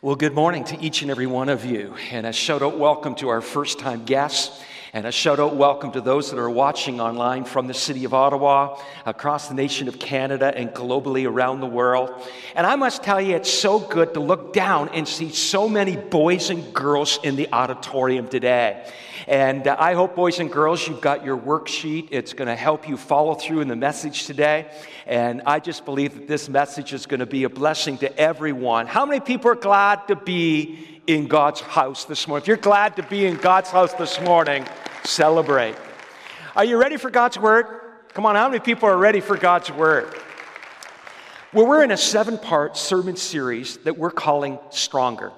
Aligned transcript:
Well, 0.00 0.14
good 0.14 0.32
morning 0.32 0.62
to 0.66 0.80
each 0.80 1.02
and 1.02 1.10
every 1.10 1.26
one 1.26 1.48
of 1.48 1.64
you, 1.64 1.92
and 2.12 2.24
a 2.24 2.32
shout 2.32 2.62
out 2.62 2.78
welcome 2.78 3.16
to 3.16 3.30
our 3.30 3.40
first 3.40 3.80
time 3.80 4.04
guests, 4.04 4.62
and 4.92 5.06
a 5.06 5.12
shout 5.12 5.38
out 5.38 5.54
welcome 5.54 5.92
to 5.92 6.00
those 6.00 6.30
that 6.30 6.38
are 6.38 6.48
watching 6.48 7.00
online 7.00 7.44
from 7.44 7.66
the 7.66 7.74
city 7.74 8.04
of 8.04 8.14
Ottawa, 8.14 8.80
across 9.04 9.48
the 9.48 9.54
nation 9.54 9.86
of 9.88 9.98
Canada, 9.98 10.52
and 10.56 10.70
globally 10.70 11.28
around 11.28 11.60
the 11.60 11.66
world. 11.66 12.10
And 12.54 12.66
I 12.66 12.76
must 12.76 13.02
tell 13.02 13.20
you, 13.20 13.36
it's 13.36 13.52
so 13.52 13.78
good 13.78 14.14
to 14.14 14.20
look 14.20 14.52
down 14.52 14.88
and 14.90 15.06
see 15.06 15.30
so 15.30 15.68
many 15.68 15.96
boys 15.96 16.50
and 16.50 16.72
girls 16.72 17.18
in 17.22 17.36
the 17.36 17.52
auditorium 17.52 18.28
today. 18.28 18.86
And 19.26 19.66
uh, 19.66 19.76
I 19.78 19.92
hope, 19.92 20.16
boys 20.16 20.38
and 20.38 20.50
girls, 20.50 20.88
you've 20.88 21.02
got 21.02 21.22
your 21.22 21.36
worksheet. 21.36 22.08
It's 22.10 22.32
going 22.32 22.48
to 22.48 22.56
help 22.56 22.88
you 22.88 22.96
follow 22.96 23.34
through 23.34 23.60
in 23.60 23.68
the 23.68 23.76
message 23.76 24.24
today. 24.24 24.70
And 25.06 25.42
I 25.44 25.60
just 25.60 25.84
believe 25.84 26.14
that 26.14 26.28
this 26.28 26.48
message 26.48 26.94
is 26.94 27.04
going 27.04 27.20
to 27.20 27.26
be 27.26 27.44
a 27.44 27.50
blessing 27.50 27.98
to 27.98 28.18
everyone. 28.18 28.86
How 28.86 29.04
many 29.04 29.20
people 29.20 29.50
are 29.50 29.56
glad 29.56 30.08
to 30.08 30.16
be 30.16 30.97
in 31.08 31.26
God's 31.26 31.60
house 31.60 32.04
this 32.04 32.28
morning? 32.28 32.42
If 32.42 32.48
you're 32.48 32.56
glad 32.58 32.94
to 32.96 33.02
be 33.02 33.26
in 33.26 33.38
God's 33.38 33.70
house 33.70 33.94
this 33.94 34.20
morning, 34.20 34.64
celebrate. 35.04 35.74
Are 36.54 36.64
you 36.64 36.76
ready 36.76 36.98
for 36.98 37.10
God's 37.10 37.38
word? 37.38 37.66
Come 38.12 38.26
on, 38.26 38.36
how 38.36 38.48
many 38.48 38.60
people 38.60 38.88
are 38.88 38.96
ready 38.96 39.20
for 39.20 39.36
God's 39.36 39.72
word? 39.72 40.14
Well, 41.52 41.66
we're 41.66 41.82
in 41.82 41.92
a 41.92 41.96
seven 41.96 42.36
part 42.36 42.76
sermon 42.76 43.16
series 43.16 43.78
that 43.78 43.96
we're 43.96 44.10
calling 44.10 44.58
Stronger. 44.68 45.32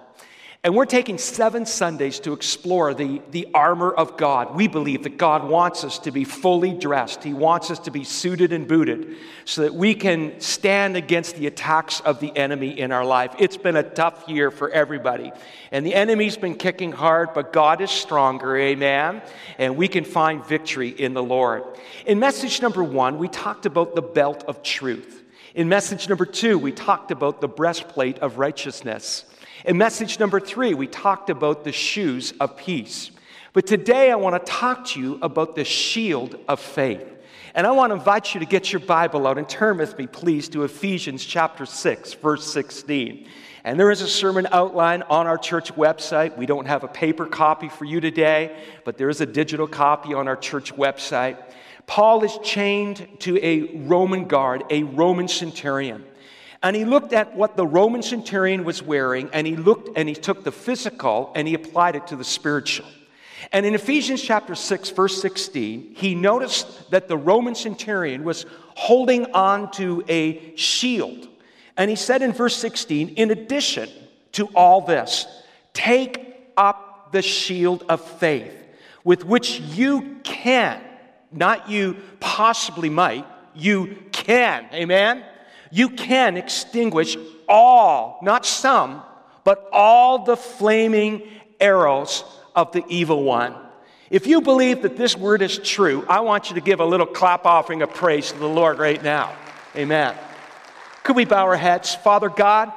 And 0.62 0.74
we're 0.74 0.84
taking 0.84 1.16
seven 1.16 1.64
Sundays 1.64 2.20
to 2.20 2.34
explore 2.34 2.92
the, 2.92 3.22
the 3.30 3.48
armor 3.54 3.90
of 3.90 4.18
God. 4.18 4.54
We 4.54 4.68
believe 4.68 5.04
that 5.04 5.16
God 5.16 5.48
wants 5.48 5.84
us 5.84 5.98
to 6.00 6.10
be 6.10 6.24
fully 6.24 6.74
dressed. 6.74 7.24
He 7.24 7.32
wants 7.32 7.70
us 7.70 7.78
to 7.78 7.90
be 7.90 8.04
suited 8.04 8.52
and 8.52 8.68
booted 8.68 9.16
so 9.46 9.62
that 9.62 9.74
we 9.74 9.94
can 9.94 10.38
stand 10.38 10.98
against 10.98 11.36
the 11.36 11.46
attacks 11.46 12.00
of 12.00 12.20
the 12.20 12.36
enemy 12.36 12.78
in 12.78 12.92
our 12.92 13.06
life. 13.06 13.34
It's 13.38 13.56
been 13.56 13.76
a 13.76 13.82
tough 13.82 14.28
year 14.28 14.50
for 14.50 14.68
everybody. 14.68 15.32
And 15.72 15.86
the 15.86 15.94
enemy's 15.94 16.36
been 16.36 16.56
kicking 16.56 16.92
hard, 16.92 17.32
but 17.32 17.54
God 17.54 17.80
is 17.80 17.90
stronger. 17.90 18.54
Amen. 18.54 19.22
And 19.56 19.78
we 19.78 19.88
can 19.88 20.04
find 20.04 20.44
victory 20.44 20.90
in 20.90 21.14
the 21.14 21.22
Lord. 21.22 21.62
In 22.04 22.18
message 22.18 22.60
number 22.60 22.84
one, 22.84 23.16
we 23.16 23.28
talked 23.28 23.64
about 23.64 23.94
the 23.94 24.02
belt 24.02 24.44
of 24.46 24.62
truth. 24.62 25.24
In 25.54 25.70
message 25.70 26.06
number 26.10 26.26
two, 26.26 26.58
we 26.58 26.70
talked 26.70 27.10
about 27.10 27.40
the 27.40 27.48
breastplate 27.48 28.18
of 28.18 28.36
righteousness. 28.36 29.24
In 29.64 29.76
message 29.76 30.18
number 30.18 30.40
three, 30.40 30.72
we 30.72 30.86
talked 30.86 31.28
about 31.28 31.64
the 31.64 31.72
shoes 31.72 32.32
of 32.40 32.56
peace. 32.56 33.10
But 33.52 33.66
today 33.66 34.10
I 34.10 34.14
want 34.14 34.34
to 34.44 34.52
talk 34.52 34.86
to 34.86 35.00
you 35.00 35.18
about 35.20 35.54
the 35.54 35.64
shield 35.64 36.38
of 36.48 36.60
faith. 36.60 37.06
And 37.54 37.66
I 37.66 37.72
want 37.72 37.90
to 37.90 37.96
invite 37.96 38.32
you 38.32 38.40
to 38.40 38.46
get 38.46 38.72
your 38.72 38.80
Bible 38.80 39.26
out 39.26 39.36
and 39.36 39.46
turn 39.46 39.76
with 39.76 39.98
me, 39.98 40.06
please, 40.06 40.48
to 40.50 40.64
Ephesians 40.64 41.24
chapter 41.24 41.66
6, 41.66 42.14
verse 42.14 42.50
16. 42.50 43.26
And 43.64 43.78
there 43.78 43.90
is 43.90 44.00
a 44.00 44.08
sermon 44.08 44.48
outline 44.50 45.02
on 45.02 45.26
our 45.26 45.36
church 45.36 45.74
website. 45.74 46.38
We 46.38 46.46
don't 46.46 46.66
have 46.66 46.84
a 46.84 46.88
paper 46.88 47.26
copy 47.26 47.68
for 47.68 47.84
you 47.84 48.00
today, 48.00 48.56
but 48.84 48.96
there 48.96 49.10
is 49.10 49.20
a 49.20 49.26
digital 49.26 49.66
copy 49.66 50.14
on 50.14 50.26
our 50.26 50.36
church 50.36 50.74
website. 50.74 51.36
Paul 51.86 52.24
is 52.24 52.38
chained 52.42 53.06
to 53.20 53.38
a 53.44 53.76
Roman 53.80 54.26
guard, 54.26 54.64
a 54.70 54.84
Roman 54.84 55.28
centurion. 55.28 56.04
And 56.62 56.76
he 56.76 56.84
looked 56.84 57.12
at 57.12 57.34
what 57.34 57.56
the 57.56 57.66
Roman 57.66 58.02
centurion 58.02 58.64
was 58.64 58.82
wearing, 58.82 59.30
and 59.32 59.46
he 59.46 59.56
looked 59.56 59.96
and 59.96 60.08
he 60.08 60.14
took 60.14 60.44
the 60.44 60.52
physical 60.52 61.32
and 61.34 61.48
he 61.48 61.54
applied 61.54 61.96
it 61.96 62.06
to 62.08 62.16
the 62.16 62.24
spiritual. 62.24 62.86
And 63.52 63.64
in 63.64 63.74
Ephesians 63.74 64.22
chapter 64.22 64.54
6, 64.54 64.90
verse 64.90 65.20
16, 65.20 65.94
he 65.94 66.14
noticed 66.14 66.90
that 66.90 67.08
the 67.08 67.16
Roman 67.16 67.54
centurion 67.54 68.24
was 68.24 68.44
holding 68.74 69.32
on 69.32 69.70
to 69.72 70.04
a 70.08 70.54
shield. 70.56 71.28
And 71.76 71.88
he 71.88 71.96
said 71.96 72.20
in 72.20 72.32
verse 72.32 72.56
16, 72.56 73.10
in 73.10 73.30
addition 73.30 73.88
to 74.32 74.46
all 74.48 74.82
this, 74.82 75.26
take 75.72 76.52
up 76.56 77.12
the 77.12 77.22
shield 77.22 77.84
of 77.88 78.02
faith 78.02 78.54
with 79.02 79.24
which 79.24 79.60
you 79.60 80.18
can, 80.22 80.80
not 81.32 81.70
you 81.70 81.96
possibly 82.20 82.90
might, 82.90 83.26
you 83.54 83.96
can, 84.12 84.66
amen? 84.72 85.24
You 85.70 85.90
can 85.90 86.36
extinguish 86.36 87.16
all, 87.48 88.18
not 88.22 88.44
some, 88.46 89.02
but 89.44 89.68
all 89.72 90.24
the 90.24 90.36
flaming 90.36 91.22
arrows 91.60 92.24
of 92.54 92.72
the 92.72 92.84
evil 92.88 93.22
one. 93.22 93.54
If 94.10 94.26
you 94.26 94.40
believe 94.40 94.82
that 94.82 94.96
this 94.96 95.16
word 95.16 95.40
is 95.40 95.58
true, 95.58 96.04
I 96.08 96.20
want 96.20 96.50
you 96.50 96.56
to 96.56 96.60
give 96.60 96.80
a 96.80 96.84
little 96.84 97.06
clap 97.06 97.46
offering 97.46 97.82
of 97.82 97.94
praise 97.94 98.32
to 98.32 98.38
the 98.38 98.48
Lord 98.48 98.78
right 98.78 99.02
now. 99.02 99.32
Amen. 99.76 100.16
Could 101.04 101.14
we 101.16 101.24
bow 101.24 101.44
our 101.44 101.56
heads? 101.56 101.94
Father 101.94 102.28
God, 102.28 102.72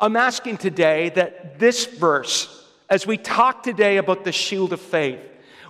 I'm 0.00 0.16
asking 0.16 0.56
today 0.56 1.10
that 1.10 1.60
this 1.60 1.86
verse, 1.86 2.66
as 2.90 3.06
we 3.06 3.16
talk 3.16 3.62
today 3.62 3.98
about 3.98 4.24
the 4.24 4.32
shield 4.32 4.72
of 4.72 4.80
faith, 4.80 5.20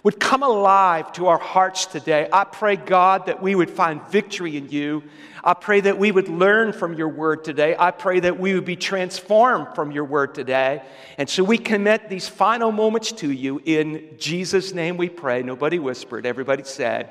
would 0.02 0.18
come 0.18 0.42
alive 0.42 1.12
to 1.12 1.28
our 1.28 1.38
hearts 1.38 1.86
today. 1.86 2.28
I 2.32 2.44
pray, 2.44 2.76
God, 2.76 3.26
that 3.26 3.40
we 3.40 3.54
would 3.54 3.70
find 3.70 4.02
victory 4.08 4.56
in 4.56 4.68
you. 4.68 5.04
I 5.44 5.54
pray 5.54 5.80
that 5.80 5.98
we 5.98 6.10
would 6.10 6.28
learn 6.28 6.72
from 6.72 6.94
your 6.94 7.08
word 7.08 7.44
today. 7.44 7.76
I 7.78 7.92
pray 7.92 8.20
that 8.20 8.38
we 8.38 8.54
would 8.54 8.64
be 8.64 8.76
transformed 8.76 9.74
from 9.74 9.92
your 9.92 10.04
word 10.04 10.34
today. 10.34 10.82
And 11.18 11.28
so 11.28 11.44
we 11.44 11.58
commit 11.58 12.08
these 12.08 12.28
final 12.28 12.72
moments 12.72 13.12
to 13.12 13.30
you. 13.30 13.60
In 13.64 14.16
Jesus' 14.18 14.72
name 14.72 14.96
we 14.96 15.08
pray. 15.08 15.42
Nobody 15.42 15.78
whispered, 15.78 16.26
everybody 16.26 16.64
said, 16.64 17.10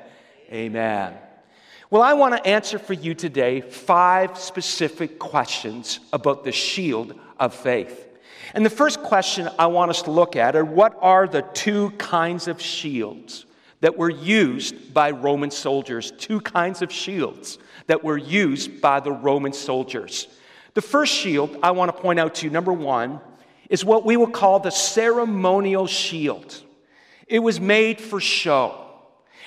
Amen. 0.50 1.14
Well, 1.88 2.02
I 2.02 2.14
want 2.14 2.34
to 2.36 2.46
answer 2.46 2.78
for 2.78 2.94
you 2.94 3.14
today 3.14 3.60
five 3.60 4.38
specific 4.38 5.18
questions 5.18 6.00
about 6.12 6.44
the 6.44 6.52
shield 6.52 7.14
of 7.38 7.54
faith. 7.54 8.06
And 8.54 8.64
the 8.64 8.70
first 8.70 9.02
question 9.02 9.48
I 9.58 9.66
want 9.66 9.90
us 9.90 10.02
to 10.02 10.10
look 10.10 10.36
at 10.36 10.56
are 10.56 10.64
what 10.64 10.96
are 11.00 11.26
the 11.26 11.42
two 11.42 11.90
kinds 11.92 12.48
of 12.48 12.60
shields 12.60 13.46
that 13.80 13.96
were 13.96 14.10
used 14.10 14.92
by 14.92 15.10
Roman 15.10 15.50
soldiers? 15.50 16.12
Two 16.12 16.40
kinds 16.40 16.82
of 16.82 16.92
shields 16.92 17.58
that 17.86 18.04
were 18.04 18.18
used 18.18 18.80
by 18.80 19.00
the 19.00 19.12
Roman 19.12 19.52
soldiers. 19.52 20.28
The 20.74 20.82
first 20.82 21.12
shield 21.12 21.58
I 21.62 21.72
want 21.72 21.94
to 21.94 22.02
point 22.02 22.18
out 22.18 22.36
to 22.36 22.46
you, 22.46 22.50
number 22.50 22.72
one, 22.72 23.20
is 23.68 23.84
what 23.84 24.04
we 24.04 24.16
would 24.16 24.32
call 24.32 24.60
the 24.60 24.70
ceremonial 24.70 25.86
shield. 25.86 26.62
It 27.26 27.40
was 27.40 27.60
made 27.60 28.00
for 28.00 28.20
show. 28.20 28.78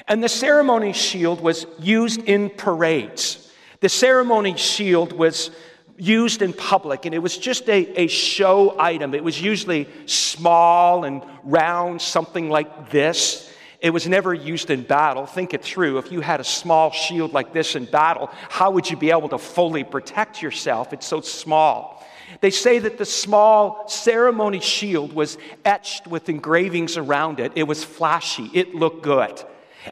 And 0.07 0.23
the 0.23 0.29
ceremony 0.29 0.94
shield 0.94 1.41
was 1.41 1.66
used 1.79 2.22
in 2.23 2.50
parades. 2.50 3.51
The 3.79 3.89
ceremony 3.89 4.57
shield 4.57 5.13
was 5.13 5.51
used 5.97 6.41
in 6.41 6.53
public, 6.53 7.06
and 7.06 7.16
it 7.16 7.19
was 7.19 7.38
just 7.38 7.69
a, 7.69 8.01
a 8.01 8.07
show 8.07 8.75
item. 8.79 9.13
It 9.13 9.23
was 9.23 9.41
usually 9.41 9.88
small 10.06 11.06
and 11.06 11.23
round, 11.44 12.01
something 12.01 12.50
like 12.50 12.89
this. 12.89 13.51
It 13.81 13.91
was 13.91 14.07
never 14.07 14.33
used 14.33 14.72
in 14.72 14.83
battle. 14.83 15.25
Think 15.25 15.53
it 15.53 15.63
through. 15.63 15.97
If 16.00 16.11
you 16.11 16.22
had 16.22 16.39
a 16.39 16.44
small 16.44 16.91
shield 16.91 17.33
like 17.33 17.53
this 17.53 17.75
in 17.75 17.85
battle, 17.85 18.29
how 18.50 18.72
would 18.72 18.89
you 18.89 18.97
be 18.97 19.11
able 19.11 19.29
to 19.29 19.38
fully 19.38 19.83
protect 19.83 20.41
yourself? 20.41 20.91
It's 20.91 21.06
so 21.06 21.22
small. 21.22 22.03
They 22.41 22.50
say 22.50 22.79
that 22.79 22.97
the 22.97 23.06
small 23.06 23.88
ceremony 23.88 24.59
shield 24.59 25.13
was 25.13 25.38
etched 25.63 26.07
with 26.07 26.29
engravings 26.29 26.97
around 26.97 27.39
it. 27.39 27.51
It 27.56 27.63
was 27.63 27.83
flashy, 27.83 28.50
it 28.53 28.75
looked 28.75 29.03
good. 29.03 29.41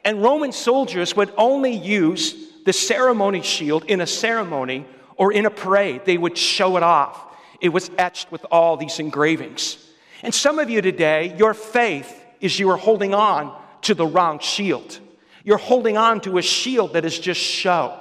And 0.03 0.24
Roman 0.24 0.52
soldiers 0.52 1.16
would 1.16 1.31
only 1.38 1.74
use 1.74 2.35
the 2.66 2.74
ceremony 2.74 3.41
shield 3.41 3.85
in 3.85 4.02
a 4.02 4.08
ceremony 4.08 4.85
or 5.16 5.31
in 5.31 5.46
a 5.46 5.51
parade, 5.51 6.06
they 6.06 6.18
would 6.18 6.38
show 6.38 6.78
it 6.78 6.84
off. 6.84 7.22
It 7.62 7.69
was 7.69 7.90
etched 7.97 8.31
with 8.31 8.46
all 8.51 8.78
these 8.78 9.00
engravings. 9.00 9.78
And 10.22 10.34
some 10.34 10.59
of 10.59 10.69
you 10.69 10.81
today, 10.81 11.35
your 11.38 11.53
faith 11.53 12.24
is 12.40 12.59
you 12.59 12.69
are 12.69 12.78
holding 12.78 13.13
on 13.13 13.56
to 13.84 13.94
the 13.94 14.06
wrong 14.06 14.40
shield. 14.40 15.00
You're 15.44 15.57
holding 15.57 15.97
on 15.97 16.22
to 16.22 16.38
a 16.38 16.41
shield 16.41 16.94
that 16.94 17.06
is 17.06 17.19
just 17.19 17.41
show. 17.41 18.00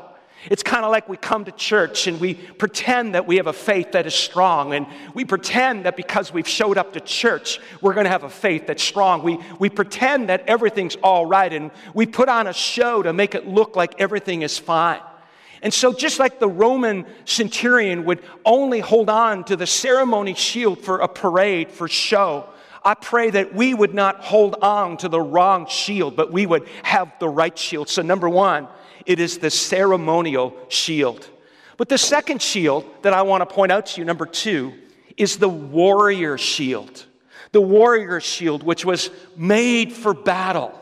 It's 0.51 0.63
kind 0.63 0.85
of 0.85 0.91
like 0.91 1.09
we 1.09 1.17
come 1.17 1.45
to 1.45 1.53
church 1.53 2.09
and 2.09 2.21
we 2.21 2.35
pretend 2.35 3.15
that 3.15 3.27
we 3.27 3.37
have 3.37 3.47
a 3.47 3.53
faith 3.53 3.93
that 3.93 4.07
is 4.07 4.15
strong, 4.15 4.75
and 4.75 4.87
we 5.15 5.25
pretend 5.25 5.85
that 5.85 5.97
because 5.97 6.33
we've 6.33 6.49
showed 6.49 6.79
up 6.79 6.95
to 6.95 7.01
church, 7.01 7.61
we're 7.81 7.95
going 7.95 8.05
to 8.05 8.11
have 8.11 8.25
a 8.25 8.31
faith 8.31 8.67
that's 8.67 8.83
strong. 8.83 9.23
We, 9.23 9.39
we 9.61 9.69
pretend 9.69 10.29
that 10.29 10.45
everything's 10.49 10.97
all 10.97 11.27
right, 11.27 11.53
and 11.53 11.71
we 11.95 12.07
put 12.07 12.29
on 12.29 12.49
a 12.49 12.53
show 12.53 13.03
to 13.03 13.13
make 13.13 13.37
it 13.37 13.47
look 13.47 13.77
like 13.77 14.01
everything 14.01 14.43
is 14.43 14.59
fine. 14.59 15.01
And 15.63 15.73
so, 15.73 15.93
just 15.93 16.19
like 16.19 16.41
the 16.41 16.49
Roman 16.49 17.07
centurion 17.25 18.05
would 18.05 18.21
only 18.45 18.81
hold 18.81 19.09
on 19.09 19.45
to 19.45 19.57
the 19.57 19.67
ceremony 19.67 20.35
shield 20.35 20.81
for 20.81 20.99
a 20.99 21.09
parade, 21.09 21.71
for 21.71 21.87
show, 21.87 22.49
I 22.85 22.95
pray 22.95 23.31
that 23.31 23.55
we 23.55 23.73
would 23.73 23.95
not 23.95 24.25
hold 24.25 24.57
on 24.61 24.97
to 24.99 25.09
the 25.09 25.21
wrong 25.21 25.67
shield, 25.69 26.17
but 26.17 26.33
we 26.33 26.47
would 26.47 26.67
have 26.83 27.13
the 27.21 27.29
right 27.29 27.57
shield. 27.57 27.89
So, 27.89 28.03
number 28.03 28.29
one, 28.29 28.67
it 29.07 29.21
is 29.21 29.39
the 29.39 29.51
ceremonial 29.51 30.57
shield. 30.69 31.29
But 31.77 31.89
the 31.89 31.99
second 31.99 32.43
shield 32.43 32.85
that 33.03 33.13
I 33.13 33.23
want 33.23 33.49
to 33.49 33.55
point 33.55 33.71
out 33.71 33.87
to 33.87 34.01
you, 34.01 34.05
number 34.05 34.27
two, 34.27 34.75
is 35.17 35.37
the 35.37 35.49
warrior 35.49 36.39
shield. 36.39 37.07
The 37.53 37.61
warrior 37.61 38.19
shield, 38.21 38.65
which 38.65 38.85
was 38.85 39.11
made 39.37 39.93
for 39.93 40.13
battle. 40.13 40.77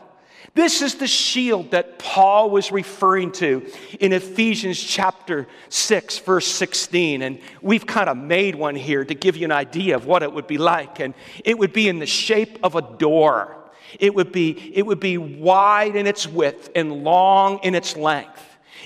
This 0.53 0.81
is 0.81 0.95
the 0.95 1.07
shield 1.07 1.71
that 1.71 1.97
Paul 1.97 2.49
was 2.49 2.73
referring 2.73 3.31
to 3.33 3.65
in 4.01 4.11
Ephesians 4.11 4.81
chapter 4.81 5.47
6, 5.69 6.19
verse 6.19 6.45
16. 6.45 7.21
And 7.21 7.39
we've 7.61 7.85
kind 7.85 8.09
of 8.09 8.17
made 8.17 8.55
one 8.55 8.75
here 8.75 9.05
to 9.05 9.13
give 9.13 9.37
you 9.37 9.45
an 9.45 9.53
idea 9.53 9.95
of 9.95 10.05
what 10.05 10.23
it 10.23 10.33
would 10.33 10.47
be 10.47 10.57
like. 10.57 10.99
And 10.99 11.13
it 11.45 11.57
would 11.57 11.71
be 11.71 11.87
in 11.87 11.99
the 11.99 12.05
shape 12.05 12.59
of 12.63 12.75
a 12.75 12.81
door, 12.81 13.55
it 13.99 14.13
would 14.13 14.31
be, 14.31 14.71
it 14.73 14.85
would 14.85 14.99
be 14.99 15.17
wide 15.17 15.95
in 15.95 16.07
its 16.07 16.27
width 16.27 16.69
and 16.75 17.03
long 17.03 17.59
in 17.63 17.75
its 17.75 17.95
length. 17.95 18.41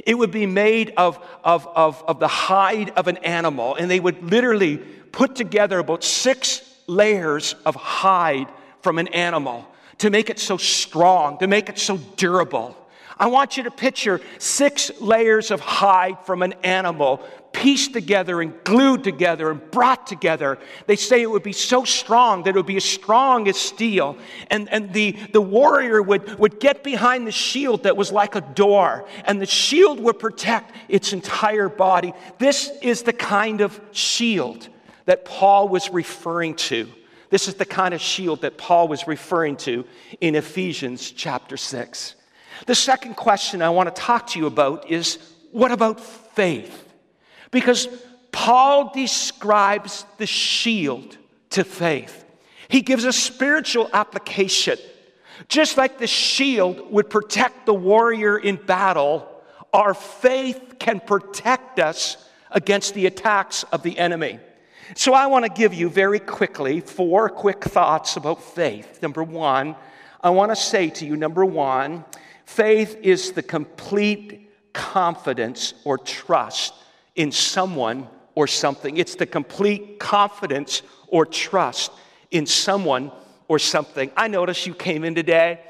It 0.06 0.16
would 0.16 0.32
be 0.32 0.46
made 0.46 0.94
of, 0.98 1.24
of, 1.44 1.68
of, 1.76 2.04
of 2.08 2.20
the 2.20 2.28
hide 2.28 2.90
of 2.92 3.08
an 3.08 3.18
animal, 3.18 3.76
and 3.76 3.90
they 3.90 4.00
would 4.00 4.24
literally 4.24 4.78
put 4.78 5.36
together 5.36 5.80
about 5.80 6.04
six 6.04 6.62
layers 6.88 7.54
of 7.66 7.76
hide 7.76 8.48
from 8.82 9.00
an 9.00 9.08
animal 9.10 9.68
to 10.00 10.10
make 10.10 10.30
it 10.30 10.40
so 10.40 10.58
strong, 10.58 11.38
to 11.40 11.48
make 11.48 11.70
it 11.70 11.80
so 11.80 11.98
durable. 12.18 12.76
I 13.18 13.28
want 13.28 13.56
you 13.56 13.64
to 13.64 13.72
picture 13.72 14.20
six 14.40 14.92
layers 15.00 15.50
of 15.52 15.62
hide 15.62 16.20
from 16.26 16.42
an 16.42 16.54
animal 16.64 17.24
pieced 17.54 17.94
together 17.94 18.42
and 18.42 18.54
glued 18.66 19.06
together 19.06 19.50
and 19.50 19.72
brought 19.72 20.06
together. 20.06 20.60
They 20.88 20.98
say 20.98 21.22
it 21.22 21.32
would 21.32 21.42
be 21.42 21.54
so 21.54 21.86
strong 21.86 22.44
that 22.44 22.50
it 22.50 22.56
would 22.56 22.66
be 22.66 22.76
as 22.76 22.84
strong 22.84 23.48
as 23.48 23.56
steel. 23.56 24.18
And, 24.52 24.68
and 24.70 24.92
the, 24.92 25.14
the 25.32 25.40
warrior 25.40 26.02
would, 26.02 26.38
would 26.38 26.60
get 26.60 26.84
behind 26.84 27.26
the 27.26 27.32
shield 27.32 27.84
that 27.84 27.96
was 27.96 28.12
like 28.12 28.36
a 28.36 28.42
door, 28.42 29.08
and 29.24 29.42
the 29.42 29.46
shield 29.46 30.02
would 30.02 30.20
protect 30.20 30.76
its 30.90 31.14
entire 31.14 31.70
body. 31.70 32.14
This 32.40 32.70
is 32.82 33.04
the 33.04 33.14
kind 33.14 33.62
of 33.62 33.80
shield 33.94 34.68
that 35.06 35.24
Paul 35.24 35.70
was 35.70 35.90
referring 35.90 36.56
to. 36.56 36.90
This 37.30 37.48
is 37.48 37.56
the 37.56 37.66
kind 37.66 37.94
of 37.94 38.02
shield 38.02 38.42
that 38.42 38.58
Paul 38.58 38.88
was 38.88 39.08
referring 39.08 39.58
to 39.58 39.86
in 40.22 40.36
Ephesians 40.36 41.12
chapter 41.12 41.58
6. 41.58 42.16
The 42.66 42.76
second 42.76 43.16
question 43.16 43.62
I 43.62 43.70
want 43.70 43.94
to 43.94 44.02
talk 44.02 44.28
to 44.28 44.40
you 44.40 44.46
about 44.46 44.90
is 44.90 45.18
what 45.52 45.72
about 45.72 46.00
faith? 46.00 46.94
Because 47.52 47.88
Paul 48.32 48.92
describes 48.94 50.06
the 50.18 50.26
shield 50.26 51.18
to 51.52 51.64
faith. 51.64 52.26
He 52.68 52.82
gives 52.82 53.06
a 53.06 53.14
spiritual 53.14 53.90
application. 53.94 54.78
Just 55.48 55.78
like 55.78 55.98
the 55.98 56.08
shield 56.08 56.92
would 56.92 57.10
protect 57.10 57.66
the 57.66 57.74
warrior 57.74 58.38
in 58.38 58.56
battle, 58.56 59.30
our 59.74 59.94
faith 59.94 60.76
can 60.80 61.00
protect 61.00 61.80
us 61.80 62.18
against 62.52 62.94
the 62.94 63.06
attacks 63.06 63.64
of 63.64 63.84
the 63.84 63.98
enemy. 63.98 64.40
So, 64.94 65.14
I 65.14 65.26
want 65.26 65.46
to 65.46 65.50
give 65.50 65.74
you 65.74 65.90
very 65.90 66.20
quickly 66.20 66.80
four 66.80 67.28
quick 67.28 67.64
thoughts 67.64 68.18
about 68.18 68.44
faith. 68.44 69.02
Number 69.02 69.24
one, 69.24 69.76
I 70.22 70.30
want 70.30 70.52
to 70.52 70.56
say 70.56 70.92
to 70.92 71.06
you, 71.06 71.18
number 71.18 71.44
one, 71.44 72.06
faith 72.46 72.96
is 73.02 73.32
the 73.32 73.42
complete 73.42 74.52
confidence 74.74 75.74
or 75.86 75.98
trust 75.98 76.76
in 77.16 77.32
someone 77.32 78.08
or 78.36 78.46
something. 78.46 78.98
It's 78.98 79.16
the 79.16 79.26
complete 79.26 79.98
confidence 79.98 80.84
or 81.08 81.26
trust 81.26 81.92
in 82.30 82.46
someone 82.46 83.12
or 83.48 83.58
something. 83.58 84.12
I 84.16 84.28
noticed 84.28 84.68
you 84.68 84.76
came 84.76 85.04
in 85.04 85.16
today 85.16 85.62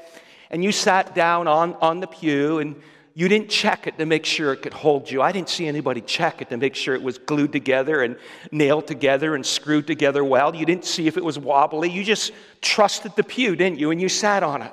and 0.50 0.62
you 0.62 0.72
sat 0.72 1.14
down 1.14 1.48
on, 1.48 1.74
on 1.74 2.00
the 2.00 2.06
pew 2.06 2.58
and 2.58 2.76
you 3.18 3.28
didn't 3.28 3.48
check 3.48 3.86
it 3.86 3.96
to 3.96 4.04
make 4.04 4.26
sure 4.26 4.52
it 4.52 4.60
could 4.60 4.74
hold 4.74 5.10
you. 5.10 5.22
I 5.22 5.32
didn't 5.32 5.48
see 5.48 5.66
anybody 5.66 6.02
check 6.02 6.42
it 6.42 6.50
to 6.50 6.58
make 6.58 6.74
sure 6.74 6.94
it 6.94 7.02
was 7.02 7.16
glued 7.16 7.50
together 7.50 8.02
and 8.02 8.18
nailed 8.52 8.86
together 8.86 9.34
and 9.34 9.44
screwed 9.44 9.86
together 9.86 10.22
well. 10.22 10.54
You 10.54 10.66
didn't 10.66 10.84
see 10.84 11.06
if 11.06 11.16
it 11.16 11.24
was 11.24 11.38
wobbly. 11.38 11.88
You 11.88 12.04
just 12.04 12.32
trusted 12.60 13.16
the 13.16 13.24
pew, 13.24 13.56
didn't 13.56 13.78
you? 13.78 13.90
And 13.90 13.98
you 13.98 14.10
sat 14.10 14.42
on 14.42 14.60
it. 14.60 14.72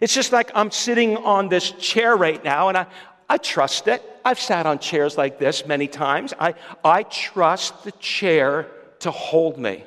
It's 0.00 0.14
just 0.14 0.30
like 0.30 0.52
I'm 0.54 0.70
sitting 0.70 1.16
on 1.16 1.48
this 1.48 1.72
chair 1.72 2.14
right 2.14 2.42
now 2.44 2.68
and 2.68 2.78
I, 2.78 2.86
I 3.28 3.38
trust 3.38 3.88
it. 3.88 4.04
I've 4.24 4.38
sat 4.38 4.66
on 4.66 4.78
chairs 4.78 5.18
like 5.18 5.40
this 5.40 5.66
many 5.66 5.88
times. 5.88 6.32
I, 6.38 6.54
I 6.84 7.02
trust 7.02 7.82
the 7.82 7.92
chair 7.92 8.68
to 9.00 9.10
hold 9.10 9.58
me. 9.58 9.82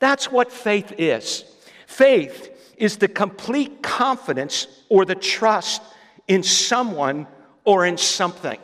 That's 0.00 0.32
what 0.32 0.50
faith 0.50 0.94
is. 0.98 1.44
Faith 1.86 2.74
is 2.76 2.96
the 2.96 3.06
complete 3.06 3.84
confidence 3.84 4.66
or 4.88 5.04
the 5.04 5.14
trust 5.14 5.80
in 6.26 6.42
someone 6.42 7.28
or 7.66 7.84
in 7.84 7.98
something. 7.98 8.58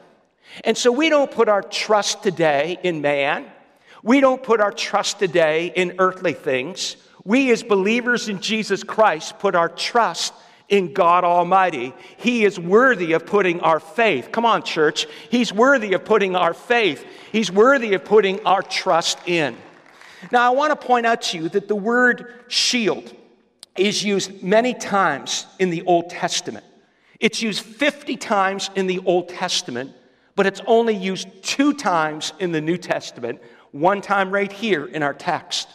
And 0.65 0.79
so 0.79 0.91
we 0.91 1.11
don't 1.11 1.31
put 1.31 1.49
our 1.49 1.63
trust 1.63 2.23
today 2.23 2.79
in 2.83 3.03
man. 3.03 3.47
We 4.03 4.21
don't 4.21 4.43
put 4.43 4.61
our 4.61 4.73
trust 4.73 5.19
today 5.19 5.73
in 5.75 5.97
earthly 5.99 6.33
things. 6.33 6.97
We, 7.25 7.51
as 7.53 7.63
believers 7.63 8.29
in 8.29 8.41
Jesus 8.41 8.83
Christ, 8.83 9.39
put 9.39 9.55
our 9.55 9.69
trust 9.69 10.33
in 10.69 10.93
God 10.93 11.25
Almighty. 11.25 11.93
He 12.17 12.45
is 12.45 12.59
worthy 12.59 13.13
of 13.13 13.27
putting 13.27 13.61
our 13.61 13.79
faith. 13.79 14.31
Come 14.33 14.47
on, 14.47 14.63
church. 14.63 15.07
He's 15.31 15.53
worthy 15.53 15.93
of 15.93 16.05
putting 16.05 16.35
our 16.35 16.55
faith. 16.55 17.05
He's 17.31 17.53
worthy 17.53 17.95
of 17.95 18.05
putting 18.05 18.45
our 18.47 18.63
trust 18.63 19.19
in. 19.27 19.57
Now, 20.31 20.47
I 20.47 20.55
want 20.55 20.79
to 20.79 20.87
point 20.87 21.07
out 21.07 21.23
to 21.23 21.39
you 21.39 21.49
that 21.51 21.69
the 21.69 21.77
word 21.77 22.45
shield 22.49 23.15
is 23.77 24.05
used 24.05 24.43
many 24.43 24.75
times 24.75 25.47
in 25.59 25.71
the 25.71 25.83
Old 25.83 26.11
Testament. 26.11 26.65
It's 27.23 27.41
used 27.41 27.61
50 27.61 28.17
times 28.17 28.69
in 28.75 28.89
the 28.89 28.99
Old 29.07 29.29
Testament, 29.29 29.93
but 30.35 30.45
it's 30.45 30.61
only 30.67 30.97
used 30.97 31.29
two 31.45 31.73
times 31.73 32.33
in 32.41 32.51
the 32.51 32.61
New 32.61 32.77
Testament, 32.77 33.41
one 33.71 34.01
time 34.01 34.33
right 34.33 34.51
here 34.51 34.87
in 34.87 35.05
our 35.05 35.15
text. 35.15 35.69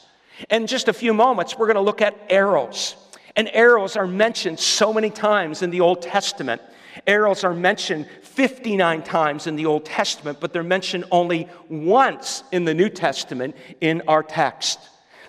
In 0.50 0.68
just 0.68 0.90
a 0.90 0.94
few 0.94 1.14
moments, 1.14 1.58
we're 1.58 1.68
going 1.68 1.76
to 1.76 1.82
look 1.82 2.02
at 2.02 2.18
arrows. 2.30 2.98
And 3.38 3.50
arrows 3.54 3.96
are 3.96 4.06
mentioned 4.06 4.60
so 4.60 4.92
many 4.92 5.10
times 5.10 5.62
in 5.62 5.70
the 5.70 5.80
Old 5.80 6.02
Testament. 6.02 6.62
Arrows 7.08 7.46
are 7.46 7.54
mentioned 7.54 8.10
59 8.24 9.04
times 9.04 9.48
in 9.48 9.56
the 9.56 9.68
Old 9.68 9.86
Testament, 9.86 10.42
but 10.42 10.52
they're 10.52 10.64
mentioned 10.64 11.06
only 11.12 11.48
once 11.70 12.44
in 12.52 12.66
the 12.66 12.74
New 12.74 12.90
Testament 12.90 13.56
in 13.80 14.02
our 14.10 14.22
text. 14.22 14.80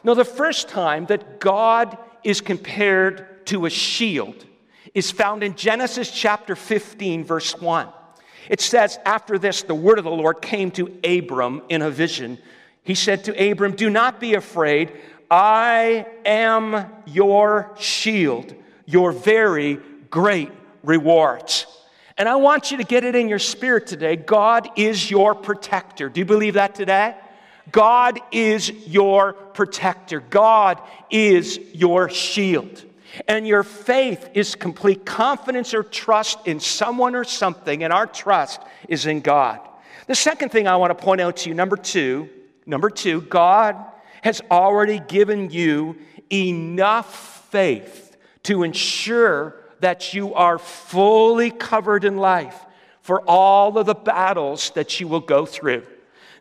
Now, 0.02 0.14
the 0.14 0.24
first 0.24 0.68
time 0.68 1.06
that 1.06 1.38
God 1.38 1.96
is 2.24 2.40
compared 2.40 3.46
to 3.46 3.66
a 3.66 3.70
shield 3.70 4.47
is 4.94 5.10
found 5.10 5.42
in 5.42 5.54
Genesis 5.54 6.10
chapter 6.10 6.56
15, 6.56 7.24
verse 7.24 7.58
1. 7.60 7.88
It 8.48 8.60
says, 8.60 8.98
After 9.04 9.38
this, 9.38 9.62
the 9.62 9.74
word 9.74 9.98
of 9.98 10.04
the 10.04 10.10
Lord 10.10 10.40
came 10.40 10.70
to 10.72 10.98
Abram 11.04 11.62
in 11.68 11.82
a 11.82 11.90
vision. 11.90 12.38
He 12.82 12.94
said 12.94 13.24
to 13.24 13.50
Abram, 13.50 13.72
Do 13.72 13.90
not 13.90 14.20
be 14.20 14.34
afraid. 14.34 14.92
I 15.30 16.06
am 16.24 16.86
your 17.06 17.74
shield, 17.78 18.54
your 18.86 19.12
very 19.12 19.78
great 20.10 20.50
rewards. 20.82 21.66
And 22.16 22.28
I 22.28 22.36
want 22.36 22.70
you 22.70 22.78
to 22.78 22.84
get 22.84 23.04
it 23.04 23.14
in 23.14 23.28
your 23.28 23.38
spirit 23.38 23.86
today. 23.86 24.16
God 24.16 24.68
is 24.76 25.10
your 25.10 25.34
protector. 25.34 26.08
Do 26.08 26.20
you 26.20 26.24
believe 26.24 26.54
that 26.54 26.74
today? 26.74 27.14
God 27.70 28.18
is 28.32 28.70
your 28.70 29.34
protector. 29.34 30.20
God 30.20 30.80
is 31.10 31.60
your 31.74 32.08
shield. 32.08 32.84
And 33.26 33.46
your 33.46 33.62
faith 33.62 34.30
is 34.34 34.54
complete 34.54 35.06
confidence 35.06 35.74
or 35.74 35.82
trust 35.82 36.46
in 36.46 36.60
someone 36.60 37.14
or 37.14 37.24
something, 37.24 37.84
and 37.84 37.92
our 37.92 38.06
trust 38.06 38.60
is 38.88 39.06
in 39.06 39.20
God. 39.20 39.60
The 40.06 40.14
second 40.14 40.50
thing 40.50 40.66
I 40.66 40.76
want 40.76 40.96
to 40.96 41.04
point 41.04 41.20
out 41.20 41.38
to 41.38 41.48
you, 41.48 41.54
number 41.54 41.76
two, 41.76 42.28
number 42.66 42.90
two, 42.90 43.22
God 43.22 43.76
has 44.22 44.40
already 44.50 45.00
given 45.00 45.50
you 45.50 45.96
enough 46.30 47.48
faith 47.50 48.16
to 48.44 48.62
ensure 48.62 49.56
that 49.80 50.14
you 50.14 50.34
are 50.34 50.58
fully 50.58 51.50
covered 51.50 52.04
in 52.04 52.16
life 52.16 52.64
for 53.02 53.22
all 53.22 53.78
of 53.78 53.86
the 53.86 53.94
battles 53.94 54.70
that 54.70 55.00
you 55.00 55.08
will 55.08 55.20
go 55.20 55.46
through. 55.46 55.82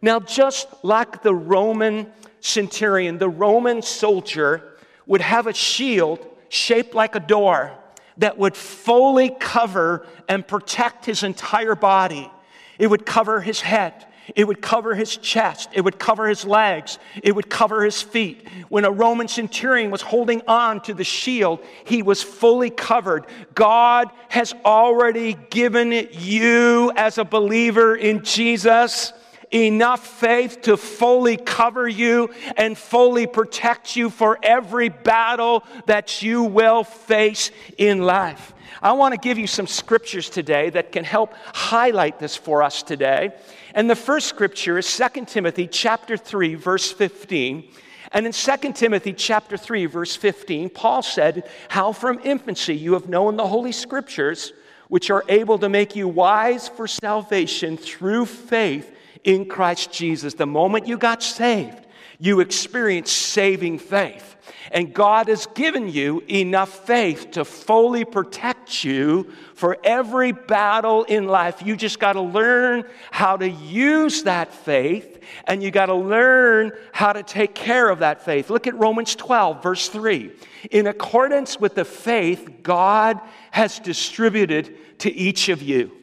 Now, 0.02 0.20
just 0.20 0.68
like 0.84 1.22
the 1.24 1.34
Roman 1.34 2.12
centurion, 2.40 3.18
the 3.18 3.30
Roman 3.30 3.82
soldier 3.82 4.78
would 5.06 5.22
have 5.22 5.48
a 5.48 5.54
shield 5.54 6.26
shaped 6.50 6.94
like 6.94 7.16
a 7.16 7.20
door 7.20 7.72
that 8.18 8.38
would 8.38 8.56
fully 8.56 9.30
cover 9.40 10.06
and 10.28 10.48
protect 10.48 11.06
his 11.06 11.24
entire 11.24 11.76
body. 11.76 12.32
It 12.80 12.88
would 12.88 13.06
cover 13.06 13.42
his 13.42 13.62
head. 13.62 14.06
It 14.36 14.46
would 14.46 14.62
cover 14.62 14.94
his 14.94 15.16
chest. 15.16 15.70
It 15.74 15.82
would 15.82 16.00
cover 16.00 16.28
his 16.28 16.44
legs. 16.44 17.00
It 17.24 17.34
would 17.34 17.50
cover 17.50 17.84
his 17.86 18.02
feet. 18.02 18.48
When 18.68 18.84
a 18.84 18.92
Roman 18.92 19.28
centurion 19.28 19.90
was 19.90 20.02
holding 20.02 20.42
on 20.48 20.82
to 20.82 20.94
the 20.94 21.04
shield, 21.04 21.64
he 21.86 22.02
was 22.02 22.22
fully 22.24 22.70
covered. 22.70 23.26
God 23.56 24.12
has 24.30 24.54
already 24.66 25.38
given 25.50 25.92
you, 26.12 26.92
as 26.98 27.18
a 27.18 27.24
believer 27.24 27.96
in 27.96 28.24
Jesus, 28.24 29.14
enough 29.54 30.06
faith 30.06 30.62
to 30.64 30.78
fully 30.78 31.38
cover 31.38 31.88
you 31.88 32.30
and 32.58 32.78
fully 32.78 33.28
protect 33.28 33.96
you 33.96 34.10
for 34.10 34.38
every 34.44 34.90
battle 34.90 35.64
that 35.86 36.22
you 36.22 36.44
will 36.44 36.84
face 36.84 37.52
in 37.78 38.02
life. 38.02 38.54
I 38.82 38.92
want 38.94 39.14
to 39.14 39.20
give 39.20 39.38
you 39.38 39.48
some 39.48 39.68
scriptures 39.68 40.30
today 40.30 40.70
that 40.72 40.92
can 40.92 41.04
help 41.04 41.34
highlight 41.54 42.20
this 42.20 42.36
for 42.36 42.62
us 42.62 42.84
today. 42.84 43.34
And 43.74 43.90
the 43.90 43.96
first 43.96 44.28
scripture 44.28 44.78
is 44.78 44.98
2 44.98 45.26
Timothy 45.26 45.68
chapter 45.68 46.18
3 46.18 46.56
verse 46.56 46.92
15. 46.92 47.68
And 48.12 48.26
in 48.26 48.32
2 48.32 48.74
Timothy 48.74 49.14
chapter 49.14 49.58
3 49.58 49.86
verse 49.86 50.16
15, 50.16 50.70
Paul 50.70 51.02
said, 51.02 51.50
"How 51.70 51.92
from 51.92 52.20
infancy 52.24 52.76
you 52.76 52.94
have 52.94 53.10
known 53.10 53.36
the 53.36 53.48
holy 53.48 53.72
scriptures, 53.72 54.54
which 54.88 55.10
are 55.10 55.26
able 55.28 55.60
to 55.60 55.70
make 55.70 55.96
you 55.96 56.08
wise 56.08 56.68
for 56.70 56.88
salvation 56.88 57.78
through 57.78 58.26
faith 58.26 58.94
in 59.28 59.46
Christ 59.46 59.92
Jesus." 59.92 60.34
The 60.34 60.48
moment 60.48 60.88
you 60.88 60.98
got 60.98 61.22
saved, 61.22 61.86
you 62.20 62.40
experienced 62.40 63.16
saving 63.16 63.78
faith. 63.78 64.36
And 64.72 64.94
God 64.94 65.28
has 65.28 65.46
given 65.48 65.90
you 65.90 66.24
enough 66.30 66.86
faith 66.86 67.32
to 67.32 67.46
fully 67.46 68.04
protect 68.06 68.84
you 68.84 69.28
for 69.54 69.78
every 69.84 70.32
battle 70.32 71.04
in 71.04 71.28
life. 71.28 71.62
You 71.64 71.76
just 71.76 72.00
got 72.00 72.14
to 72.14 72.22
learn 72.22 72.84
how 73.12 73.38
to 73.38 73.50
use 73.50 74.24
that 74.24 74.54
faith 74.54 75.20
and 75.46 75.62
you 75.62 75.72
got 75.72 75.88
to 75.88 75.96
learn 75.96 76.72
how 76.92 77.14
to 77.14 77.24
take 77.24 77.56
care 77.56 77.90
of 77.90 78.00
that 78.00 78.24
faith. 78.24 78.50
Look 78.50 78.68
at 78.68 78.76
Romans 78.76 79.16
12, 79.16 79.64
verse 79.64 79.90
3. 79.90 80.32
In 80.72 80.88
accordance 80.88 81.60
with 81.60 81.76
the 81.76 81.86
faith 81.86 82.50
God 82.64 83.20
has 83.52 83.80
distributed 83.80 85.00
to 85.00 85.14
each 85.14 85.50
of 85.50 85.62
you. 85.62 85.97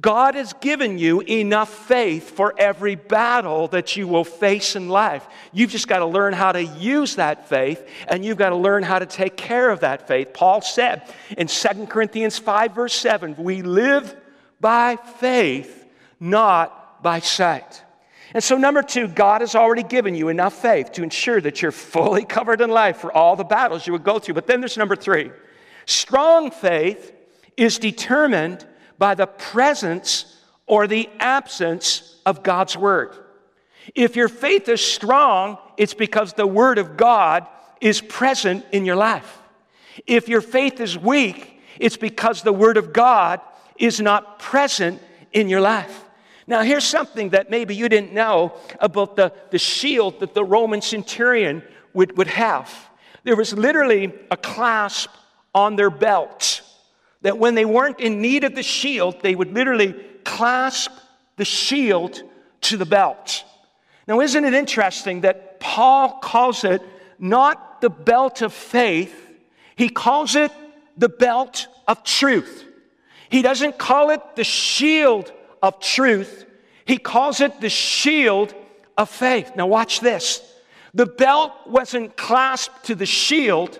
God 0.00 0.36
has 0.36 0.52
given 0.52 0.96
you 0.96 1.20
enough 1.22 1.70
faith 1.70 2.30
for 2.30 2.54
every 2.56 2.94
battle 2.94 3.66
that 3.68 3.96
you 3.96 4.06
will 4.06 4.24
face 4.24 4.76
in 4.76 4.88
life. 4.88 5.26
You've 5.52 5.70
just 5.70 5.88
got 5.88 5.98
to 5.98 6.06
learn 6.06 6.34
how 6.34 6.52
to 6.52 6.62
use 6.62 7.16
that 7.16 7.48
faith 7.48 7.84
and 8.06 8.24
you've 8.24 8.38
got 8.38 8.50
to 8.50 8.56
learn 8.56 8.84
how 8.84 9.00
to 9.00 9.06
take 9.06 9.36
care 9.36 9.70
of 9.70 9.80
that 9.80 10.06
faith. 10.06 10.32
Paul 10.32 10.60
said 10.60 11.02
in 11.36 11.48
2 11.48 11.86
Corinthians 11.86 12.38
5, 12.38 12.74
verse 12.76 12.94
7, 12.94 13.34
we 13.38 13.62
live 13.62 14.14
by 14.60 14.96
faith, 14.96 15.84
not 16.20 17.02
by 17.02 17.18
sight. 17.18 17.82
And 18.34 18.44
so, 18.44 18.56
number 18.56 18.82
two, 18.82 19.08
God 19.08 19.40
has 19.40 19.54
already 19.54 19.82
given 19.82 20.14
you 20.14 20.28
enough 20.28 20.52
faith 20.52 20.92
to 20.92 21.02
ensure 21.02 21.40
that 21.40 21.62
you're 21.62 21.72
fully 21.72 22.24
covered 22.24 22.60
in 22.60 22.70
life 22.70 22.98
for 22.98 23.10
all 23.10 23.36
the 23.36 23.44
battles 23.44 23.86
you 23.86 23.94
would 23.94 24.04
go 24.04 24.18
through. 24.18 24.34
But 24.34 24.46
then 24.46 24.60
there's 24.60 24.76
number 24.76 24.96
three 24.96 25.32
strong 25.86 26.50
faith 26.50 27.12
is 27.56 27.78
determined 27.78 28.66
by 28.98 29.14
the 29.14 29.26
presence 29.26 30.36
or 30.66 30.86
the 30.86 31.08
absence 31.18 32.16
of 32.26 32.42
God's 32.42 32.76
Word. 32.76 33.14
If 33.94 34.16
your 34.16 34.28
faith 34.28 34.68
is 34.68 34.80
strong, 34.80 35.58
it's 35.76 35.94
because 35.94 36.34
the 36.34 36.46
Word 36.46 36.78
of 36.78 36.96
God 36.96 37.46
is 37.80 38.00
present 38.00 38.64
in 38.72 38.84
your 38.84 38.96
life. 38.96 39.38
If 40.06 40.28
your 40.28 40.40
faith 40.40 40.80
is 40.80 40.98
weak, 40.98 41.60
it's 41.78 41.96
because 41.96 42.42
the 42.42 42.52
Word 42.52 42.76
of 42.76 42.92
God 42.92 43.40
is 43.78 44.00
not 44.00 44.38
present 44.38 45.00
in 45.32 45.48
your 45.48 45.60
life. 45.60 46.04
Now, 46.46 46.62
here's 46.62 46.84
something 46.84 47.30
that 47.30 47.50
maybe 47.50 47.74
you 47.74 47.88
didn't 47.88 48.12
know 48.12 48.54
about 48.80 49.16
the, 49.16 49.32
the 49.50 49.58
shield 49.58 50.20
that 50.20 50.34
the 50.34 50.44
Roman 50.44 50.80
centurion 50.80 51.62
would, 51.92 52.16
would 52.16 52.26
have. 52.28 52.72
There 53.24 53.36
was 53.36 53.52
literally 53.52 54.12
a 54.30 54.36
clasp 54.36 55.10
on 55.54 55.76
their 55.76 55.90
belt 55.90 56.62
that 57.22 57.38
when 57.38 57.54
they 57.54 57.64
weren't 57.64 58.00
in 58.00 58.20
need 58.20 58.44
of 58.44 58.54
the 58.54 58.62
shield, 58.62 59.20
they 59.22 59.34
would 59.34 59.52
literally 59.52 59.94
clasp 60.24 60.92
the 61.36 61.44
shield 61.44 62.22
to 62.62 62.76
the 62.76 62.86
belt. 62.86 63.44
Now, 64.06 64.20
isn't 64.20 64.44
it 64.44 64.54
interesting 64.54 65.22
that 65.22 65.60
Paul 65.60 66.18
calls 66.20 66.64
it 66.64 66.82
not 67.18 67.80
the 67.80 67.90
belt 67.90 68.42
of 68.42 68.52
faith, 68.52 69.14
he 69.76 69.88
calls 69.88 70.34
it 70.34 70.52
the 70.96 71.08
belt 71.08 71.66
of 71.86 72.04
truth. 72.04 72.64
He 73.28 73.42
doesn't 73.42 73.78
call 73.78 74.10
it 74.10 74.20
the 74.36 74.44
shield 74.44 75.32
of 75.62 75.80
truth, 75.80 76.46
he 76.84 76.98
calls 76.98 77.40
it 77.40 77.60
the 77.60 77.68
shield 77.68 78.54
of 78.96 79.10
faith. 79.10 79.52
Now, 79.54 79.66
watch 79.66 80.00
this. 80.00 80.42
The 80.94 81.06
belt 81.06 81.52
wasn't 81.66 82.16
clasped 82.16 82.86
to 82.86 82.94
the 82.94 83.06
shield, 83.06 83.78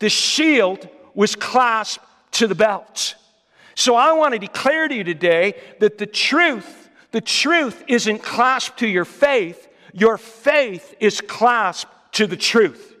the 0.00 0.08
shield 0.08 0.88
was 1.14 1.34
clasped 1.34 2.04
to 2.38 2.46
the 2.46 2.54
belt. 2.54 3.14
So 3.74 3.94
I 3.94 4.12
want 4.12 4.32
to 4.32 4.38
declare 4.38 4.88
to 4.88 4.94
you 4.94 5.04
today 5.04 5.54
that 5.80 5.98
the 5.98 6.06
truth, 6.06 6.88
the 7.12 7.20
truth 7.20 7.84
isn't 7.86 8.22
clasped 8.22 8.80
to 8.80 8.88
your 8.88 9.04
faith, 9.04 9.68
your 9.92 10.18
faith 10.18 10.94
is 11.00 11.20
clasped 11.20 11.92
to 12.12 12.26
the 12.26 12.36
truth. 12.36 12.96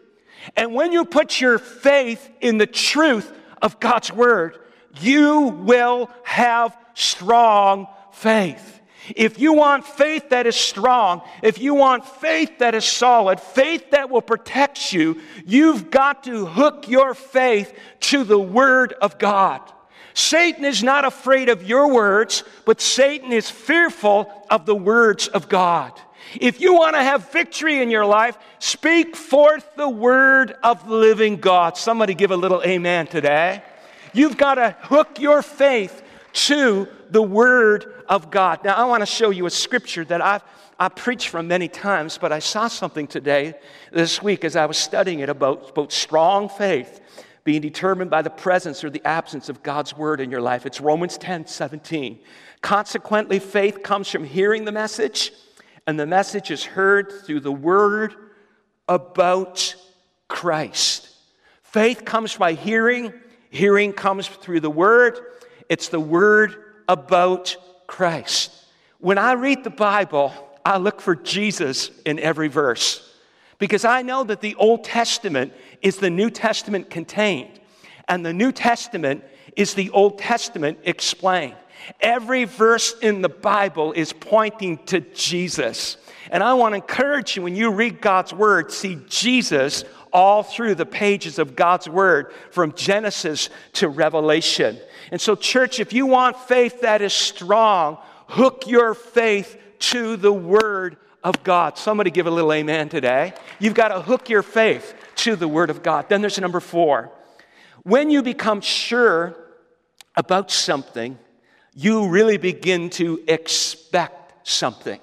And 0.56 0.74
when 0.74 0.92
you 0.92 1.04
put 1.04 1.40
your 1.40 1.58
faith 1.58 2.30
in 2.40 2.58
the 2.58 2.66
truth 2.66 3.32
of 3.60 3.80
God's 3.80 4.12
word, 4.12 4.58
you 5.00 5.40
will 5.40 6.10
have 6.24 6.76
strong 6.94 7.86
faith. 8.12 8.77
If 9.16 9.38
you 9.38 9.52
want 9.52 9.86
faith 9.86 10.30
that 10.30 10.46
is 10.46 10.56
strong, 10.56 11.22
if 11.42 11.58
you 11.58 11.74
want 11.74 12.06
faith 12.06 12.58
that 12.58 12.74
is 12.74 12.84
solid, 12.84 13.40
faith 13.40 13.90
that 13.90 14.10
will 14.10 14.22
protect 14.22 14.92
you, 14.92 15.20
you've 15.46 15.90
got 15.90 16.24
to 16.24 16.46
hook 16.46 16.88
your 16.88 17.14
faith 17.14 17.76
to 18.00 18.24
the 18.24 18.38
Word 18.38 18.94
of 19.00 19.18
God. 19.18 19.60
Satan 20.14 20.64
is 20.64 20.82
not 20.82 21.04
afraid 21.04 21.48
of 21.48 21.62
your 21.62 21.92
words, 21.92 22.42
but 22.64 22.80
Satan 22.80 23.32
is 23.32 23.48
fearful 23.48 24.28
of 24.50 24.66
the 24.66 24.74
words 24.74 25.28
of 25.28 25.48
God. 25.48 25.92
If 26.34 26.60
you 26.60 26.74
want 26.74 26.96
to 26.96 27.02
have 27.02 27.30
victory 27.30 27.80
in 27.80 27.90
your 27.90 28.04
life, 28.04 28.36
speak 28.58 29.16
forth 29.16 29.76
the 29.76 29.88
word 29.88 30.56
of 30.62 30.86
the 30.86 30.94
living 30.94 31.36
God. 31.36 31.76
Somebody 31.76 32.14
give 32.14 32.32
a 32.32 32.36
little 32.36 32.62
amen 32.64 33.06
today. 33.06 33.62
You've 34.12 34.36
got 34.36 34.56
to 34.56 34.76
hook 34.80 35.20
your 35.20 35.40
faith 35.40 36.02
to 36.32 36.88
the 37.10 37.22
Word 37.22 38.04
of 38.08 38.30
God. 38.30 38.64
Now, 38.64 38.74
I 38.74 38.84
want 38.84 39.02
to 39.02 39.06
show 39.06 39.30
you 39.30 39.46
a 39.46 39.50
scripture 39.50 40.04
that 40.04 40.20
I've 40.20 40.42
I 40.80 40.88
preached 40.88 41.28
from 41.28 41.48
many 41.48 41.66
times, 41.66 42.18
but 42.18 42.30
I 42.30 42.38
saw 42.38 42.68
something 42.68 43.08
today, 43.08 43.54
this 43.90 44.22
week, 44.22 44.44
as 44.44 44.54
I 44.54 44.66
was 44.66 44.78
studying 44.78 45.18
it 45.18 45.28
about, 45.28 45.70
about 45.70 45.90
strong 45.90 46.48
faith 46.48 47.00
being 47.42 47.60
determined 47.60 48.10
by 48.10 48.22
the 48.22 48.30
presence 48.30 48.84
or 48.84 48.90
the 48.90 49.04
absence 49.04 49.48
of 49.48 49.62
God's 49.64 49.96
word 49.96 50.20
in 50.20 50.30
your 50.30 50.40
life. 50.40 50.66
It's 50.66 50.80
Romans 50.80 51.18
10 51.18 51.46
17. 51.46 52.20
Consequently, 52.60 53.40
faith 53.40 53.82
comes 53.82 54.08
from 54.08 54.22
hearing 54.22 54.64
the 54.64 54.72
message, 54.72 55.32
and 55.86 55.98
the 55.98 56.06
message 56.06 56.50
is 56.52 56.64
heard 56.64 57.12
through 57.24 57.40
the 57.40 57.50
word 57.50 58.14
about 58.88 59.74
Christ. 60.28 61.08
Faith 61.62 62.04
comes 62.04 62.36
by 62.36 62.52
hearing, 62.52 63.12
hearing 63.50 63.92
comes 63.92 64.28
through 64.28 64.60
the 64.60 64.70
word. 64.70 65.18
It's 65.68 65.88
the 65.88 66.00
word 66.00 66.67
about 66.88 67.56
Christ. 67.86 68.50
When 68.98 69.18
I 69.18 69.32
read 69.32 69.62
the 69.62 69.70
Bible, 69.70 70.32
I 70.64 70.78
look 70.78 71.00
for 71.00 71.14
Jesus 71.14 71.90
in 72.04 72.18
every 72.18 72.48
verse 72.48 73.04
because 73.58 73.84
I 73.84 74.02
know 74.02 74.24
that 74.24 74.40
the 74.40 74.54
Old 74.56 74.84
Testament 74.84 75.52
is 75.82 75.98
the 75.98 76.10
New 76.10 76.30
Testament 76.30 76.90
contained, 76.90 77.60
and 78.08 78.24
the 78.24 78.32
New 78.32 78.52
Testament 78.52 79.24
is 79.56 79.74
the 79.74 79.90
Old 79.90 80.18
Testament 80.18 80.78
explained. 80.84 81.56
Every 82.00 82.44
verse 82.44 82.94
in 83.00 83.22
the 83.22 83.28
Bible 83.28 83.92
is 83.92 84.12
pointing 84.12 84.78
to 84.86 85.00
Jesus. 85.00 85.96
And 86.30 86.42
I 86.42 86.54
want 86.54 86.72
to 86.72 86.76
encourage 86.76 87.36
you 87.36 87.42
when 87.42 87.56
you 87.56 87.70
read 87.70 88.00
God's 88.00 88.32
Word, 88.32 88.72
see 88.72 88.98
Jesus 89.08 89.84
all 90.12 90.42
through 90.42 90.74
the 90.74 90.86
pages 90.86 91.38
of 91.38 91.56
God's 91.56 91.88
Word 91.88 92.32
from 92.50 92.72
Genesis 92.72 93.50
to 93.74 93.88
Revelation. 93.88 94.78
And 95.10 95.20
so, 95.20 95.34
church, 95.34 95.80
if 95.80 95.92
you 95.92 96.06
want 96.06 96.38
faith 96.38 96.82
that 96.82 97.02
is 97.02 97.12
strong, 97.12 97.98
hook 98.28 98.64
your 98.66 98.94
faith 98.94 99.60
to 99.80 100.16
the 100.16 100.32
Word 100.32 100.96
of 101.22 101.42
God. 101.42 101.78
Somebody 101.78 102.10
give 102.10 102.26
a 102.26 102.30
little 102.30 102.52
amen 102.52 102.88
today. 102.88 103.34
You've 103.58 103.74
got 103.74 103.88
to 103.88 104.00
hook 104.00 104.28
your 104.28 104.42
faith 104.42 104.94
to 105.16 105.36
the 105.36 105.48
Word 105.48 105.70
of 105.70 105.82
God. 105.82 106.08
Then 106.08 106.20
there's 106.20 106.38
number 106.38 106.60
four. 106.60 107.12
When 107.82 108.10
you 108.10 108.22
become 108.22 108.60
sure 108.60 109.36
about 110.16 110.50
something, 110.50 111.18
you 111.74 112.08
really 112.08 112.36
begin 112.36 112.90
to 112.90 113.22
expect 113.28 114.46
something. 114.46 115.00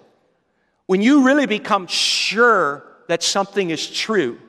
When 0.87 1.01
you 1.01 1.25
really 1.25 1.45
become 1.45 1.87
sure 1.87 2.85
that 3.07 3.23
something 3.23 3.69
is 3.69 3.89
true 3.89 4.39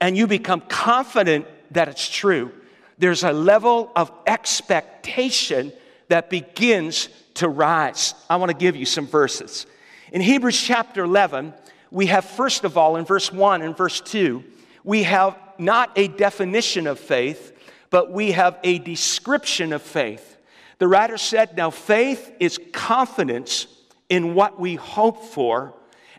and 0.00 0.16
you 0.16 0.26
become 0.26 0.60
confident 0.62 1.46
that 1.72 1.88
it's 1.88 2.08
true, 2.08 2.52
there's 2.98 3.24
a 3.24 3.32
level 3.32 3.90
of 3.96 4.12
expectation 4.26 5.72
that 6.08 6.30
begins 6.30 7.08
to 7.34 7.48
rise. 7.48 8.14
I 8.28 8.36
want 8.36 8.50
to 8.50 8.56
give 8.56 8.76
you 8.76 8.84
some 8.84 9.06
verses. 9.06 9.66
In 10.12 10.20
Hebrews 10.20 10.60
chapter 10.60 11.04
11, 11.04 11.54
we 11.90 12.06
have, 12.06 12.24
first 12.24 12.64
of 12.64 12.76
all, 12.76 12.96
in 12.96 13.04
verse 13.04 13.32
1 13.32 13.62
and 13.62 13.76
verse 13.76 14.00
2, 14.00 14.42
we 14.84 15.04
have 15.04 15.38
not 15.58 15.92
a 15.96 16.08
definition 16.08 16.86
of 16.86 16.98
faith, 16.98 17.56
but 17.90 18.12
we 18.12 18.32
have 18.32 18.58
a 18.64 18.78
description 18.78 19.72
of 19.72 19.82
faith. 19.82 20.38
The 20.78 20.88
writer 20.88 21.18
said, 21.18 21.56
Now 21.56 21.70
faith 21.70 22.32
is 22.40 22.58
confidence 22.72 23.66
in 24.08 24.34
what 24.34 24.58
we 24.58 24.76
hope 24.76 25.24
for 25.24 25.74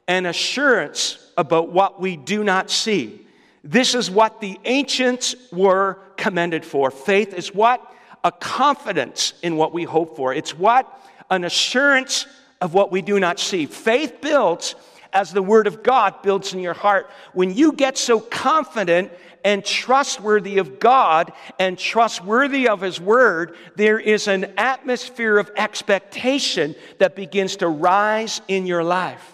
and 0.07 0.27
assurance 0.27 1.31
about 1.37 1.71
what 1.71 1.99
we 1.99 2.15
do 2.15 2.43
not 2.43 2.69
see. 2.69 3.25
This 3.63 3.93
is 3.95 4.09
what 4.09 4.41
the 4.41 4.59
ancients 4.65 5.35
were 5.51 5.99
commended 6.17 6.65
for. 6.65 6.89
Faith 6.91 7.33
is 7.33 7.53
what? 7.53 7.81
A 8.23 8.31
confidence 8.31 9.33
in 9.41 9.55
what 9.55 9.73
we 9.73 9.83
hope 9.83 10.15
for. 10.15 10.33
It's 10.33 10.57
what? 10.57 10.87
An 11.29 11.43
assurance 11.43 12.25
of 12.59 12.73
what 12.73 12.91
we 12.91 13.01
do 13.01 13.19
not 13.19 13.39
see. 13.39 13.65
Faith 13.65 14.21
builds 14.21 14.75
as 15.13 15.31
the 15.31 15.41
Word 15.41 15.67
of 15.67 15.83
God 15.83 16.21
builds 16.21 16.53
in 16.53 16.59
your 16.59 16.73
heart. 16.73 17.09
When 17.33 17.53
you 17.53 17.73
get 17.73 17.97
so 17.97 18.19
confident 18.19 19.11
and 19.43 19.65
trustworthy 19.65 20.57
of 20.59 20.79
God 20.79 21.33
and 21.59 21.77
trustworthy 21.77 22.67
of 22.67 22.81
His 22.81 22.99
Word, 23.01 23.55
there 23.75 23.99
is 23.99 24.27
an 24.27 24.53
atmosphere 24.57 25.37
of 25.37 25.51
expectation 25.57 26.75
that 26.99 27.15
begins 27.15 27.57
to 27.57 27.67
rise 27.67 28.41
in 28.47 28.65
your 28.65 28.83
life. 28.83 29.30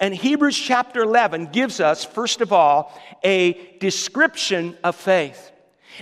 And 0.00 0.14
Hebrews 0.14 0.58
chapter 0.58 1.02
11 1.02 1.50
gives 1.52 1.78
us, 1.78 2.04
first 2.04 2.40
of 2.40 2.52
all, 2.52 2.98
a 3.22 3.76
description 3.78 4.76
of 4.82 4.96
faith. 4.96 5.52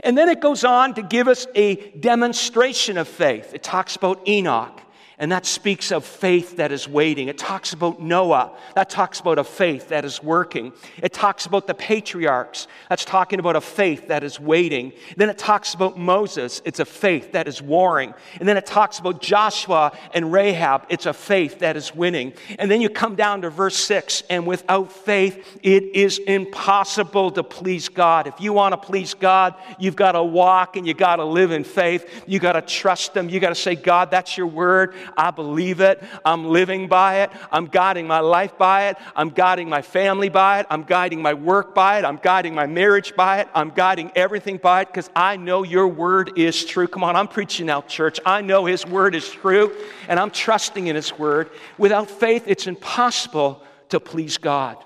And 0.04 0.16
then 0.16 0.28
it 0.28 0.40
goes 0.40 0.64
on 0.64 0.94
to 0.94 1.02
give 1.02 1.26
us 1.26 1.46
a 1.54 1.90
demonstration 1.98 2.96
of 2.96 3.08
faith. 3.08 3.52
It 3.54 3.64
talks 3.64 3.96
about 3.96 4.26
Enoch 4.28 4.80
and 5.18 5.32
that 5.32 5.46
speaks 5.46 5.90
of 5.90 6.04
faith 6.04 6.56
that 6.56 6.70
is 6.70 6.88
waiting. 6.88 7.28
It 7.28 7.38
talks 7.38 7.72
about 7.72 8.00
Noah, 8.00 8.52
that 8.74 8.88
talks 8.88 9.18
about 9.18 9.38
a 9.38 9.44
faith 9.44 9.88
that 9.88 10.04
is 10.04 10.22
working. 10.22 10.72
It 11.02 11.12
talks 11.12 11.46
about 11.46 11.66
the 11.66 11.74
patriarchs, 11.74 12.68
that's 12.88 13.04
talking 13.04 13.40
about 13.40 13.56
a 13.56 13.60
faith 13.60 14.08
that 14.08 14.22
is 14.22 14.38
waiting. 14.38 14.92
Then 15.16 15.28
it 15.28 15.38
talks 15.38 15.74
about 15.74 15.98
Moses, 15.98 16.62
it's 16.64 16.78
a 16.78 16.84
faith 16.84 17.32
that 17.32 17.48
is 17.48 17.60
warring. 17.60 18.14
And 18.38 18.48
then 18.48 18.56
it 18.56 18.66
talks 18.66 18.98
about 19.00 19.20
Joshua 19.20 19.92
and 20.14 20.32
Rahab, 20.32 20.86
it's 20.88 21.06
a 21.06 21.12
faith 21.12 21.58
that 21.60 21.76
is 21.76 21.94
winning. 21.94 22.32
And 22.58 22.70
then 22.70 22.80
you 22.80 22.88
come 22.88 23.16
down 23.16 23.42
to 23.42 23.50
verse 23.50 23.76
6, 23.76 24.22
and 24.30 24.46
without 24.46 24.92
faith, 24.92 25.58
it 25.62 25.96
is 25.96 26.18
impossible 26.18 27.32
to 27.32 27.42
please 27.42 27.88
God. 27.88 28.26
If 28.28 28.40
you 28.40 28.52
want 28.52 28.72
to 28.72 28.76
please 28.76 29.14
God, 29.14 29.54
you've 29.78 29.96
got 29.96 30.12
to 30.12 30.22
walk 30.22 30.76
and 30.76 30.86
you 30.86 30.94
got 30.94 31.16
to 31.16 31.24
live 31.24 31.50
in 31.50 31.64
faith. 31.64 32.24
You 32.26 32.38
got 32.38 32.52
to 32.52 32.62
trust 32.62 33.16
Him. 33.16 33.28
You 33.28 33.40
got 33.40 33.48
to 33.48 33.54
say, 33.54 33.74
God, 33.74 34.10
that's 34.10 34.36
your 34.36 34.46
word. 34.46 34.94
I 35.16 35.30
believe 35.30 35.80
it. 35.80 36.02
I'm 36.24 36.46
living 36.46 36.88
by 36.88 37.22
it. 37.22 37.30
I'm 37.50 37.66
guiding 37.66 38.06
my 38.06 38.20
life 38.20 38.58
by 38.58 38.88
it. 38.88 38.96
I'm 39.16 39.30
guiding 39.30 39.68
my 39.68 39.82
family 39.82 40.28
by 40.28 40.60
it. 40.60 40.66
I'm 40.70 40.82
guiding 40.82 41.22
my 41.22 41.34
work 41.34 41.74
by 41.74 41.98
it. 41.98 42.04
I'm 42.04 42.16
guiding 42.16 42.54
my 42.54 42.66
marriage 42.66 43.14
by 43.16 43.40
it. 43.40 43.48
I'm 43.54 43.70
guiding 43.70 44.12
everything 44.14 44.58
by 44.58 44.82
it 44.82 44.88
because 44.88 45.10
I 45.14 45.36
know 45.36 45.62
your 45.62 45.88
word 45.88 46.32
is 46.36 46.64
true. 46.64 46.86
Come 46.86 47.04
on, 47.04 47.16
I'm 47.16 47.28
preaching 47.28 47.66
now, 47.66 47.82
church. 47.82 48.20
I 48.26 48.40
know 48.40 48.64
his 48.64 48.86
word 48.86 49.14
is 49.14 49.28
true 49.28 49.74
and 50.08 50.18
I'm 50.18 50.30
trusting 50.30 50.86
in 50.86 50.96
his 50.96 51.16
word. 51.18 51.50
Without 51.76 52.10
faith, 52.10 52.44
it's 52.46 52.66
impossible 52.66 53.62
to 53.90 54.00
please 54.00 54.38
God. 54.38 54.84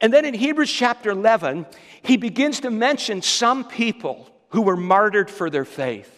And 0.00 0.12
then 0.12 0.24
in 0.24 0.34
Hebrews 0.34 0.72
chapter 0.72 1.10
11, 1.10 1.66
he 2.02 2.16
begins 2.16 2.60
to 2.60 2.70
mention 2.70 3.22
some 3.22 3.64
people 3.64 4.30
who 4.50 4.62
were 4.62 4.76
martyred 4.76 5.30
for 5.30 5.50
their 5.50 5.64
faith. 5.64 6.17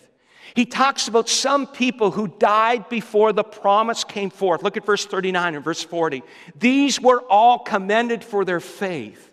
He 0.55 0.67
talks 0.67 1.09
about 1.09 1.29
some 1.29 1.67
people 1.67 2.11
who 2.11 2.29
died 2.29 2.89
before 2.89 3.33
the 3.33 3.45
promise 3.45 4.05
came 4.05 4.31
forth. 4.31 4.63
Look 4.63 4.77
at 4.77 4.85
verse 4.85 5.07
39 5.07 5.55
and 5.55 5.65
verse 5.65 5.83
40. 5.83 6.23
These 6.59 7.01
were 7.01 7.21
all 7.23 7.59
commended 7.61 8.25
for 8.25 8.45
their 8.45 8.61
faith, 8.61 9.31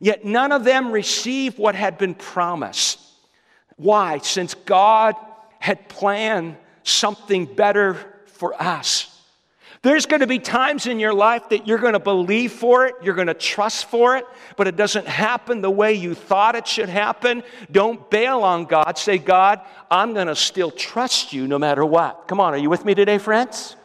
yet 0.00 0.24
none 0.24 0.52
of 0.52 0.64
them 0.64 0.92
received 0.92 1.58
what 1.58 1.74
had 1.74 1.98
been 1.98 2.14
promised. 2.14 3.00
Why? 3.76 4.18
Since 4.18 4.54
God 4.54 5.14
had 5.58 5.88
planned 5.88 6.56
something 6.82 7.46
better 7.46 7.96
for 8.26 8.60
us. 8.60 9.07
There's 9.88 10.04
going 10.04 10.20
to 10.20 10.26
be 10.26 10.38
times 10.38 10.86
in 10.86 11.00
your 11.00 11.14
life 11.14 11.48
that 11.48 11.66
you're 11.66 11.78
going 11.78 11.94
to 11.94 11.98
believe 11.98 12.52
for 12.52 12.84
it, 12.84 12.94
you're 13.02 13.14
going 13.14 13.28
to 13.28 13.32
trust 13.32 13.86
for 13.86 14.18
it, 14.18 14.26
but 14.58 14.68
it 14.68 14.76
doesn't 14.76 15.06
happen 15.06 15.62
the 15.62 15.70
way 15.70 15.94
you 15.94 16.12
thought 16.14 16.56
it 16.56 16.68
should 16.68 16.90
happen. 16.90 17.42
Don't 17.72 18.10
bail 18.10 18.40
on 18.40 18.66
God. 18.66 18.98
Say, 18.98 19.16
God, 19.16 19.62
I'm 19.90 20.12
going 20.12 20.26
to 20.26 20.36
still 20.36 20.70
trust 20.70 21.32
you 21.32 21.48
no 21.48 21.58
matter 21.58 21.86
what. 21.86 22.28
Come 22.28 22.38
on, 22.38 22.52
are 22.52 22.58
you 22.58 22.68
with 22.68 22.84
me 22.84 22.94
today, 22.94 23.16
friends? 23.16 23.77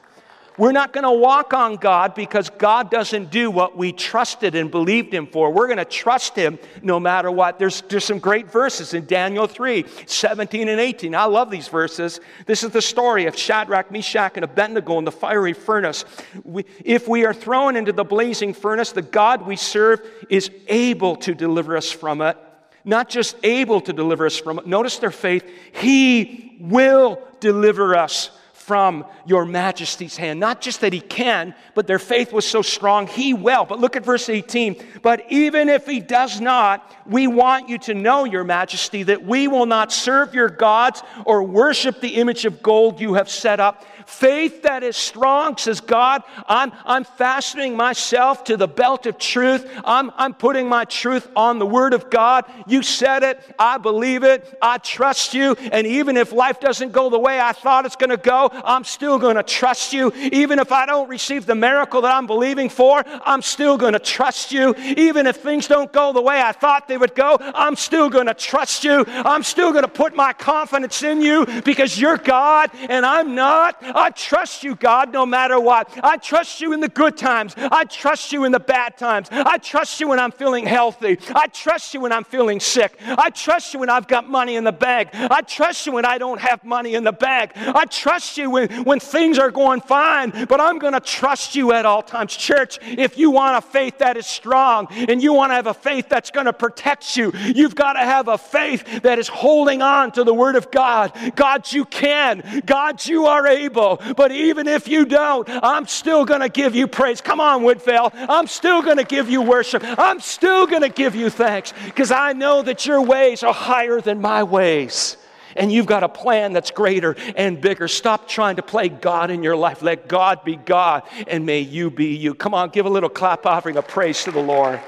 We're 0.58 0.72
not 0.72 0.94
going 0.94 1.04
to 1.04 1.12
walk 1.12 1.54
on 1.54 1.78
God 1.78 2.14
because 2.14 2.50
God 2.52 2.92
doesn't 2.92 3.32
do 3.32 3.50
what 3.50 3.76
we 3.76 3.92
trusted 3.92 4.54
and 4.54 4.70
believed 4.70 5.12
Him 5.12 5.26
for. 5.26 5.52
We're 5.52 5.66
going 5.66 5.78
to 5.78 5.86
trust 5.86 6.36
Him 6.36 6.60
no 6.84 7.00
matter 7.00 7.32
what. 7.32 7.58
There's, 7.58 7.82
there's 7.82 8.06
some 8.06 8.20
great 8.20 8.52
verses 8.52 8.94
in 8.94 9.08
Daniel 9.08 9.48
3 9.48 9.86
17 10.06 10.70
and 10.70 10.80
18. 10.80 11.16
I 11.16 11.26
love 11.26 11.50
these 11.50 11.68
verses. 11.68 12.20
This 12.46 12.64
is 12.64 12.70
the 12.70 12.82
story 12.82 13.26
of 13.26 13.36
Shadrach, 13.36 13.92
Meshach, 13.92 14.34
and 14.36 14.44
Abednego 14.44 15.00
in 15.00 15.06
the 15.06 15.12
fiery 15.12 15.54
furnace. 15.54 16.06
We, 16.44 16.66
if 16.86 17.08
we 17.08 17.26
are 17.26 17.34
thrown 17.34 17.76
into 17.76 17.92
the 17.92 18.04
blazing 18.04 18.54
furnace, 18.54 18.92
the 18.92 19.02
God 19.02 19.48
we 19.48 19.56
serve 19.56 20.02
is 20.30 20.52
able 20.68 21.16
to 21.18 21.34
deliver 21.34 21.76
us 21.76 21.92
from 21.92 22.22
it. 22.22 22.38
Not 22.86 23.10
just 23.10 23.38
able 23.44 23.82
to 23.82 23.94
deliver 23.94 24.26
us 24.26 24.38
from 24.38 24.60
it. 24.60 24.68
Notice 24.68 25.00
their 25.00 25.10
faith. 25.10 25.50
He 25.72 26.58
will 26.60 27.26
deliver 27.40 27.96
us 27.96 28.30
from 28.64 29.06
your 29.26 29.46
majesty's 29.46 30.16
hand. 30.16 30.40
Not 30.40 30.62
just 30.62 30.82
that 30.82 30.94
he 30.94 31.02
can, 31.02 31.54
but 31.76 31.86
their 31.86 32.00
faith 32.00 32.32
was 32.32 32.46
so 32.46 32.62
strong, 32.62 33.08
he 33.08 33.34
will. 33.34 33.66
But 33.66 33.80
look 33.80 33.96
at 33.96 34.06
verse 34.06 34.30
18. 34.30 34.82
But 35.02 35.26
even 35.30 35.68
if 35.68 35.86
he 35.86 36.00
does 36.00 36.40
not, 36.40 36.90
we 37.06 37.28
want 37.28 37.68
you 37.68 37.78
to 37.80 37.94
know, 37.94 38.24
your 38.24 38.46
majesty, 38.46 39.04
that 39.04 39.26
we 39.26 39.48
will 39.48 39.66
not 39.66 39.92
serve 39.92 40.34
your 40.34 40.50
gods 40.50 41.04
or 41.26 41.44
worship 41.44 42.00
the 42.00 42.16
image 42.16 42.46
of 42.46 42.64
gold 42.64 43.02
you 43.02 43.16
have 43.16 43.30
set 43.30 43.60
up. 43.60 43.86
Faith 44.14 44.62
that 44.62 44.84
is 44.84 44.96
strong 44.96 45.58
says, 45.58 45.82
God, 45.82 46.22
I'm, 46.48 46.72
I'm 46.86 47.04
fastening 47.04 47.76
myself 47.76 48.44
to 48.46 48.58
the 48.58 48.68
belt 48.68 49.08
of 49.08 49.18
truth. 49.18 49.68
I'm, 49.84 50.12
I'm 50.16 50.36
putting 50.36 50.70
my 50.70 50.86
truth 50.86 51.28
on 51.36 51.58
the 51.58 51.66
word 51.66 51.94
of 51.94 52.12
God. 52.12 52.46
You 52.68 52.84
said 52.84 53.24
it. 53.24 53.42
I 53.58 53.80
believe 53.80 54.24
it. 54.24 54.56
I 54.62 54.78
trust 54.78 55.34
you. 55.34 55.56
And 55.72 55.88
even 55.88 56.16
if 56.16 56.32
life 56.32 56.60
doesn't 56.60 56.92
go 56.92 57.10
the 57.10 57.20
way 57.20 57.40
I 57.40 57.54
thought 57.54 57.88
it's 57.88 57.96
going 57.96 58.12
to 58.12 58.18
go, 58.18 58.50
I'm 58.64 58.84
still 58.84 59.18
going 59.18 59.36
to 59.36 59.44
trust 59.44 59.94
you. 59.94 60.14
Even 60.32 60.60
if 60.60 60.72
I 60.72 60.86
don't 60.86 61.10
receive 61.10 61.48
the 61.48 61.56
miracle 61.56 62.02
that 62.02 62.14
I'm 62.14 62.28
believing 62.28 62.70
for, 62.70 63.04
I'm 63.26 63.42
still 63.42 63.78
going 63.78 63.94
to 63.94 64.00
trust 64.00 64.52
you. 64.52 64.76
Even 64.78 65.26
if 65.26 65.38
things 65.38 65.68
don't 65.68 65.92
go 65.92 66.14
the 66.14 66.22
way 66.22 66.40
I 66.40 66.52
thought 66.52 66.88
they 66.88 66.98
would 66.98 67.16
go, 67.16 67.38
I'm 67.40 67.76
still 67.76 68.10
going 68.10 68.28
to 68.28 68.36
trust 68.36 68.84
you. 68.84 69.06
I'm 69.08 69.42
still 69.42 69.72
going 69.72 69.86
to 69.86 69.92
put 69.92 70.16
my 70.16 70.34
confidence 70.34 71.02
in 71.02 71.20
you 71.22 71.48
because 71.64 72.00
you're 72.00 72.18
God 72.18 72.70
and 72.90 73.06
I'm 73.06 73.34
not. 73.34 73.84
I 74.04 74.10
trust 74.10 74.66
you, 74.66 74.76
God, 74.76 75.14
no 75.14 75.26
matter 75.26 75.58
what. 75.58 75.90
I 76.04 76.18
trust 76.18 76.60
you 76.60 76.74
in 76.74 76.82
the 76.82 76.90
good 76.90 77.16
times. 77.16 77.54
I 77.58 77.86
trust 77.86 78.34
you 78.34 78.44
in 78.44 78.52
the 78.52 78.60
bad 78.60 78.98
times. 78.98 79.30
I 79.32 79.58
trust 79.60 80.02
you 80.02 80.10
when 80.10 80.20
I'm 80.20 80.34
feeling 80.34 80.66
healthy. 80.66 81.18
I 81.34 81.48
trust 81.48 81.94
you 81.94 82.02
when 82.02 82.12
I'm 82.12 82.26
feeling 82.26 82.60
sick. 82.60 83.00
I 83.02 83.30
trust 83.30 83.74
you 83.74 83.80
when 83.80 83.90
I've 83.90 84.10
got 84.10 84.30
money 84.30 84.58
in 84.58 84.66
the 84.66 84.74
bag. 84.74 85.08
I 85.14 85.40
trust 85.40 85.86
you 85.86 85.94
when 85.94 86.04
I 86.04 86.18
don't 86.18 86.42
have 86.42 86.66
money 86.66 86.96
in 86.96 87.06
the 87.06 87.14
bag. 87.14 87.54
I 87.56 87.86
trust 87.86 88.38
you 88.38 88.50
when, 88.50 88.84
when 88.84 89.00
things 89.00 89.40
are 89.40 89.52
going 89.52 89.80
fine, 89.80 90.48
but 90.50 90.60
I'm 90.60 90.80
going 90.80 90.94
to 90.94 91.00
trust 91.00 91.56
you 91.56 91.72
at 91.72 91.86
all 91.86 92.04
times. 92.04 92.36
Church, 92.36 92.80
if 92.82 93.18
you 93.18 93.32
want 93.32 93.64
a 93.64 93.66
faith 93.66 94.00
that 94.00 94.18
is 94.18 94.28
strong 94.28 94.88
and 94.92 95.24
you 95.24 95.32
want 95.32 95.52
to 95.52 95.56
have 95.56 95.68
a 95.68 95.74
faith 95.74 96.10
that's 96.10 96.30
going 96.30 96.48
to 96.48 96.54
protect 96.54 97.16
you, 97.16 97.32
you've 97.56 97.76
got 97.76 97.94
to 97.94 98.00
have 98.00 98.28
a 98.28 98.38
faith 98.38 99.04
that 99.04 99.18
is 99.18 99.30
holding 99.30 99.82
on 99.82 100.12
to 100.12 100.26
the 100.26 100.34
Word 100.34 100.58
of 100.58 100.72
God. 100.72 101.14
God, 101.36 101.72
you 101.72 101.86
can. 101.86 102.64
God, 102.66 103.06
you 103.06 103.28
are 103.28 103.48
able. 103.48 103.93
But 104.16 104.32
even 104.32 104.68
if 104.68 104.88
you 104.88 105.06
don't, 105.06 105.48
I'm 105.50 105.88
still 105.88 106.26
going 106.26 106.42
to 106.42 106.50
give 106.50 106.76
you 106.76 106.88
praise. 106.88 107.22
Come 107.22 107.40
on, 107.40 107.64
Woodvale. 107.64 108.12
I'm 108.14 108.48
still 108.48 108.82
going 108.82 108.98
to 108.98 109.04
give 109.04 109.30
you 109.30 109.42
worship. 109.42 109.84
I'm 109.84 110.20
still 110.20 110.68
going 110.68 110.82
to 110.82 110.90
give 110.90 111.16
you 111.16 111.30
thanks 111.30 111.74
because 111.86 112.12
I 112.12 112.34
know 112.34 112.62
that 112.62 112.86
your 112.86 113.02
ways 113.02 113.44
are 113.44 113.54
higher 113.54 114.02
than 114.02 114.22
my 114.22 114.44
ways 114.44 115.18
and 115.56 115.72
you've 115.72 115.86
got 115.86 116.04
a 116.04 116.10
plan 116.10 116.54
that's 116.54 116.72
greater 116.72 117.16
and 117.36 117.60
bigger. 117.60 117.88
Stop 117.88 118.28
trying 118.28 118.56
to 118.58 118.64
play 118.64 118.90
God 118.90 119.32
in 119.32 119.44
your 119.44 119.56
life. 119.56 119.82
Let 119.82 120.08
God 120.08 120.44
be 120.44 120.56
God, 120.56 121.04
and 121.28 121.46
may 121.46 121.60
you 121.60 121.90
be 121.90 122.16
you. 122.16 122.34
Come 122.34 122.54
on, 122.54 122.70
give 122.70 122.86
a 122.86 122.90
little 122.90 123.10
clap 123.10 123.46
offering 123.46 123.78
of 123.78 123.88
praise 123.88 124.24
to 124.24 124.32
the 124.32 124.42
Lord. 124.42 124.80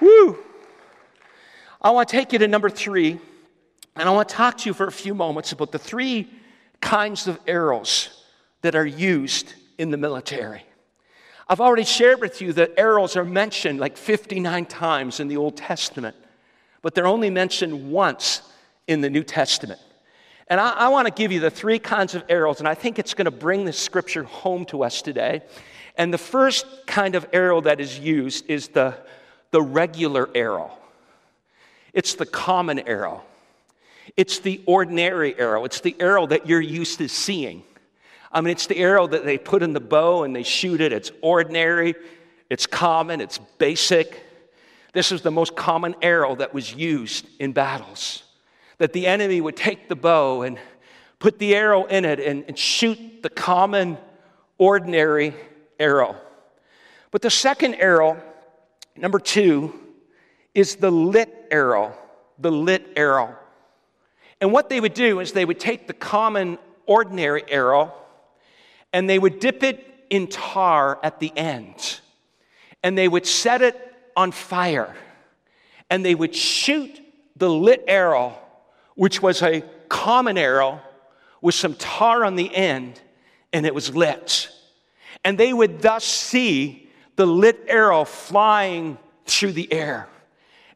Woo! 0.00 0.38
I 1.80 1.90
want 1.90 2.08
to 2.08 2.16
take 2.16 2.32
you 2.32 2.38
to 2.40 2.48
number 2.48 2.70
three, 2.70 3.20
and 3.96 4.08
I 4.08 4.12
want 4.12 4.28
to 4.28 4.34
talk 4.34 4.58
to 4.58 4.70
you 4.70 4.74
for 4.74 4.86
a 4.86 4.92
few 4.92 5.14
moments 5.14 5.52
about 5.52 5.72
the 5.72 5.78
three 5.78 6.28
kinds 6.84 7.26
of 7.26 7.40
arrows 7.46 8.10
that 8.60 8.74
are 8.74 8.86
used 8.86 9.54
in 9.78 9.90
the 9.90 9.96
military. 9.96 10.62
I've 11.48 11.60
already 11.60 11.84
shared 11.84 12.20
with 12.20 12.42
you 12.42 12.52
that 12.52 12.72
arrows 12.76 13.16
are 13.16 13.24
mentioned 13.24 13.80
like 13.80 13.96
59 13.96 14.66
times 14.66 15.18
in 15.18 15.28
the 15.28 15.38
Old 15.38 15.56
Testament, 15.56 16.14
but 16.82 16.94
they're 16.94 17.06
only 17.06 17.30
mentioned 17.30 17.90
once 17.90 18.42
in 18.86 19.00
the 19.00 19.08
New 19.08 19.24
Testament. 19.24 19.80
And 20.48 20.60
I, 20.60 20.72
I 20.72 20.88
want 20.88 21.08
to 21.08 21.12
give 21.12 21.32
you 21.32 21.40
the 21.40 21.50
three 21.50 21.78
kinds 21.78 22.14
of 22.14 22.22
arrows, 22.28 22.58
and 22.58 22.68
I 22.68 22.74
think 22.74 22.98
it's 22.98 23.14
going 23.14 23.24
to 23.24 23.30
bring 23.30 23.64
this 23.64 23.78
scripture 23.78 24.24
home 24.24 24.66
to 24.66 24.84
us 24.84 25.00
today. 25.00 25.40
And 25.96 26.12
the 26.12 26.18
first 26.18 26.66
kind 26.86 27.14
of 27.14 27.26
arrow 27.32 27.62
that 27.62 27.80
is 27.80 27.98
used 27.98 28.44
is 28.46 28.68
the, 28.68 28.94
the 29.52 29.62
regular 29.62 30.28
arrow, 30.34 30.70
it's 31.94 32.14
the 32.14 32.26
common 32.26 32.80
arrow, 32.80 33.22
it's 34.16 34.38
the 34.38 34.60
ordinary 34.66 35.38
arrow, 35.38 35.64
it's 35.64 35.80
the 35.80 35.96
arrow 36.00 36.26
that 36.26 36.46
you're 36.46 36.60
used 36.60 36.98
to 36.98 37.08
seeing. 37.08 37.62
I 38.30 38.40
mean, 38.40 38.52
it's 38.52 38.66
the 38.66 38.78
arrow 38.78 39.06
that 39.06 39.24
they 39.24 39.38
put 39.38 39.62
in 39.62 39.72
the 39.72 39.80
bow 39.80 40.24
and 40.24 40.34
they 40.34 40.42
shoot 40.42 40.80
it. 40.80 40.92
It's 40.92 41.12
ordinary, 41.22 41.94
it's 42.50 42.66
common, 42.66 43.20
it's 43.20 43.38
basic. 43.58 44.22
This 44.92 45.12
is 45.12 45.22
the 45.22 45.30
most 45.30 45.54
common 45.56 45.94
arrow 46.02 46.34
that 46.36 46.52
was 46.52 46.74
used 46.74 47.26
in 47.38 47.52
battles 47.52 48.24
that 48.78 48.92
the 48.92 49.06
enemy 49.06 49.40
would 49.40 49.56
take 49.56 49.88
the 49.88 49.96
bow 49.96 50.42
and 50.42 50.58
put 51.18 51.38
the 51.38 51.54
arrow 51.54 51.84
in 51.84 52.04
it 52.04 52.20
and, 52.20 52.44
and 52.48 52.58
shoot 52.58 53.22
the 53.22 53.30
common, 53.30 53.96
ordinary 54.58 55.34
arrow. 55.78 56.16
But 57.10 57.22
the 57.22 57.30
second 57.30 57.76
arrow, 57.76 58.20
number 58.96 59.18
two, 59.18 59.72
is 60.54 60.76
the 60.76 60.90
lit 60.90 61.46
arrow. 61.50 61.96
The 62.38 62.50
lit 62.50 62.92
arrow. 62.96 63.36
And 64.40 64.52
what 64.52 64.68
they 64.68 64.80
would 64.80 64.94
do 64.94 65.20
is 65.20 65.32
they 65.32 65.44
would 65.44 65.60
take 65.60 65.86
the 65.86 65.92
common, 65.92 66.58
ordinary 66.86 67.44
arrow 67.48 67.92
and 68.92 69.10
they 69.10 69.18
would 69.18 69.40
dip 69.40 69.62
it 69.62 69.84
in 70.08 70.28
tar 70.28 71.00
at 71.02 71.18
the 71.18 71.32
end. 71.36 72.00
And 72.82 72.96
they 72.96 73.08
would 73.08 73.26
set 73.26 73.60
it 73.60 73.76
on 74.16 74.30
fire. 74.30 74.94
And 75.90 76.04
they 76.04 76.14
would 76.14 76.34
shoot 76.34 77.00
the 77.36 77.50
lit 77.50 77.84
arrow, 77.88 78.38
which 78.94 79.20
was 79.20 79.42
a 79.42 79.62
common 79.88 80.38
arrow 80.38 80.80
with 81.40 81.56
some 81.56 81.74
tar 81.74 82.24
on 82.24 82.36
the 82.36 82.54
end, 82.54 83.00
and 83.52 83.66
it 83.66 83.74
was 83.74 83.94
lit. 83.94 84.48
And 85.24 85.36
they 85.36 85.52
would 85.52 85.82
thus 85.82 86.04
see 86.04 86.88
the 87.16 87.26
lit 87.26 87.64
arrow 87.66 88.04
flying 88.04 88.96
through 89.26 89.52
the 89.52 89.72
air. 89.72 90.08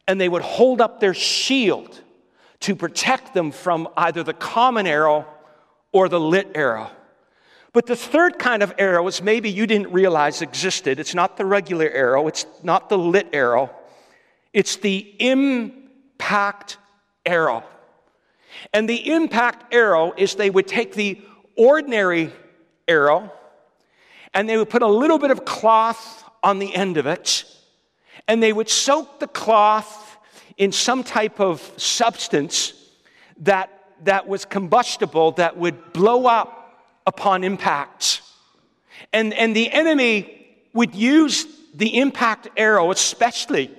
And 0.07 0.19
they 0.19 0.29
would 0.29 0.41
hold 0.41 0.81
up 0.81 0.99
their 0.99 1.13
shield 1.13 2.01
to 2.61 2.75
protect 2.75 3.33
them 3.33 3.51
from 3.51 3.87
either 3.95 4.23
the 4.23 4.33
common 4.33 4.85
arrow 4.85 5.25
or 5.91 6.09
the 6.09 6.19
lit 6.19 6.51
arrow. 6.55 6.89
But 7.71 7.85
the 7.85 7.95
third 7.95 8.39
kind 8.39 8.63
of 8.63 8.73
arrow 8.77 9.07
is 9.07 9.21
maybe 9.21 9.49
you 9.49 9.67
didn't 9.67 9.91
realize 9.91 10.41
existed. 10.41 10.99
It's 10.99 11.13
not 11.13 11.37
the 11.37 11.45
regular 11.45 11.89
arrow, 11.89 12.27
it's 12.27 12.45
not 12.63 12.89
the 12.89 12.97
lit 12.97 13.29
arrow, 13.31 13.69
it's 14.53 14.77
the 14.77 15.13
impact 15.19 16.77
arrow. 17.25 17.63
And 18.73 18.89
the 18.89 19.13
impact 19.13 19.73
arrow 19.73 20.13
is 20.17 20.35
they 20.35 20.49
would 20.49 20.67
take 20.67 20.93
the 20.93 21.21
ordinary 21.55 22.33
arrow 22.87 23.31
and 24.33 24.49
they 24.49 24.57
would 24.57 24.69
put 24.69 24.81
a 24.81 24.87
little 24.87 25.19
bit 25.19 25.31
of 25.31 25.45
cloth 25.45 26.23
on 26.43 26.59
the 26.59 26.73
end 26.73 26.97
of 26.97 27.05
it 27.05 27.45
and 28.27 28.41
they 28.41 28.51
would 28.51 28.69
soak 28.69 29.19
the 29.19 29.27
cloth 29.27 30.08
in 30.59 30.73
some 30.73 31.03
type 31.03 31.39
of 31.39 31.61
substance 31.77 32.73
that, 33.37 33.95
that 34.03 34.27
was 34.27 34.45
combustible 34.45 35.31
that 35.31 35.57
would 35.57 35.93
blow 35.93 36.27
up 36.27 36.83
upon 37.07 37.43
impact. 37.43 38.21
And, 39.13 39.33
and 39.33 39.55
the 39.55 39.71
enemy 39.71 40.47
would 40.73 40.93
use 40.93 41.47
the 41.73 41.97
impact 41.97 42.49
arrow, 42.57 42.91
especially 42.91 43.71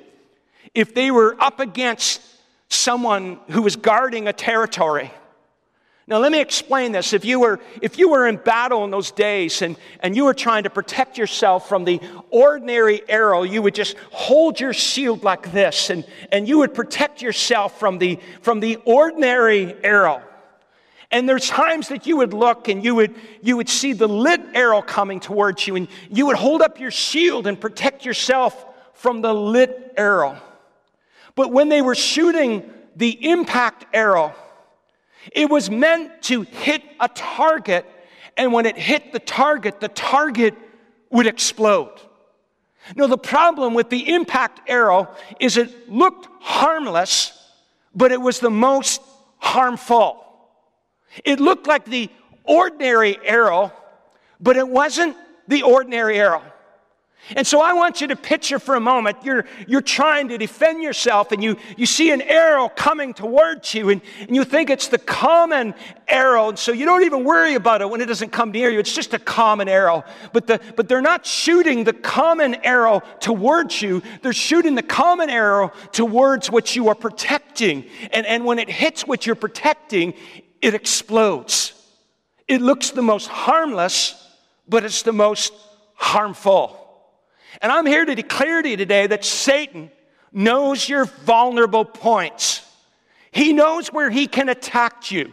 if 0.74 0.94
they 0.94 1.10
were 1.10 1.36
up 1.38 1.60
against 1.60 2.22
someone 2.70 3.38
who 3.50 3.60
was 3.60 3.76
guarding 3.76 4.26
a 4.26 4.32
territory. 4.32 5.10
Now, 6.10 6.18
let 6.18 6.32
me 6.32 6.40
explain 6.40 6.90
this. 6.90 7.12
If 7.12 7.24
you 7.24 7.38
were, 7.38 7.60
if 7.80 7.96
you 7.96 8.10
were 8.10 8.26
in 8.26 8.34
battle 8.34 8.82
in 8.82 8.90
those 8.90 9.12
days 9.12 9.62
and, 9.62 9.76
and 10.00 10.16
you 10.16 10.24
were 10.24 10.34
trying 10.34 10.64
to 10.64 10.70
protect 10.70 11.16
yourself 11.16 11.68
from 11.68 11.84
the 11.84 12.00
ordinary 12.30 13.08
arrow, 13.08 13.44
you 13.44 13.62
would 13.62 13.76
just 13.76 13.96
hold 14.10 14.58
your 14.58 14.72
shield 14.72 15.22
like 15.22 15.52
this 15.52 15.88
and, 15.88 16.04
and 16.32 16.48
you 16.48 16.58
would 16.58 16.74
protect 16.74 17.22
yourself 17.22 17.78
from 17.78 17.98
the, 17.98 18.18
from 18.42 18.58
the 18.58 18.78
ordinary 18.84 19.72
arrow. 19.84 20.20
And 21.12 21.28
there's 21.28 21.48
times 21.48 21.86
that 21.90 22.08
you 22.08 22.16
would 22.16 22.34
look 22.34 22.66
and 22.66 22.84
you 22.84 22.96
would, 22.96 23.14
you 23.40 23.56
would 23.56 23.68
see 23.68 23.92
the 23.92 24.08
lit 24.08 24.40
arrow 24.52 24.82
coming 24.82 25.20
towards 25.20 25.64
you, 25.68 25.76
and 25.76 25.86
you 26.10 26.26
would 26.26 26.36
hold 26.36 26.60
up 26.60 26.80
your 26.80 26.90
shield 26.90 27.46
and 27.46 27.60
protect 27.60 28.04
yourself 28.04 28.64
from 28.94 29.20
the 29.20 29.32
lit 29.32 29.94
arrow. 29.96 30.36
But 31.36 31.52
when 31.52 31.68
they 31.68 31.82
were 31.82 31.94
shooting 31.94 32.68
the 32.96 33.30
impact 33.30 33.86
arrow, 33.94 34.34
it 35.32 35.50
was 35.50 35.70
meant 35.70 36.22
to 36.22 36.42
hit 36.42 36.82
a 36.98 37.08
target, 37.08 37.86
and 38.36 38.52
when 38.52 38.66
it 38.66 38.76
hit 38.76 39.12
the 39.12 39.18
target, 39.18 39.80
the 39.80 39.88
target 39.88 40.54
would 41.10 41.26
explode. 41.26 42.00
Now, 42.96 43.06
the 43.06 43.18
problem 43.18 43.74
with 43.74 43.90
the 43.90 44.12
impact 44.14 44.68
arrow 44.68 45.08
is 45.38 45.56
it 45.56 45.90
looked 45.90 46.28
harmless, 46.40 47.36
but 47.94 48.12
it 48.12 48.20
was 48.20 48.40
the 48.40 48.50
most 48.50 49.02
harmful. 49.38 50.24
It 51.24 51.40
looked 51.40 51.66
like 51.66 51.84
the 51.84 52.08
ordinary 52.44 53.18
arrow, 53.24 53.72
but 54.40 54.56
it 54.56 54.66
wasn't 54.66 55.16
the 55.48 55.62
ordinary 55.62 56.18
arrow. 56.18 56.42
And 57.36 57.46
so 57.46 57.60
I 57.60 57.72
want 57.74 58.00
you 58.00 58.08
to 58.08 58.16
picture 58.16 58.58
for 58.58 58.74
a 58.74 58.80
moment 58.80 59.18
you're, 59.22 59.44
you're 59.68 59.80
trying 59.80 60.28
to 60.28 60.38
defend 60.38 60.82
yourself 60.82 61.30
and 61.32 61.42
you, 61.42 61.56
you 61.76 61.86
see 61.86 62.10
an 62.10 62.22
arrow 62.22 62.68
coming 62.68 63.14
towards 63.14 63.72
you 63.72 63.90
and, 63.90 64.02
and 64.20 64.34
you 64.34 64.44
think 64.44 64.68
it's 64.68 64.88
the 64.88 64.98
common 64.98 65.74
arrow. 66.08 66.48
And 66.48 66.58
so 66.58 66.72
you 66.72 66.84
don't 66.84 67.04
even 67.04 67.24
worry 67.24 67.54
about 67.54 67.82
it 67.82 67.90
when 67.90 68.00
it 68.00 68.06
doesn't 68.06 68.30
come 68.30 68.50
near 68.50 68.70
you. 68.70 68.80
It's 68.80 68.94
just 68.94 69.14
a 69.14 69.18
common 69.18 69.68
arrow. 69.68 70.04
But, 70.32 70.46
the, 70.46 70.60
but 70.76 70.88
they're 70.88 71.00
not 71.00 71.24
shooting 71.24 71.84
the 71.84 71.92
common 71.92 72.56
arrow 72.64 73.02
towards 73.20 73.80
you, 73.80 74.02
they're 74.22 74.32
shooting 74.32 74.74
the 74.74 74.82
common 74.82 75.30
arrow 75.30 75.72
towards 75.92 76.50
what 76.50 76.74
you 76.74 76.88
are 76.88 76.94
protecting. 76.94 77.84
And, 78.12 78.26
and 78.26 78.44
when 78.44 78.58
it 78.58 78.68
hits 78.68 79.06
what 79.06 79.26
you're 79.26 79.36
protecting, 79.36 80.14
it 80.60 80.74
explodes. 80.74 81.74
It 82.48 82.60
looks 82.60 82.90
the 82.90 83.02
most 83.02 83.28
harmless, 83.28 84.28
but 84.68 84.84
it's 84.84 85.02
the 85.02 85.12
most 85.12 85.52
harmful. 85.94 86.79
And 87.60 87.70
I'm 87.72 87.86
here 87.86 88.04
to 88.04 88.14
declare 88.14 88.62
to 88.62 88.68
you 88.68 88.76
today 88.76 89.06
that 89.06 89.24
Satan 89.24 89.90
knows 90.32 90.88
your 90.88 91.04
vulnerable 91.04 91.84
points. 91.84 92.66
He 93.32 93.52
knows 93.52 93.92
where 93.92 94.10
he 94.10 94.26
can 94.26 94.48
attack 94.48 95.10
you. 95.10 95.32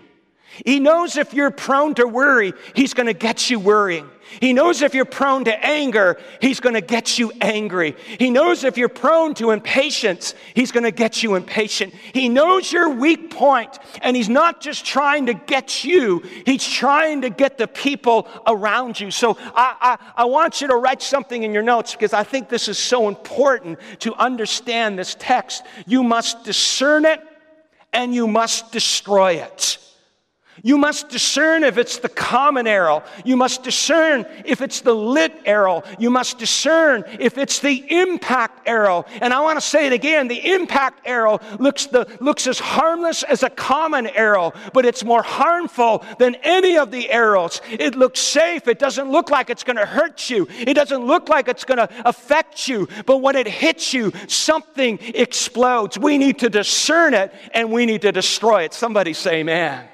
He 0.65 0.79
knows 0.79 1.17
if 1.17 1.33
you're 1.33 1.51
prone 1.51 1.95
to 1.95 2.07
worry, 2.07 2.53
he's 2.73 2.93
going 2.93 3.07
to 3.07 3.13
get 3.13 3.49
you 3.49 3.59
worrying. 3.59 4.09
He 4.41 4.53
knows 4.53 4.81
if 4.81 4.93
you're 4.93 5.05
prone 5.05 5.45
to 5.45 5.65
anger, 5.65 6.19
he's 6.41 6.59
going 6.59 6.75
to 6.75 6.81
get 6.81 7.17
you 7.17 7.31
angry. 7.41 7.95
He 8.19 8.29
knows 8.29 8.63
if 8.63 8.77
you're 8.77 8.89
prone 8.89 9.33
to 9.35 9.51
impatience, 9.51 10.35
he's 10.53 10.71
going 10.71 10.83
to 10.83 10.91
get 10.91 11.23
you 11.23 11.35
impatient. 11.35 11.93
He 11.93 12.27
knows 12.29 12.71
your 12.71 12.89
weak 12.89 13.31
point, 13.31 13.79
and 14.01 14.15
he's 14.15 14.29
not 14.29 14.61
just 14.61 14.85
trying 14.85 15.27
to 15.27 15.33
get 15.33 15.83
you, 15.83 16.23
he's 16.45 16.65
trying 16.67 17.21
to 17.21 17.29
get 17.29 17.57
the 17.57 17.67
people 17.67 18.27
around 18.45 18.99
you. 18.99 19.11
So 19.11 19.37
I, 19.39 19.97
I, 20.15 20.23
I 20.23 20.25
want 20.25 20.61
you 20.61 20.67
to 20.67 20.75
write 20.75 21.01
something 21.01 21.43
in 21.43 21.53
your 21.53 21.63
notes 21.63 21.93
because 21.93 22.13
I 22.13 22.23
think 22.23 22.49
this 22.49 22.67
is 22.67 22.77
so 22.77 23.07
important 23.07 23.79
to 23.99 24.13
understand 24.15 24.99
this 24.99 25.15
text. 25.17 25.63
You 25.85 26.03
must 26.03 26.43
discern 26.43 27.05
it 27.05 27.21
and 27.93 28.13
you 28.13 28.27
must 28.27 28.71
destroy 28.71 29.33
it. 29.35 29.79
You 30.63 30.77
must 30.77 31.09
discern 31.09 31.63
if 31.63 31.77
it's 31.77 31.97
the 31.97 32.09
common 32.09 32.67
arrow. 32.67 33.03
You 33.23 33.37
must 33.37 33.63
discern 33.63 34.25
if 34.45 34.61
it's 34.61 34.81
the 34.81 34.93
lit 34.93 35.33
arrow. 35.45 35.83
You 35.99 36.09
must 36.09 36.39
discern 36.39 37.03
if 37.19 37.37
it's 37.37 37.59
the 37.59 37.85
impact 37.89 38.67
arrow. 38.67 39.05
And 39.21 39.33
I 39.33 39.41
want 39.41 39.57
to 39.57 39.61
say 39.65 39.87
it 39.87 39.93
again 39.93 40.27
the 40.27 40.53
impact 40.53 41.05
arrow 41.05 41.39
looks, 41.59 41.85
the, 41.85 42.07
looks 42.19 42.47
as 42.47 42.59
harmless 42.59 43.23
as 43.23 43.43
a 43.43 43.49
common 43.49 44.07
arrow, 44.07 44.53
but 44.73 44.85
it's 44.85 45.03
more 45.03 45.23
harmful 45.23 46.03
than 46.17 46.35
any 46.43 46.77
of 46.77 46.91
the 46.91 47.09
arrows. 47.09 47.61
It 47.69 47.95
looks 47.95 48.19
safe. 48.19 48.67
It 48.67 48.79
doesn't 48.79 49.09
look 49.09 49.29
like 49.29 49.49
it's 49.49 49.63
going 49.63 49.77
to 49.77 49.85
hurt 49.85 50.29
you, 50.29 50.47
it 50.49 50.73
doesn't 50.73 51.05
look 51.05 51.29
like 51.29 51.47
it's 51.47 51.65
going 51.65 51.77
to 51.77 51.89
affect 52.07 52.67
you. 52.67 52.87
But 53.05 53.17
when 53.17 53.35
it 53.35 53.47
hits 53.47 53.93
you, 53.93 54.11
something 54.27 54.99
explodes. 55.01 55.99
We 55.99 56.17
need 56.17 56.39
to 56.39 56.49
discern 56.49 57.13
it 57.13 57.33
and 57.53 57.71
we 57.71 57.85
need 57.85 58.01
to 58.01 58.11
destroy 58.11 58.63
it. 58.63 58.73
Somebody 58.73 59.13
say, 59.13 59.37
Amen. 59.37 59.87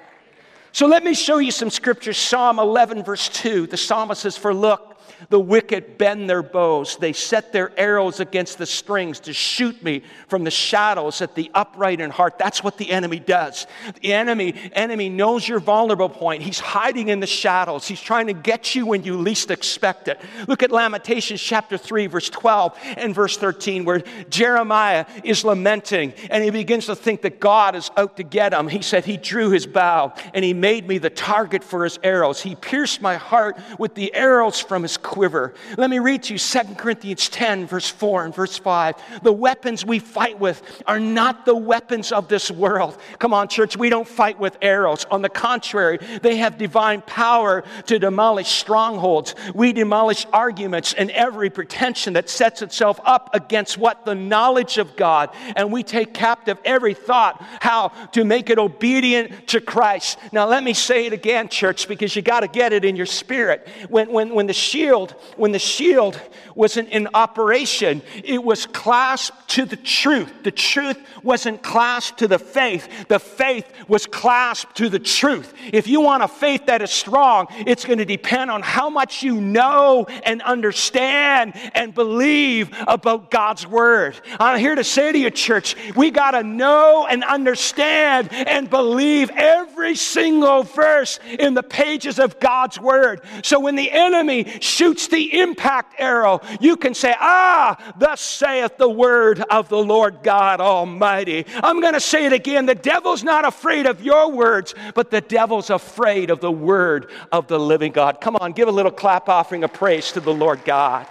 So 0.73 0.87
let 0.87 1.03
me 1.03 1.13
show 1.13 1.37
you 1.37 1.51
some 1.51 1.69
scriptures. 1.69 2.17
Psalm 2.17 2.57
11, 2.57 3.03
verse 3.03 3.29
2. 3.29 3.67
The 3.67 3.77
psalmist 3.77 4.21
says, 4.23 4.35
For 4.35 4.55
look, 4.55 4.92
the 5.29 5.39
wicked 5.39 5.97
bend 5.97 6.29
their 6.29 6.43
bows. 6.43 6.97
They 6.97 7.13
set 7.13 7.51
their 7.51 7.77
arrows 7.79 8.19
against 8.19 8.57
the 8.57 8.65
strings 8.65 9.19
to 9.21 9.33
shoot 9.33 9.81
me 9.83 10.03
from 10.27 10.43
the 10.43 10.51
shadows 10.51 11.21
at 11.21 11.35
the 11.35 11.51
upright 11.53 12.01
in 12.01 12.09
heart. 12.09 12.37
That's 12.37 12.63
what 12.63 12.77
the 12.77 12.91
enemy 12.91 13.19
does. 13.19 13.67
The 14.01 14.13
enemy, 14.13 14.53
enemy 14.73 15.09
knows 15.09 15.47
your 15.47 15.59
vulnerable 15.59 16.09
point. 16.09 16.43
He's 16.43 16.59
hiding 16.59 17.09
in 17.09 17.19
the 17.19 17.27
shadows. 17.27 17.87
He's 17.87 18.01
trying 18.01 18.27
to 18.27 18.33
get 18.33 18.75
you 18.75 18.85
when 18.85 19.03
you 19.03 19.17
least 19.17 19.51
expect 19.51 20.07
it. 20.07 20.19
Look 20.47 20.63
at 20.63 20.71
Lamentations 20.71 21.41
chapter 21.41 21.77
3, 21.77 22.07
verse 22.07 22.29
12 22.29 22.77
and 22.97 23.13
verse 23.15 23.37
13, 23.37 23.85
where 23.85 24.03
Jeremiah 24.29 25.05
is 25.23 25.43
lamenting 25.43 26.13
and 26.29 26.43
he 26.43 26.49
begins 26.49 26.85
to 26.87 26.95
think 26.95 27.21
that 27.21 27.39
God 27.39 27.75
is 27.75 27.91
out 27.97 28.17
to 28.17 28.23
get 28.23 28.53
him. 28.53 28.67
He 28.67 28.81
said, 28.81 29.05
He 29.05 29.17
drew 29.17 29.49
his 29.49 29.67
bow 29.67 30.13
and 30.33 30.43
he 30.43 30.53
made 30.53 30.87
me 30.87 30.97
the 30.97 31.09
target 31.09 31.63
for 31.63 31.83
his 31.83 31.99
arrows. 32.03 32.41
He 32.41 32.55
pierced 32.55 33.01
my 33.01 33.15
heart 33.15 33.57
with 33.77 33.95
the 33.95 34.13
arrows 34.13 34.59
from 34.59 34.83
his 34.83 34.97
quiver. 35.13 35.53
Let 35.77 35.91
me 35.91 35.99
read 35.99 36.23
to 36.23 36.33
you 36.33 36.39
2 36.39 36.73
Corinthians 36.73 37.29
10, 37.29 37.67
verse 37.67 37.87
4 37.87 38.25
and 38.25 38.33
verse 38.33 38.57
5. 38.57 39.21
The 39.21 39.31
weapons 39.31 39.85
we 39.85 39.99
fight 39.99 40.39
with 40.39 40.81
are 40.87 40.99
not 40.99 41.45
the 41.45 41.55
weapons 41.55 42.11
of 42.11 42.27
this 42.27 42.49
world. 42.49 42.97
Come 43.19 43.31
on, 43.31 43.47
church, 43.47 43.77
we 43.77 43.89
don't 43.89 44.07
fight 44.07 44.39
with 44.39 44.57
arrows. 44.59 45.05
On 45.11 45.21
the 45.21 45.29
contrary, 45.29 45.99
they 46.23 46.37
have 46.37 46.57
divine 46.57 47.03
power 47.03 47.63
to 47.85 47.99
demolish 47.99 48.47
strongholds. 48.47 49.35
We 49.53 49.71
demolish 49.71 50.25
arguments 50.33 50.93
and 50.93 51.11
every 51.11 51.51
pretension 51.51 52.13
that 52.13 52.27
sets 52.27 52.63
itself 52.63 52.99
up 53.05 53.29
against 53.35 53.77
what? 53.77 54.05
The 54.05 54.15
knowledge 54.15 54.79
of 54.79 54.95
God. 54.95 55.29
And 55.55 55.71
we 55.71 55.83
take 55.83 56.15
captive 56.15 56.57
every 56.65 56.95
thought, 56.95 57.39
how 57.59 57.89
to 58.13 58.25
make 58.25 58.49
it 58.49 58.57
obedient 58.57 59.47
to 59.49 59.61
Christ. 59.61 60.17
Now, 60.31 60.47
let 60.47 60.63
me 60.63 60.73
say 60.73 61.05
it 61.05 61.13
again, 61.13 61.49
church, 61.49 61.87
because 61.87 62.15
you 62.15 62.23
got 62.23 62.39
to 62.39 62.47
get 62.47 62.73
it 62.73 62.83
in 62.83 62.95
your 62.95 63.05
spirit. 63.05 63.67
When, 63.89 64.11
when, 64.11 64.33
when 64.33 64.47
the 64.47 64.53
shield 64.53 65.02
shield, 65.07 65.15
when 65.37 65.51
the 65.51 65.59
shield 65.59 66.19
wasn't 66.55 66.89
in 66.89 67.07
operation, 67.13 68.01
it 68.23 68.43
was 68.43 68.65
clasped 68.65 69.49
to 69.49 69.65
the 69.65 69.75
truth. 69.75 70.31
The 70.43 70.51
truth 70.51 70.97
wasn't 71.23 71.63
clasped 71.63 72.19
to 72.19 72.27
the 72.27 72.39
faith. 72.39 73.07
The 73.07 73.19
faith 73.19 73.65
was 73.87 74.05
clasped 74.05 74.77
to 74.77 74.89
the 74.89 74.99
truth. 74.99 75.53
If 75.71 75.87
you 75.87 76.01
want 76.01 76.23
a 76.23 76.27
faith 76.27 76.67
that 76.67 76.81
is 76.81 76.91
strong, 76.91 77.47
it's 77.65 77.85
going 77.85 77.99
to 77.99 78.05
depend 78.05 78.51
on 78.51 78.61
how 78.61 78.89
much 78.89 79.23
you 79.23 79.39
know 79.39 80.05
and 80.23 80.41
understand 80.41 81.53
and 81.73 81.93
believe 81.93 82.69
about 82.87 83.31
God's 83.31 83.65
word. 83.65 84.19
I'm 84.39 84.59
here 84.59 84.75
to 84.75 84.83
say 84.83 85.11
to 85.11 85.17
you, 85.17 85.31
church, 85.31 85.75
we 85.95 86.11
got 86.11 86.31
to 86.31 86.43
know 86.43 87.07
and 87.09 87.23
understand 87.23 88.29
and 88.31 88.69
believe 88.69 89.31
every 89.35 89.95
single 89.95 90.63
verse 90.63 91.19
in 91.39 91.53
the 91.53 91.63
pages 91.63 92.19
of 92.19 92.39
God's 92.39 92.79
word. 92.79 93.21
So 93.43 93.59
when 93.59 93.75
the 93.75 93.91
enemy 93.91 94.59
shoots 94.59 94.92
the 95.07 95.39
impact 95.39 95.95
arrow, 95.99 96.41
you 96.59 96.77
can 96.77 96.93
say, 96.93 97.13
Ah, 97.19 97.93
thus 97.97 98.21
saith 98.21 98.77
the 98.77 98.89
word 98.89 99.39
of 99.49 99.69
the 99.69 99.77
Lord 99.77 100.23
God 100.23 100.61
Almighty. 100.61 101.45
I'm 101.55 101.81
going 101.81 101.93
to 101.93 101.99
say 101.99 102.25
it 102.25 102.33
again. 102.33 102.65
The 102.65 102.75
devil's 102.75 103.23
not 103.23 103.45
afraid 103.45 103.85
of 103.85 104.01
your 104.01 104.31
words, 104.31 104.73
but 104.95 105.11
the 105.11 105.21
devil's 105.21 105.69
afraid 105.69 106.29
of 106.29 106.39
the 106.39 106.51
word 106.51 107.11
of 107.31 107.47
the 107.47 107.59
living 107.59 107.91
God. 107.91 108.21
Come 108.21 108.35
on, 108.37 108.53
give 108.53 108.67
a 108.67 108.71
little 108.71 108.91
clap 108.91 109.29
offering 109.29 109.63
of 109.63 109.73
praise 109.73 110.11
to 110.13 110.19
the 110.19 110.33
Lord 110.33 110.63
God. 110.65 111.07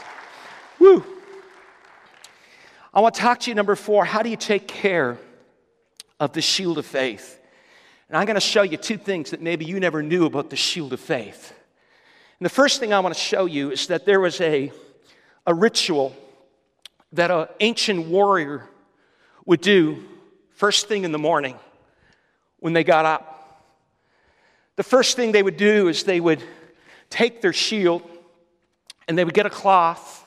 Woo. 0.78 1.04
I 2.94 3.00
want 3.00 3.14
to 3.14 3.20
talk 3.20 3.40
to 3.40 3.50
you, 3.50 3.54
number 3.54 3.74
four, 3.74 4.04
how 4.04 4.22
do 4.22 4.28
you 4.28 4.36
take 4.36 4.68
care 4.68 5.18
of 6.20 6.32
the 6.32 6.42
shield 6.42 6.78
of 6.78 6.84
faith? 6.84 7.38
And 8.08 8.18
I'm 8.18 8.26
going 8.26 8.34
to 8.34 8.40
show 8.40 8.62
you 8.62 8.76
two 8.76 8.98
things 8.98 9.30
that 9.30 9.40
maybe 9.40 9.64
you 9.64 9.80
never 9.80 10.02
knew 10.02 10.26
about 10.26 10.50
the 10.50 10.56
shield 10.56 10.92
of 10.92 11.00
faith. 11.00 11.54
And 12.42 12.44
the 12.44 12.50
first 12.50 12.80
thing 12.80 12.92
I 12.92 12.98
want 12.98 13.14
to 13.14 13.20
show 13.20 13.44
you 13.44 13.70
is 13.70 13.86
that 13.86 14.04
there 14.04 14.18
was 14.18 14.40
a, 14.40 14.72
a 15.46 15.54
ritual 15.54 16.12
that 17.12 17.30
an 17.30 17.46
ancient 17.60 18.08
warrior 18.08 18.68
would 19.46 19.60
do 19.60 20.02
first 20.56 20.88
thing 20.88 21.04
in 21.04 21.12
the 21.12 21.20
morning 21.20 21.54
when 22.58 22.72
they 22.72 22.82
got 22.82 23.06
up. 23.06 23.62
The 24.74 24.82
first 24.82 25.14
thing 25.14 25.30
they 25.30 25.44
would 25.44 25.56
do 25.56 25.86
is 25.86 26.02
they 26.02 26.18
would 26.18 26.42
take 27.10 27.42
their 27.42 27.52
shield 27.52 28.02
and 29.06 29.16
they 29.16 29.24
would 29.24 29.34
get 29.34 29.46
a 29.46 29.50
cloth 29.50 30.26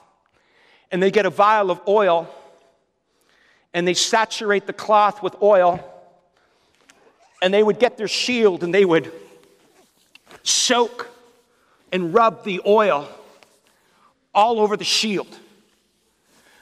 and 0.91 1.03
they 1.03 1.11
get 1.11 1.25
a 1.25 1.29
vial 1.29 1.69
of 1.69 1.81
oil 1.85 2.33
and 3.73 3.85
they 3.85 3.93
saturate 3.93 4.67
the 4.67 4.71
cloth 4.71 5.21
with 5.21 5.35
oil 5.41 5.83
and 7.41 7.53
they 7.53 7.61
would 7.61 7.77
get 7.77 7.97
their 7.97 8.07
shield 8.07 8.63
and 8.63 8.73
they 8.73 8.85
would 8.85 9.11
soak 10.43 11.11
and 11.95 12.13
rub 12.13 12.43
the 12.43 12.59
oil 12.65 13.07
all 14.33 14.59
over 14.59 14.75
the 14.75 14.83
shield. 14.83 15.33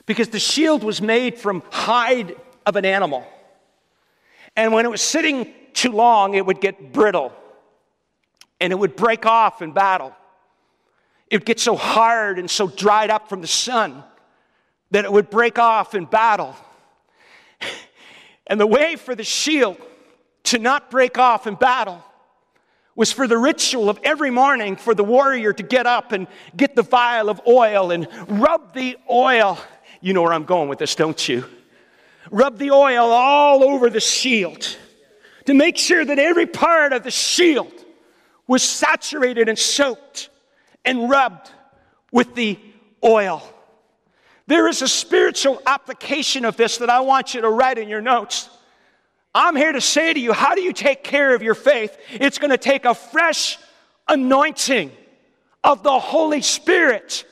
Because 0.05 0.29
the 0.29 0.39
shield 0.39 0.83
was 0.83 1.01
made 1.01 1.39
from 1.39 1.63
hide 1.71 2.35
of 2.67 2.75
an 2.75 2.85
animal. 2.85 3.25
And 4.55 4.73
when 4.73 4.85
it 4.85 4.89
was 4.89 5.01
sitting 5.01 5.51
too 5.73 5.91
long 5.91 6.35
it 6.35 6.45
would 6.45 6.61
get 6.61 6.93
brittle 6.93 7.33
and 8.61 8.71
it 8.71 8.75
would 8.75 8.95
break 8.95 9.25
off 9.25 9.63
in 9.63 9.71
battle. 9.71 10.15
It 11.31 11.37
would 11.37 11.45
get 11.45 11.59
so 11.59 11.75
hard 11.75 12.37
and 12.37 12.47
so 12.47 12.67
dried 12.67 13.09
up 13.09 13.27
from 13.27 13.41
the 13.41 13.47
sun 13.47 14.03
that 14.91 15.03
it 15.03 15.11
would 15.11 15.31
break 15.31 15.57
off 15.57 15.95
in 15.95 16.05
battle. 16.05 16.55
And 18.45 18.59
the 18.59 18.67
way 18.67 18.97
for 18.97 19.15
the 19.15 19.23
shield 19.23 19.77
to 20.43 20.59
not 20.59 20.91
break 20.91 21.17
off 21.17 21.47
in 21.47 21.55
battle 21.55 22.03
was 22.95 23.11
for 23.11 23.27
the 23.27 23.37
ritual 23.37 23.89
of 23.89 23.99
every 24.03 24.29
morning 24.29 24.75
for 24.75 24.93
the 24.93 25.03
warrior 25.03 25.51
to 25.53 25.63
get 25.63 25.85
up 25.85 26.11
and 26.11 26.27
get 26.55 26.75
the 26.75 26.83
vial 26.83 27.29
of 27.29 27.41
oil 27.47 27.91
and 27.91 28.07
rub 28.27 28.73
the 28.73 28.97
oil. 29.09 29.57
You 30.01 30.13
know 30.13 30.21
where 30.21 30.33
I'm 30.33 30.45
going 30.45 30.69
with 30.69 30.79
this, 30.79 30.95
don't 30.95 31.27
you? 31.27 31.45
Rub 32.29 32.57
the 32.57 32.71
oil 32.71 33.11
all 33.11 33.63
over 33.63 33.89
the 33.89 33.99
shield 33.99 34.77
to 35.45 35.53
make 35.53 35.77
sure 35.77 36.05
that 36.05 36.19
every 36.19 36.45
part 36.45 36.93
of 36.93 37.03
the 37.03 37.11
shield 37.11 37.71
was 38.47 38.61
saturated 38.61 39.49
and 39.49 39.57
soaked 39.57 40.29
and 40.85 41.09
rubbed 41.09 41.49
with 42.11 42.35
the 42.35 42.59
oil. 43.03 43.41
There 44.45 44.67
is 44.67 44.81
a 44.81 44.87
spiritual 44.87 45.61
application 45.65 46.45
of 46.45 46.57
this 46.57 46.77
that 46.77 46.89
I 46.89 46.99
want 46.99 47.33
you 47.33 47.41
to 47.41 47.49
write 47.49 47.77
in 47.77 47.87
your 47.87 48.01
notes. 48.01 48.49
I'm 49.35 49.55
here 49.55 49.71
to 49.71 49.81
say 49.81 50.13
to 50.13 50.19
you, 50.19 50.31
how 50.31 50.53
do 50.53 50.61
you 50.61 50.73
take 50.73 51.03
care 51.03 51.33
of 51.33 51.41
your 51.41 51.55
faith? 51.55 51.97
It's 52.11 52.37
going 52.37 52.51
to 52.51 52.57
take 52.57 52.85
a 52.85 52.93
fresh 52.93 53.57
anointing 54.07 54.91
of 55.63 55.81
the 55.81 55.97
Holy 55.97 56.41
Spirit 56.41 57.25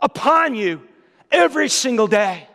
upon 0.00 0.54
you 0.54 0.82
every 1.32 1.68
single 1.68 2.06
day. 2.06 2.46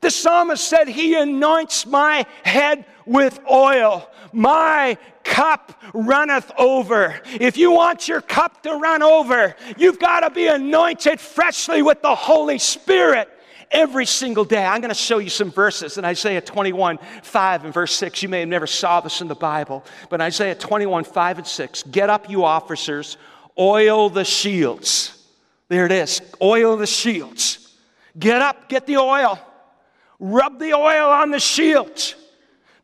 The 0.00 0.10
psalmist 0.10 0.66
said, 0.66 0.88
He 0.88 1.14
anoints 1.14 1.86
my 1.86 2.26
head 2.44 2.86
with 3.06 3.38
oil. 3.50 4.10
My 4.32 4.98
cup 5.24 5.80
runneth 5.94 6.50
over. 6.58 7.20
If 7.24 7.56
you 7.56 7.70
want 7.70 8.08
your 8.08 8.20
cup 8.20 8.62
to 8.64 8.74
run 8.76 9.02
over, 9.02 9.54
you've 9.76 9.98
got 9.98 10.20
to 10.20 10.30
be 10.30 10.46
anointed 10.46 11.20
freshly 11.20 11.82
with 11.82 12.02
the 12.02 12.14
Holy 12.14 12.58
Spirit 12.58 13.28
every 13.72 14.06
single 14.06 14.44
day. 14.44 14.64
I'm 14.64 14.80
going 14.80 14.90
to 14.90 14.94
show 14.94 15.18
you 15.18 15.30
some 15.30 15.50
verses 15.50 15.98
in 15.98 16.04
Isaiah 16.04 16.40
21, 16.40 16.98
5 17.22 17.64
and 17.64 17.74
verse 17.74 17.94
6. 17.96 18.22
You 18.22 18.28
may 18.28 18.40
have 18.40 18.48
never 18.48 18.66
saw 18.66 19.00
this 19.00 19.20
in 19.20 19.28
the 19.28 19.34
Bible, 19.34 19.84
but 20.10 20.20
Isaiah 20.20 20.54
21, 20.54 21.04
5 21.04 21.38
and 21.38 21.46
6. 21.46 21.82
Get 21.84 22.10
up, 22.10 22.30
you 22.30 22.44
officers, 22.44 23.16
oil 23.58 24.10
the 24.10 24.24
shields. 24.24 25.18
There 25.68 25.86
it 25.86 25.92
is. 25.92 26.20
Oil 26.40 26.76
the 26.76 26.86
shields. 26.86 27.74
Get 28.18 28.42
up, 28.42 28.68
get 28.68 28.86
the 28.86 28.98
oil. 28.98 29.38
Rub 30.20 30.58
the 30.58 30.74
oil 30.74 31.08
on 31.08 31.30
the 31.30 31.40
shields. 31.40 32.14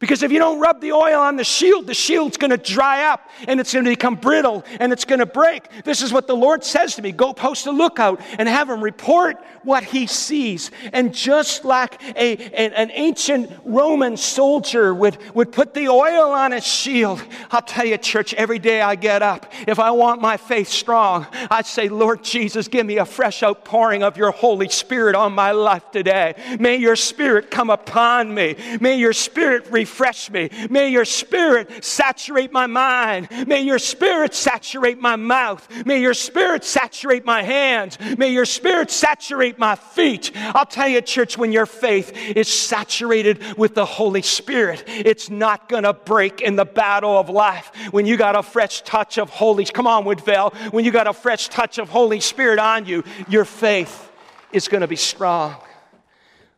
Because 0.01 0.23
if 0.23 0.31
you 0.31 0.39
don't 0.39 0.61
rub 0.61 0.81
the 0.81 0.93
oil 0.93 1.19
on 1.19 1.35
the 1.35 1.43
shield, 1.43 1.89
the 1.89 1.95
shield's 1.95 2.37
going 2.37 2.53
to 2.53 2.57
dry 2.57 3.11
up 3.11 3.29
and 3.49 3.59
it's 3.59 3.73
going 3.73 3.85
to 3.85 3.91
become 3.91 4.15
brittle 4.15 4.65
and 4.79 4.93
it's 4.93 5.05
going 5.05 5.19
to 5.19 5.27
break. 5.27 5.65
This 5.83 6.03
is 6.03 6.13
what 6.13 6.29
the 6.29 6.37
Lord 6.37 6.63
says 6.63 6.95
to 6.97 7.03
me 7.03 7.11
go 7.11 7.33
post 7.33 7.67
a 7.67 7.73
lookout 7.73 8.21
and 8.39 8.49
have 8.49 8.71
him 8.71 8.83
report 8.83 9.39
what 9.65 9.83
he 9.83 10.07
sees. 10.07 10.71
And 10.93 11.13
just 11.13 11.65
like 11.65 12.01
a, 12.17 12.39
a, 12.39 12.73
an 12.77 12.93
ancient 12.93 13.51
Roman 13.65 14.17
soldier 14.17 14.95
would, 14.95 15.19
would 15.35 15.51
put 15.51 15.75
the 15.75 15.89
oil 15.89 16.31
on 16.31 16.53
his 16.53 16.65
shield, 16.65 17.21
I'll 17.51 17.61
tell 17.61 17.85
you, 17.85 17.99
church, 17.99 18.33
every 18.35 18.61
day 18.61 18.81
I 18.81 18.95
get 18.95 19.23
up, 19.23 19.53
if 19.67 19.81
I 19.81 19.91
want 19.91 20.23
my 20.23 20.37
faith 20.37 20.69
strong, 20.69 21.27
I 21.51 21.63
say, 21.63 21.89
Lord 21.89 22.23
Jesus, 22.23 22.69
give 22.69 22.87
me 22.87 22.99
a 22.99 23.05
fresh 23.05 23.43
outpouring 23.43 24.05
of 24.05 24.17
your 24.17 24.31
Holy 24.31 24.69
Spirit 24.69 25.17
on 25.17 25.33
my 25.33 25.51
life 25.51 25.91
today. 25.91 26.37
May 26.61 26.77
your 26.77 26.95
Spirit 26.95 27.51
come 27.51 27.69
upon 27.69 28.33
me. 28.33 28.55
May 28.81 28.97
your 28.97 29.13
Spirit 29.13 29.67
refresh 29.73 29.88
me. 30.31 30.51
May 30.71 30.91
your 30.91 31.05
spirit 31.05 31.85
saturate 31.85 32.53
my 32.53 32.67
mind. 32.67 33.29
May 33.47 33.63
your 33.63 33.79
spirit 33.79 34.35
saturate 34.35 35.01
my 35.01 35.17
mouth. 35.17 35.67
May 35.87 36.01
your 36.01 36.15
spirit 36.15 36.65
saturate 36.65 37.25
my 37.25 37.43
hands. 37.43 37.99
May 38.17 38.33
your 38.33 38.45
spirit 38.45 38.91
saturate 38.91 39.59
my 39.59 39.75
feet. 39.75 40.33
I'll 40.35 40.67
tell 40.67 40.89
you, 40.89 41.01
church, 41.01 41.37
when 41.39 41.53
your 41.53 41.67
faith 41.67 42.13
is 42.15 42.49
saturated 42.49 43.43
with 43.57 43.75
the 43.75 43.85
Holy 43.85 44.23
Spirit, 44.23 44.85
it's 44.87 45.31
not 45.31 45.69
going 45.69 45.85
to 45.85 45.93
break 45.93 46.41
in 46.41 46.57
the 46.57 46.65
battle 46.65 47.19
of 47.19 47.29
life. 47.29 47.71
When 47.91 48.07
you 48.07 48.17
got 48.17 48.37
a 48.37 48.43
fresh 48.43 48.83
touch 48.83 49.19
of 49.19 49.31
Holy, 49.31 49.65
come 49.65 49.87
on, 49.87 50.05
Woodvale, 50.05 50.51
when 50.71 50.85
you 50.85 50.91
got 50.91 51.07
a 51.07 51.13
fresh 51.13 51.49
touch 51.49 51.79
of 51.79 51.89
Holy 51.89 52.21
Spirit 52.21 52.59
on 52.59 52.87
you, 52.87 53.05
your 53.29 53.45
faith 53.45 54.11
is 54.53 54.69
going 54.69 54.81
to 54.81 54.89
be 54.89 54.97
strong. 54.97 55.57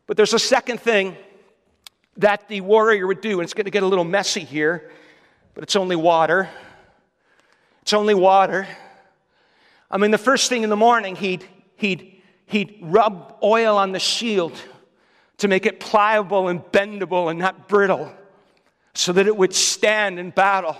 But 0.07 0.17
there's 0.17 0.33
a 0.33 0.39
second 0.39 0.79
thing 0.81 1.15
that 2.17 2.47
the 2.47 2.61
warrior 2.61 3.07
would 3.07 3.21
do. 3.21 3.39
And 3.39 3.43
it's 3.43 3.53
going 3.53 3.65
to 3.65 3.71
get 3.71 3.83
a 3.83 3.87
little 3.87 4.03
messy 4.03 4.43
here, 4.43 4.91
but 5.53 5.63
it's 5.63 5.75
only 5.75 5.95
water. 5.95 6.49
It's 7.81 7.93
only 7.93 8.13
water. 8.13 8.67
I 9.89 9.97
mean, 9.97 10.11
the 10.11 10.17
first 10.17 10.49
thing 10.49 10.63
in 10.63 10.69
the 10.69 10.75
morning, 10.75 11.15
he'd, 11.15 11.45
he'd, 11.75 12.21
he'd 12.45 12.79
rub 12.81 13.37
oil 13.43 13.77
on 13.77 13.91
the 13.91 13.99
shield 13.99 14.53
to 15.37 15.47
make 15.47 15.65
it 15.65 15.79
pliable 15.79 16.47
and 16.47 16.61
bendable 16.61 17.29
and 17.29 17.39
not 17.39 17.67
brittle 17.67 18.11
so 18.93 19.13
that 19.13 19.27
it 19.27 19.35
would 19.35 19.53
stand 19.53 20.19
in 20.19 20.29
battle. 20.29 20.77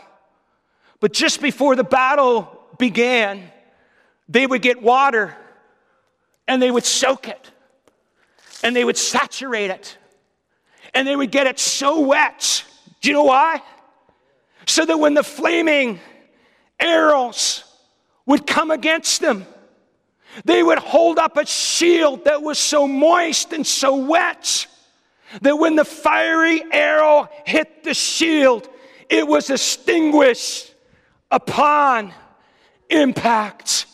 But 0.99 1.13
just 1.13 1.41
before 1.41 1.75
the 1.75 1.83
battle 1.83 2.59
began, 2.77 3.51
they 4.29 4.45
would 4.45 4.61
get 4.61 4.81
water 4.81 5.35
and 6.47 6.61
they 6.61 6.69
would 6.71 6.85
soak 6.85 7.27
it 7.27 7.51
and 8.63 8.75
they 8.75 8.83
would 8.83 8.97
saturate 8.97 9.71
it 9.71 9.97
and 10.93 11.07
they 11.07 11.15
would 11.15 11.31
get 11.31 11.47
it 11.47 11.59
so 11.59 12.01
wet. 12.01 12.63
Do 13.01 13.09
you 13.09 13.13
know 13.13 13.23
why? 13.23 13.61
So 14.67 14.85
that 14.85 14.97
when 14.97 15.13
the 15.13 15.23
flaming 15.23 15.99
arrows 16.79 17.63
would 18.25 18.45
come 18.45 18.71
against 18.71 19.21
them, 19.21 19.45
they 20.45 20.63
would 20.63 20.79
hold 20.79 21.19
up 21.19 21.37
a 21.37 21.45
shield 21.45 22.25
that 22.25 22.41
was 22.41 22.57
so 22.57 22.87
moist 22.87 23.53
and 23.53 23.65
so 23.65 23.95
wet 23.95 24.67
that 25.41 25.55
when 25.57 25.75
the 25.75 25.85
fiery 25.85 26.63
arrow 26.71 27.29
hit 27.45 27.83
the 27.83 27.93
shield, 27.93 28.67
it 29.09 29.27
was 29.27 29.49
extinguished 29.49 30.73
upon 31.29 32.13
impact. 32.89 33.85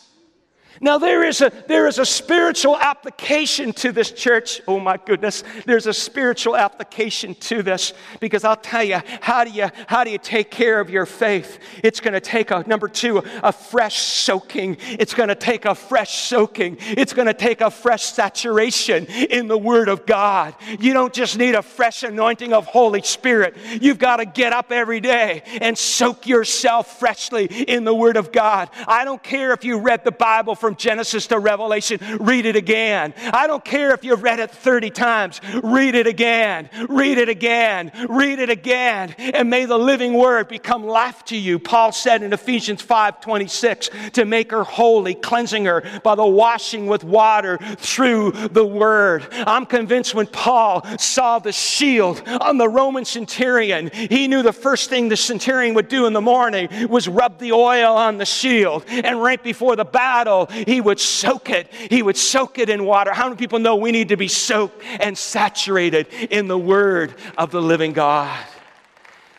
Now, 0.80 0.98
there 0.98 1.24
is, 1.24 1.40
a, 1.40 1.52
there 1.66 1.86
is 1.86 1.98
a 1.98 2.06
spiritual 2.06 2.76
application 2.76 3.72
to 3.74 3.92
this 3.92 4.12
church. 4.12 4.60
Oh, 4.68 4.78
my 4.78 4.96
goodness. 4.96 5.42
There's 5.66 5.86
a 5.86 5.92
spiritual 5.92 6.56
application 6.56 7.34
to 7.36 7.62
this 7.62 7.92
because 8.20 8.44
I'll 8.44 8.56
tell 8.56 8.84
you, 8.84 9.00
how 9.20 9.44
do 9.44 9.50
you, 9.50 9.68
how 9.86 10.04
do 10.04 10.10
you 10.10 10.18
take 10.18 10.50
care 10.50 10.78
of 10.80 10.90
your 10.90 11.06
faith? 11.06 11.58
It's 11.82 12.00
going 12.00 12.14
to 12.14 12.20
take 12.20 12.50
a, 12.50 12.62
number 12.66 12.86
two, 12.86 13.18
a 13.42 13.52
fresh 13.52 13.98
soaking. 13.98 14.76
It's 14.80 15.14
going 15.14 15.30
to 15.30 15.34
take 15.34 15.64
a 15.64 15.74
fresh 15.74 16.18
soaking. 16.22 16.76
It's 16.80 17.12
going 17.12 17.26
to 17.26 17.34
take 17.34 17.60
a 17.60 17.70
fresh 17.70 18.04
saturation 18.04 19.06
in 19.06 19.48
the 19.48 19.58
Word 19.58 19.88
of 19.88 20.06
God. 20.06 20.54
You 20.78 20.92
don't 20.92 21.12
just 21.12 21.38
need 21.38 21.54
a 21.54 21.62
fresh 21.62 22.02
anointing 22.02 22.52
of 22.52 22.66
Holy 22.66 23.02
Spirit. 23.02 23.56
You've 23.80 23.98
got 23.98 24.18
to 24.18 24.26
get 24.26 24.52
up 24.52 24.70
every 24.70 25.00
day 25.00 25.42
and 25.60 25.76
soak 25.76 26.26
yourself 26.26 26.98
freshly 27.00 27.46
in 27.46 27.84
the 27.84 27.94
Word 27.94 28.16
of 28.16 28.30
God. 28.30 28.70
I 28.86 29.04
don't 29.04 29.22
care 29.22 29.52
if 29.52 29.64
you 29.64 29.80
read 29.80 30.04
the 30.04 30.12
Bible 30.12 30.54
for 30.54 30.67
from 30.68 30.76
Genesis 30.76 31.26
to 31.28 31.38
Revelation, 31.38 31.98
read 32.20 32.44
it 32.44 32.54
again. 32.54 33.14
I 33.32 33.46
don't 33.46 33.64
care 33.64 33.94
if 33.94 34.04
you've 34.04 34.22
read 34.22 34.38
it 34.38 34.50
30 34.50 34.90
times, 34.90 35.40
read 35.62 35.94
it 35.94 36.06
again, 36.06 36.68
read 36.90 37.16
it 37.16 37.30
again, 37.30 37.90
read 38.06 38.38
it 38.38 38.50
again, 38.50 39.14
and 39.18 39.48
may 39.48 39.64
the 39.64 39.78
living 39.78 40.12
word 40.12 40.48
become 40.48 40.84
life 40.84 41.24
to 41.26 41.38
you. 41.38 41.58
Paul 41.58 41.90
said 41.90 42.22
in 42.22 42.34
Ephesians 42.34 42.82
5 42.82 43.22
26, 43.22 43.88
to 44.12 44.26
make 44.26 44.50
her 44.50 44.62
holy, 44.62 45.14
cleansing 45.14 45.64
her 45.64 45.82
by 46.04 46.14
the 46.14 46.26
washing 46.26 46.86
with 46.86 47.02
water 47.02 47.56
through 47.78 48.32
the 48.32 48.66
word. 48.66 49.26
I'm 49.32 49.64
convinced 49.64 50.14
when 50.14 50.26
Paul 50.26 50.84
saw 50.98 51.38
the 51.38 51.52
shield 51.52 52.22
on 52.42 52.58
the 52.58 52.68
Roman 52.68 53.06
centurion, 53.06 53.90
he 53.90 54.28
knew 54.28 54.42
the 54.42 54.52
first 54.52 54.90
thing 54.90 55.08
the 55.08 55.16
centurion 55.16 55.72
would 55.76 55.88
do 55.88 56.04
in 56.04 56.12
the 56.12 56.20
morning 56.20 56.68
was 56.90 57.08
rub 57.08 57.38
the 57.38 57.52
oil 57.52 57.96
on 57.96 58.18
the 58.18 58.26
shield. 58.26 58.84
And 58.86 59.22
right 59.22 59.42
before 59.42 59.74
the 59.74 59.86
battle, 59.86 60.50
he 60.66 60.80
would 60.80 61.00
soak 61.00 61.50
it. 61.50 61.72
He 61.72 62.02
would 62.02 62.16
soak 62.16 62.58
it 62.58 62.68
in 62.70 62.84
water. 62.84 63.12
How 63.12 63.24
many 63.24 63.36
people 63.36 63.58
know 63.58 63.76
we 63.76 63.92
need 63.92 64.08
to 64.08 64.16
be 64.16 64.28
soaked 64.28 64.82
and 65.00 65.16
saturated 65.16 66.08
in 66.30 66.48
the 66.48 66.58
Word 66.58 67.14
of 67.36 67.50
the 67.50 67.62
living 67.62 67.92
God? 67.92 68.38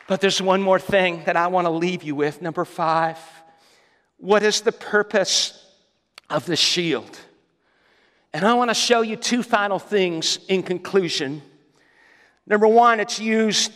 But 0.07 0.21
there's 0.21 0.41
one 0.41 0.61
more 0.61 0.79
thing 0.79 1.23
that 1.25 1.35
I 1.35 1.47
want 1.47 1.65
to 1.65 1.71
leave 1.71 2.03
you 2.03 2.15
with. 2.15 2.41
Number 2.41 2.65
five. 2.65 3.17
What 4.17 4.43
is 4.43 4.61
the 4.61 4.71
purpose 4.73 5.65
of 6.29 6.45
the 6.45 6.57
shield? 6.57 7.17
And 8.33 8.45
I 8.45 8.53
want 8.53 8.69
to 8.69 8.75
show 8.75 9.01
you 9.01 9.15
two 9.15 9.41
final 9.41 9.79
things 9.79 10.39
in 10.47 10.61
conclusion. 10.61 11.41
Number 12.45 12.67
one, 12.67 12.99
it's 12.99 13.19
used 13.19 13.71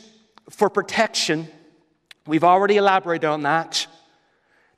for 0.49 0.69
protection. 0.69 1.47
We've 2.27 2.43
already 2.43 2.77
elaborated 2.77 3.25
on 3.25 3.43
that. 3.43 3.87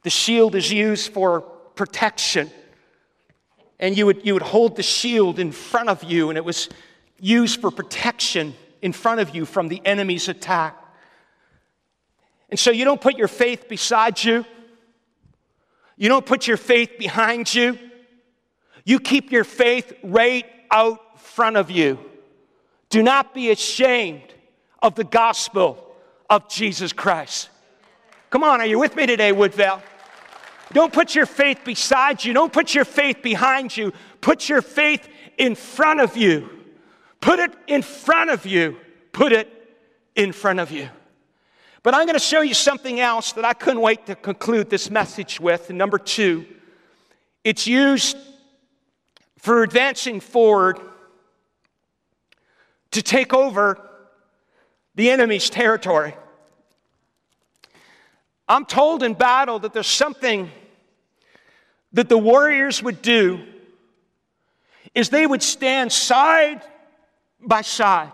The 0.04 0.10
shield 0.10 0.54
is 0.54 0.72
used 0.72 1.14
for 1.14 1.52
protection. 1.76 2.50
And 3.80 3.98
you 3.98 4.06
would, 4.06 4.26
you 4.26 4.34
would 4.34 4.42
hold 4.42 4.76
the 4.76 4.84
shield 4.84 5.40
in 5.40 5.52
front 5.52 5.90
of 5.90 6.04
you, 6.04 6.30
and 6.30 6.38
it 6.38 6.46
was 6.46 6.70
used 7.20 7.62
for 7.62 7.72
protection 7.72 8.54
in 8.82 8.94
front 8.94 9.20
of 9.20 9.36
you 9.36 9.46
from 9.46 9.68
the 9.68 9.82
enemy's 9.86 10.30
attack. 10.30 10.78
And 12.50 12.60
so 12.60 12.72
you 12.72 12.86
don't 12.86 13.02
put 13.02 13.18
your 13.18 13.28
faith 13.28 13.68
beside 13.68 14.24
you, 14.24 14.46
you 15.98 16.10
don't 16.10 16.26
put 16.26 16.48
your 16.48 16.58
faith 16.58 16.92
behind 16.98 17.54
you. 17.54 17.80
You 18.84 19.00
keep 19.00 19.32
your 19.32 19.44
faith 19.44 19.94
right 20.04 20.46
out 20.70 21.20
front 21.20 21.58
of 21.58 21.72
you. 21.72 22.00
Do 22.90 23.02
not 23.02 23.34
be 23.34 23.50
ashamed 23.50 24.34
of 24.82 24.94
the 24.96 25.04
gospel 25.04 25.96
of 26.30 26.48
Jesus 26.50 26.94
Christ. 26.94 27.50
Come 28.30 28.44
on, 28.44 28.62
are 28.62 28.66
you 28.66 28.78
with 28.78 28.96
me 28.96 29.06
today, 29.08 29.32
Woodvale? 29.32 29.82
Don't 30.76 30.92
put 30.92 31.16
your 31.16 31.26
faith 31.26 31.62
beside 31.64 32.26
you. 32.26 32.34
Don't 32.34 32.52
put 32.52 32.76
your 32.76 32.84
faith 32.84 33.22
behind 33.24 33.76
you. 33.78 33.94
Put 34.20 34.50
your 34.50 34.62
faith 34.62 35.08
in 35.38 35.56
front 35.56 36.02
of 36.02 36.18
you. 36.18 36.50
Put 37.22 37.40
it 37.40 37.54
in 37.66 37.82
front 37.82 38.30
of 38.30 38.46
you. 38.46 38.76
Put 39.14 39.32
it 39.32 39.48
in 40.16 40.34
front 40.34 40.60
of 40.60 40.72
you. 40.72 40.90
But 41.82 41.94
I'm 41.94 42.06
going 42.06 42.20
to 42.20 42.20
show 42.20 42.42
you 42.42 42.54
something 42.54 43.00
else 43.00 43.32
that 43.32 43.46
I 43.46 43.54
couldn't 43.54 43.80
wait 43.80 44.06
to 44.08 44.16
conclude 44.16 44.70
this 44.70 44.90
message 44.90 45.40
with. 45.40 45.70
Number 45.70 45.98
two, 45.98 46.46
it's 47.46 47.66
used 47.66 48.18
for 49.38 49.64
advancing 49.64 50.20
forward 50.20 50.78
to 52.92 53.02
take 53.02 53.34
over 53.34 53.80
the 54.96 55.10
enemy's 55.10 55.50
territory. 55.50 56.16
I'm 58.50 58.66
told 58.66 59.04
in 59.04 59.14
battle 59.14 59.60
that 59.60 59.72
there's 59.72 59.88
something 59.88 60.52
that 61.96 62.10
the 62.10 62.18
warriors 62.18 62.84
would 62.84 63.02
do 63.02 63.40
is 64.94 65.10
they 65.10 65.26
would 65.26 65.42
stand 65.42 65.92
side 65.92 66.62
by 67.42 67.62
side. 67.62 68.12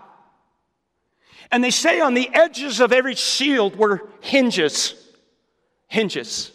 And 1.52 1.63
they 1.63 1.72
say 1.72 2.00
on 2.00 2.13
the 2.13 2.30
edges 2.32 2.80
of 2.80 2.94
every 2.94 3.15
shield 3.15 3.76
were 3.76 4.08
hinges. 4.22 4.96
Hinges. 5.88 6.52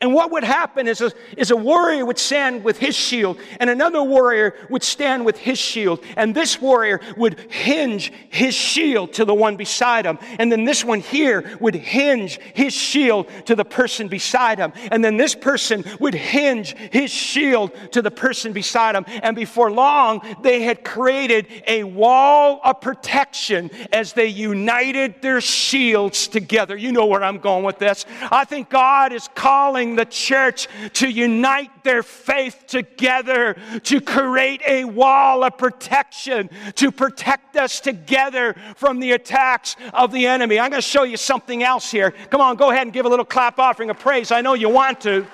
And 0.00 0.12
what 0.12 0.30
would 0.32 0.44
happen 0.44 0.88
is 0.88 1.00
a, 1.00 1.12
is 1.36 1.50
a 1.50 1.56
warrior 1.56 2.04
would 2.04 2.18
stand 2.18 2.64
with 2.64 2.78
his 2.78 2.94
shield, 2.94 3.38
and 3.60 3.70
another 3.70 4.02
warrior 4.02 4.54
would 4.68 4.82
stand 4.82 5.24
with 5.24 5.38
his 5.38 5.58
shield, 5.58 6.04
and 6.16 6.34
this 6.34 6.60
warrior 6.60 7.00
would 7.16 7.38
hinge 7.50 8.12
his 8.30 8.54
shield 8.54 9.12
to 9.14 9.24
the 9.24 9.34
one 9.34 9.56
beside 9.56 10.04
him, 10.04 10.18
and 10.38 10.50
then 10.50 10.64
this 10.64 10.84
one 10.84 11.00
here 11.00 11.56
would 11.60 11.74
hinge 11.74 12.40
his 12.54 12.72
shield 12.72 13.28
to 13.46 13.54
the 13.54 13.64
person 13.64 14.08
beside 14.08 14.58
him, 14.58 14.72
and 14.90 15.04
then 15.04 15.16
this 15.16 15.34
person 15.34 15.84
would 16.00 16.14
hinge 16.14 16.76
his 16.90 17.10
shield 17.10 17.70
to 17.92 18.02
the 18.02 18.10
person 18.10 18.52
beside 18.52 18.96
him, 18.96 19.04
and 19.22 19.36
before 19.36 19.70
long, 19.70 20.20
they 20.42 20.62
had 20.62 20.84
created 20.84 21.46
a 21.66 21.84
wall 21.84 22.60
of 22.64 22.80
protection 22.80 23.70
as 23.92 24.12
they 24.12 24.26
united 24.26 25.20
their 25.22 25.40
shields 25.40 26.28
together. 26.28 26.76
You 26.76 26.92
know 26.92 27.06
where 27.06 27.22
I'm 27.22 27.38
going 27.38 27.64
with 27.64 27.78
this. 27.78 28.06
I 28.30 28.44
think 28.44 28.68
God 28.68 29.12
is 29.12 29.28
calling 29.34 29.83
calling 29.84 29.96
the 29.96 30.04
church 30.04 30.68
to 30.94 31.08
unite 31.08 31.84
their 31.84 32.02
faith 32.02 32.64
together, 32.66 33.56
to 33.82 34.00
create 34.00 34.62
a 34.66 34.84
wall 34.84 35.44
of 35.44 35.58
protection, 35.58 36.48
to 36.74 36.90
protect 36.90 37.56
us 37.56 37.80
together 37.80 38.54
from 38.76 39.00
the 39.00 39.12
attacks 39.12 39.76
of 39.92 40.12
the 40.12 40.26
enemy. 40.26 40.58
I'm 40.58 40.70
going 40.70 40.82
to 40.82 40.88
show 40.88 41.04
you 41.04 41.16
something 41.16 41.62
else 41.62 41.90
here. 41.90 42.12
Come 42.30 42.40
on, 42.40 42.56
go 42.56 42.70
ahead 42.70 42.86
and 42.86 42.92
give 42.92 43.06
a 43.06 43.08
little 43.08 43.24
clap 43.24 43.58
offering 43.58 43.90
of 43.90 43.98
praise. 43.98 44.30
I 44.32 44.40
know 44.40 44.54
you 44.54 44.68
want 44.68 45.00
to. 45.02 45.26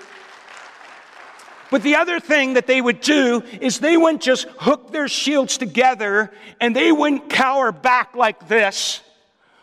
But 1.70 1.84
the 1.84 1.94
other 1.96 2.18
thing 2.18 2.54
that 2.54 2.66
they 2.66 2.80
would 2.80 3.00
do 3.00 3.44
is 3.60 3.78
they 3.78 3.96
wouldn't 3.96 4.22
just 4.22 4.48
hook 4.58 4.90
their 4.90 5.06
shields 5.06 5.56
together 5.56 6.32
and 6.60 6.74
they 6.74 6.90
wouldn't 6.90 7.30
cower 7.30 7.70
back 7.70 8.16
like 8.16 8.48
this. 8.48 9.02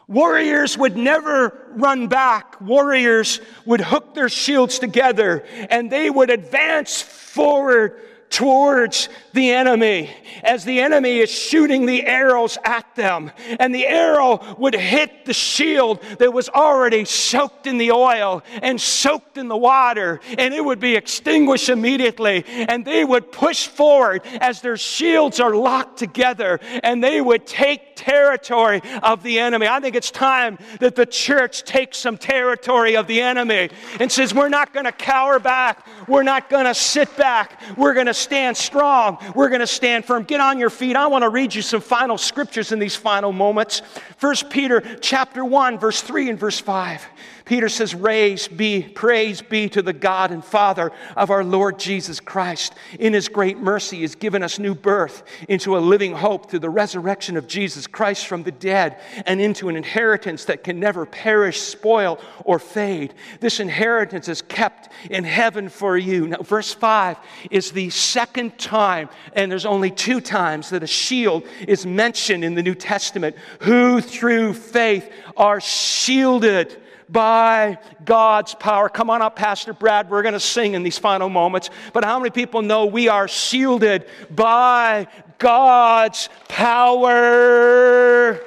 Warriors 0.07 0.77
would 0.77 0.95
never 0.95 1.67
run 1.71 2.07
back. 2.07 2.59
Warriors 2.61 3.41
would 3.65 3.81
hook 3.81 4.13
their 4.13 4.29
shields 4.29 4.79
together 4.79 5.43
and 5.69 5.91
they 5.91 6.09
would 6.09 6.29
advance 6.29 7.01
forward 7.01 7.99
towards 8.29 9.09
the 9.37 9.51
enemy 9.51 10.09
as 10.43 10.65
the 10.65 10.81
enemy 10.81 11.19
is 11.19 11.29
shooting 11.29 11.85
the 11.85 12.05
arrows 12.05 12.57
at 12.65 12.95
them. 12.95 13.31
And 13.59 13.73
the 13.73 13.85
arrow 13.85 14.55
would 14.57 14.73
hit 14.73 15.25
the 15.25 15.33
shield 15.33 16.01
that 16.17 16.33
was 16.33 16.49
already 16.49 17.05
soaked 17.05 17.67
in 17.67 17.77
the 17.77 17.91
oil 17.91 18.43
and 18.63 18.81
soaked 18.81 19.37
in 19.37 19.47
the 19.47 19.55
water, 19.55 20.19
and 20.37 20.53
it 20.53 20.65
would 20.65 20.79
be 20.79 20.95
extinguished 20.95 21.69
immediately. 21.69 22.45
And 22.47 22.83
they 22.83 23.05
would 23.05 23.31
push 23.31 23.67
forward 23.67 24.23
as 24.41 24.61
their 24.61 24.77
shields 24.77 25.39
are 25.39 25.55
locked 25.55 25.99
together, 25.99 26.59
and 26.83 27.03
they 27.03 27.21
would 27.21 27.45
take 27.45 27.95
territory 27.95 28.81
of 29.03 29.21
the 29.21 29.39
enemy. 29.39 29.67
I 29.67 29.79
think 29.79 29.95
it's 29.95 30.11
time 30.11 30.57
that 30.79 30.95
the 30.95 31.05
church 31.05 31.63
takes 31.63 31.97
some 31.97 32.17
territory 32.17 32.95
of 32.95 33.07
the 33.07 33.21
enemy 33.21 33.69
and 33.99 34.11
says, 34.11 34.33
We're 34.33 34.49
not 34.49 34.73
going 34.73 34.85
to 34.85 34.91
cower 34.91 35.39
back, 35.39 35.85
we're 36.07 36.23
not 36.23 36.49
going 36.49 36.65
to 36.65 36.73
sit 36.73 37.15
back, 37.17 37.61
we're 37.75 37.93
going 37.93 38.07
to 38.07 38.13
stand 38.13 38.57
strong. 38.57 39.17
We're 39.35 39.49
going 39.49 39.61
to 39.61 39.67
stand 39.67 40.05
firm. 40.05 40.23
Get 40.23 40.41
on 40.41 40.59
your 40.59 40.69
feet. 40.69 40.95
I 40.95 41.07
want 41.07 41.23
to 41.23 41.29
read 41.29 41.53
you 41.53 41.61
some 41.61 41.81
final 41.81 42.17
scriptures 42.17 42.71
in 42.71 42.79
these 42.79 42.95
final 42.95 43.31
moments. 43.31 43.81
First 44.17 44.49
Peter 44.49 44.81
chapter 45.01 45.43
1 45.43 45.79
verse 45.79 46.01
3 46.01 46.29
and 46.29 46.39
verse 46.39 46.59
5. 46.59 47.07
Peter 47.47 47.69
says, 47.69 47.93
Praise 47.93 48.47
be, 48.47 48.83
praise 48.83 49.41
be 49.41 49.69
to 49.69 49.81
the 49.81 49.93
God 49.93 50.31
and 50.31 50.43
Father 50.43 50.91
of 51.15 51.29
our 51.29 51.43
Lord 51.43 51.79
Jesus 51.79 52.19
Christ. 52.19 52.73
In 52.99 53.13
his 53.13 53.29
great 53.29 53.57
mercy, 53.57 54.01
has 54.01 54.15
given 54.15 54.43
us 54.43 54.59
new 54.59 54.75
birth 54.75 55.23
into 55.47 55.77
a 55.77 55.79
living 55.79 56.13
hope 56.13 56.49
through 56.49 56.59
the 56.59 56.69
resurrection 56.69 57.37
of 57.37 57.47
Jesus 57.47 57.87
Christ 57.87 58.27
from 58.27 58.43
the 58.43 58.51
dead 58.51 58.99
and 59.25 59.39
into 59.39 59.69
an 59.69 59.77
inheritance 59.77 60.45
that 60.45 60.63
can 60.63 60.79
never 60.79 61.05
perish, 61.05 61.61
spoil, 61.61 62.19
or 62.43 62.59
fade. 62.59 63.13
This 63.39 63.59
inheritance 63.59 64.27
is 64.27 64.41
kept 64.41 64.89
in 65.09 65.23
heaven 65.23 65.69
for 65.69 65.97
you. 65.97 66.27
Now, 66.27 66.41
verse 66.41 66.73
5 66.73 67.17
is 67.49 67.71
the 67.71 67.89
second 67.89 68.57
time, 68.57 69.09
and 69.33 69.51
there's 69.51 69.65
only 69.65 69.91
two 69.91 70.21
times 70.21 70.69
that 70.69 70.83
a 70.83 70.87
shield 70.87 71.45
is 71.67 71.85
mentioned 71.85 72.43
in 72.43 72.55
the 72.55 72.63
New 72.63 72.75
Testament, 72.75 73.35
who 73.61 74.01
through 74.01 74.53
faith 74.53 75.11
are 75.35 75.59
shielded 75.61 76.81
by 77.09 77.77
God's 78.03 78.53
power. 78.55 78.89
Come 78.89 79.09
on 79.09 79.21
up, 79.21 79.35
Pastor 79.35 79.73
Brad. 79.73 80.09
We're 80.09 80.21
going 80.23 80.33
to 80.33 80.39
sing 80.39 80.73
in 80.73 80.83
these 80.83 80.97
final 80.97 81.29
moments. 81.29 81.69
But 81.93 82.03
how 82.03 82.19
many 82.19 82.31
people 82.31 82.61
know 82.61 82.85
we 82.85 83.07
are 83.07 83.27
shielded 83.27 84.07
by 84.29 85.07
God's 85.37 86.29
power? 86.47 88.39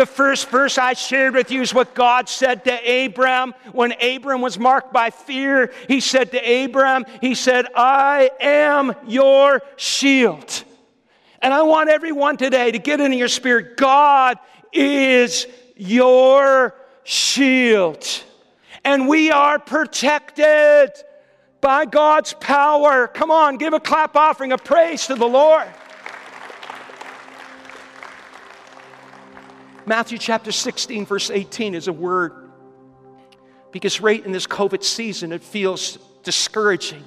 The 0.00 0.06
first 0.06 0.48
verse 0.48 0.78
I 0.78 0.94
shared 0.94 1.34
with 1.34 1.50
you 1.50 1.60
is 1.60 1.74
what 1.74 1.94
God 1.94 2.26
said 2.26 2.64
to 2.64 3.04
Abram 3.04 3.52
when 3.72 3.92
Abram 4.00 4.40
was 4.40 4.58
marked 4.58 4.94
by 4.94 5.10
fear. 5.10 5.74
He 5.88 6.00
said 6.00 6.30
to 6.30 6.38
Abram, 6.38 7.04
He 7.20 7.34
said, 7.34 7.66
I 7.76 8.30
am 8.40 8.94
your 9.06 9.60
shield. 9.76 10.64
And 11.42 11.52
I 11.52 11.64
want 11.64 11.90
everyone 11.90 12.38
today 12.38 12.70
to 12.70 12.78
get 12.78 13.00
into 13.00 13.18
your 13.18 13.28
spirit 13.28 13.76
God 13.76 14.38
is 14.72 15.46
your 15.76 16.74
shield. 17.04 18.06
And 18.82 19.06
we 19.06 19.30
are 19.30 19.58
protected 19.58 20.92
by 21.60 21.84
God's 21.84 22.32
power. 22.40 23.06
Come 23.06 23.30
on, 23.30 23.58
give 23.58 23.74
a 23.74 23.80
clap 23.80 24.16
offering 24.16 24.52
of 24.52 24.64
praise 24.64 25.08
to 25.08 25.14
the 25.14 25.28
Lord. 25.28 25.68
Matthew 29.90 30.18
chapter 30.18 30.52
16, 30.52 31.04
verse 31.04 31.30
18 31.32 31.74
is 31.74 31.88
a 31.88 31.92
word 31.92 32.52
because 33.72 34.00
right 34.00 34.24
in 34.24 34.30
this 34.30 34.46
COVID 34.46 34.84
season, 34.84 35.32
it 35.32 35.42
feels 35.42 35.98
discouraging. 36.22 37.02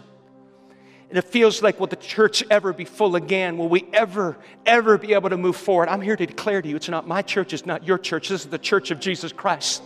And 1.07 1.17
it 1.17 1.23
feels 1.23 1.61
like, 1.61 1.79
will 1.79 1.88
the 1.88 1.95
church 1.95 2.43
ever 2.51 2.73
be 2.73 2.84
full 2.84 3.15
again? 3.15 3.57
Will 3.57 3.69
we 3.69 3.88
ever, 3.93 4.38
ever 4.65 4.97
be 4.97 5.13
able 5.13 5.29
to 5.29 5.38
move 5.38 5.55
forward? 5.55 5.88
I'm 5.88 6.01
here 6.01 6.17
to 6.17 6.25
declare 6.25 6.61
to 6.61 6.67
you 6.67 6.75
it's 6.75 6.89
not 6.89 7.07
my 7.07 7.21
church, 7.21 7.53
it's 7.53 7.65
not 7.65 7.88
your 7.88 7.97
church. 7.97 8.27
This 8.27 8.43
is 8.43 8.49
the 8.49 8.57
church 8.57 8.91
of 8.91 8.99
Jesus 8.99 9.31
Christ. 9.31 9.81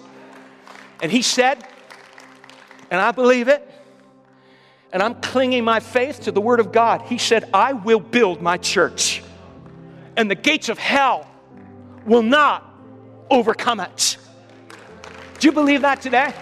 And 0.99 1.11
he 1.11 1.21
said, 1.21 1.67
and 2.89 2.99
I 2.99 3.11
believe 3.11 3.47
it, 3.47 3.71
and 4.91 5.03
I'm 5.03 5.21
clinging 5.21 5.63
my 5.63 5.81
faith 5.81 6.21
to 6.21 6.31
the 6.31 6.41
word 6.41 6.59
of 6.59 6.71
God. 6.71 7.03
He 7.03 7.19
said, 7.19 7.47
I 7.53 7.73
will 7.73 7.99
build 7.99 8.41
my 8.41 8.57
church, 8.57 9.21
and 10.15 10.31
the 10.31 10.35
gates 10.35 10.67
of 10.67 10.79
hell 10.79 11.29
will 12.03 12.23
not 12.23 12.66
overcome 13.29 13.79
it. 13.79 14.17
Do 15.39 15.47
you 15.47 15.51
believe 15.51 15.81
that 15.81 16.01
today? 16.01 16.33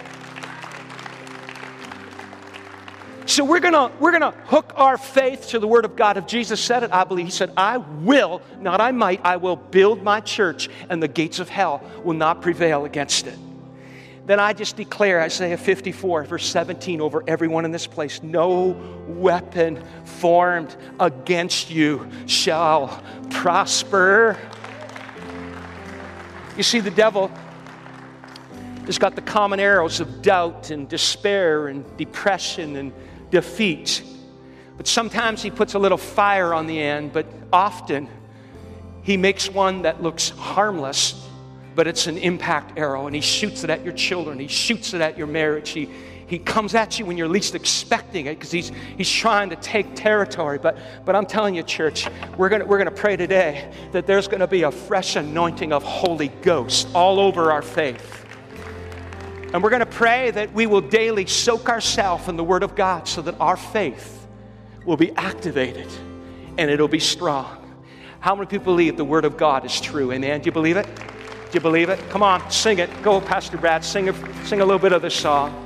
So 3.26 3.44
we're 3.44 3.60
gonna 3.60 3.90
we're 3.98 4.12
gonna 4.12 4.30
hook 4.46 4.72
our 4.76 4.96
faith 4.96 5.48
to 5.48 5.58
the 5.58 5.66
word 5.66 5.84
of 5.84 5.96
God. 5.96 6.16
If 6.16 6.26
Jesus 6.26 6.60
said 6.60 6.84
it, 6.84 6.92
I 6.92 7.02
believe 7.02 7.26
he 7.26 7.32
said, 7.32 7.52
I 7.56 7.78
will, 7.78 8.40
not 8.60 8.80
I 8.80 8.92
might, 8.92 9.20
I 9.24 9.36
will 9.36 9.56
build 9.56 10.02
my 10.02 10.20
church, 10.20 10.70
and 10.88 11.02
the 11.02 11.08
gates 11.08 11.40
of 11.40 11.48
hell 11.48 11.82
will 12.04 12.14
not 12.14 12.40
prevail 12.40 12.84
against 12.84 13.26
it. 13.26 13.36
Then 14.26 14.40
I 14.40 14.52
just 14.52 14.76
declare 14.76 15.20
Isaiah 15.20 15.56
54, 15.56 16.24
verse 16.24 16.46
17, 16.46 17.00
over 17.00 17.22
everyone 17.28 17.64
in 17.64 17.70
this 17.70 17.86
place 17.86 18.22
no 18.22 18.76
weapon 19.06 19.82
formed 20.04 20.74
against 20.98 21.70
you 21.70 22.08
shall 22.26 23.02
prosper. 23.30 24.36
You 26.56 26.62
see, 26.62 26.80
the 26.80 26.90
devil 26.90 27.30
has 28.86 28.98
got 28.98 29.14
the 29.14 29.20
common 29.20 29.60
arrows 29.60 30.00
of 30.00 30.22
doubt 30.22 30.70
and 30.70 30.88
despair 30.88 31.68
and 31.68 31.84
depression 31.98 32.76
and 32.76 32.92
defeat. 33.30 34.02
But 34.78 34.86
sometimes 34.86 35.42
he 35.42 35.50
puts 35.50 35.74
a 35.74 35.78
little 35.78 35.98
fire 35.98 36.54
on 36.54 36.66
the 36.66 36.80
end, 36.80 37.12
but 37.12 37.26
often 37.52 38.08
he 39.02 39.18
makes 39.18 39.50
one 39.50 39.82
that 39.82 40.02
looks 40.02 40.30
harmless, 40.30 41.28
but 41.74 41.86
it's 41.86 42.06
an 42.06 42.16
impact 42.16 42.78
arrow, 42.78 43.06
and 43.06 43.14
he 43.14 43.20
shoots 43.20 43.62
it 43.62 43.68
at 43.68 43.84
your 43.84 43.92
children, 43.92 44.38
he 44.38 44.48
shoots 44.48 44.94
it 44.94 45.02
at 45.02 45.18
your 45.18 45.26
marriage, 45.26 45.70
he, 45.70 45.90
he 46.26 46.38
comes 46.38 46.74
at 46.74 46.98
you 46.98 47.06
when 47.06 47.16
you're 47.16 47.28
least 47.28 47.54
expecting 47.54 48.26
it 48.26 48.34
because 48.34 48.50
he's, 48.50 48.72
he's 48.96 49.10
trying 49.10 49.50
to 49.50 49.56
take 49.56 49.94
territory. 49.94 50.58
But, 50.58 50.76
but 51.04 51.14
I'm 51.14 51.26
telling 51.26 51.54
you, 51.54 51.62
church, 51.62 52.08
we're 52.36 52.48
going 52.48 52.66
we're 52.66 52.78
going 52.78 52.90
to 52.90 53.00
pray 53.00 53.16
today 53.16 53.72
that 53.92 54.06
there's 54.06 54.26
going 54.26 54.40
to 54.40 54.48
be 54.48 54.62
a 54.62 54.70
fresh 54.70 55.14
anointing 55.14 55.72
of 55.72 55.84
Holy 55.84 56.28
Ghost 56.28 56.88
all 56.94 57.20
over 57.20 57.52
our 57.52 57.62
faith. 57.62 58.24
And 59.54 59.62
we're 59.62 59.70
going 59.70 59.80
to 59.80 59.86
pray 59.86 60.32
that 60.32 60.52
we 60.52 60.66
will 60.66 60.80
daily 60.80 61.26
soak 61.26 61.68
ourselves 61.68 62.28
in 62.28 62.36
the 62.36 62.44
Word 62.44 62.64
of 62.64 62.74
God 62.74 63.06
so 63.06 63.22
that 63.22 63.40
our 63.40 63.56
faith 63.56 64.26
will 64.84 64.96
be 64.96 65.12
activated 65.12 65.90
and 66.58 66.68
it'll 66.70 66.88
be 66.88 66.98
strong. 66.98 67.62
How 68.18 68.34
many 68.34 68.46
people 68.48 68.64
believe 68.64 68.96
the 68.96 69.04
Word 69.04 69.24
of 69.24 69.36
God 69.36 69.64
is 69.64 69.80
true? 69.80 70.10
Amen. 70.10 70.40
Do 70.40 70.46
you 70.46 70.52
believe 70.52 70.76
it? 70.76 70.86
Do 70.96 71.52
you 71.52 71.60
believe 71.60 71.88
it? 71.88 72.00
Come 72.10 72.24
on, 72.24 72.50
sing 72.50 72.80
it. 72.80 72.90
Go, 73.02 73.20
Pastor 73.20 73.56
Brad, 73.56 73.84
sing 73.84 74.08
a, 74.08 74.44
sing 74.44 74.60
a 74.60 74.64
little 74.64 74.80
bit 74.80 74.92
of 74.92 75.00
this 75.00 75.14
song. 75.14 75.65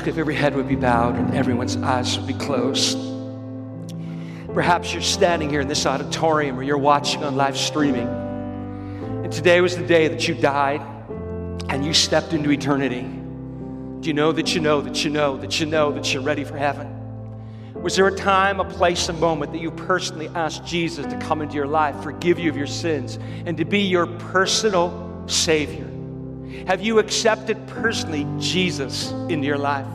Ask 0.00 0.08
if 0.08 0.16
every 0.16 0.34
head 0.34 0.54
would 0.54 0.66
be 0.66 0.76
bowed 0.76 1.14
and 1.14 1.34
everyone's 1.34 1.76
eyes 1.76 2.16
would 2.16 2.26
be 2.26 2.32
closed? 2.32 2.96
Perhaps 4.54 4.94
you're 4.94 5.02
standing 5.02 5.50
here 5.50 5.60
in 5.60 5.68
this 5.68 5.84
auditorium 5.84 6.58
or 6.58 6.62
you're 6.62 6.78
watching 6.78 7.22
on 7.22 7.36
live 7.36 7.54
streaming. 7.54 8.08
And 8.08 9.30
today 9.30 9.60
was 9.60 9.76
the 9.76 9.86
day 9.86 10.08
that 10.08 10.26
you 10.26 10.34
died 10.34 10.80
and 11.68 11.84
you 11.84 11.92
stepped 11.92 12.32
into 12.32 12.50
eternity. 12.50 13.02
Do 13.02 14.08
you 14.08 14.14
know 14.14 14.32
that 14.32 14.54
you 14.54 14.62
know 14.62 14.80
that 14.80 15.04
you 15.04 15.10
know 15.10 15.36
that 15.36 15.60
you 15.60 15.66
know 15.66 15.92
that 15.92 16.14
you're 16.14 16.22
ready 16.22 16.44
for 16.44 16.56
heaven? 16.56 16.88
Was 17.82 17.94
there 17.94 18.06
a 18.06 18.16
time, 18.16 18.58
a 18.58 18.64
place, 18.64 19.10
a 19.10 19.12
moment 19.12 19.52
that 19.52 19.60
you 19.60 19.70
personally 19.70 20.28
asked 20.28 20.64
Jesus 20.64 21.04
to 21.04 21.18
come 21.18 21.42
into 21.42 21.56
your 21.56 21.66
life, 21.66 22.02
forgive 22.02 22.38
you 22.38 22.48
of 22.48 22.56
your 22.56 22.66
sins, 22.66 23.18
and 23.44 23.54
to 23.58 23.66
be 23.66 23.80
your 23.80 24.06
personal 24.06 25.24
Savior? 25.26 25.89
Have 26.66 26.82
you 26.82 26.98
accepted 26.98 27.66
personally 27.68 28.26
Jesus 28.38 29.10
into 29.28 29.46
your 29.46 29.58
life? 29.58 29.86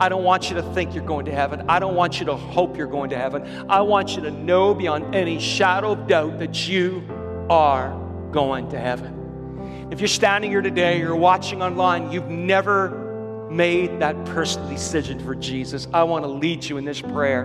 I 0.00 0.08
don't 0.08 0.24
want 0.24 0.48
you 0.48 0.56
to 0.56 0.62
think 0.74 0.94
you're 0.94 1.04
going 1.04 1.26
to 1.26 1.32
heaven. 1.32 1.68
I 1.68 1.78
don't 1.78 1.94
want 1.94 2.20
you 2.20 2.26
to 2.26 2.36
hope 2.36 2.76
you're 2.76 2.86
going 2.86 3.10
to 3.10 3.18
heaven. 3.18 3.66
I 3.68 3.82
want 3.82 4.16
you 4.16 4.22
to 4.22 4.30
know 4.30 4.74
beyond 4.74 5.14
any 5.14 5.38
shadow 5.38 5.92
of 5.92 6.06
doubt 6.06 6.38
that 6.38 6.68
you 6.68 7.06
are 7.50 7.90
going 8.32 8.70
to 8.70 8.78
heaven. 8.78 9.88
If 9.90 10.00
you're 10.00 10.08
standing 10.08 10.50
here 10.50 10.62
today, 10.62 10.98
you're 10.98 11.16
watching 11.16 11.62
online, 11.62 12.10
you've 12.12 12.28
never 12.28 13.48
made 13.50 13.98
that 14.00 14.24
personal 14.26 14.68
decision 14.68 15.18
for 15.18 15.34
Jesus, 15.34 15.88
I 15.92 16.04
want 16.04 16.24
to 16.24 16.28
lead 16.28 16.64
you 16.64 16.78
in 16.78 16.84
this 16.84 17.00
prayer, 17.00 17.42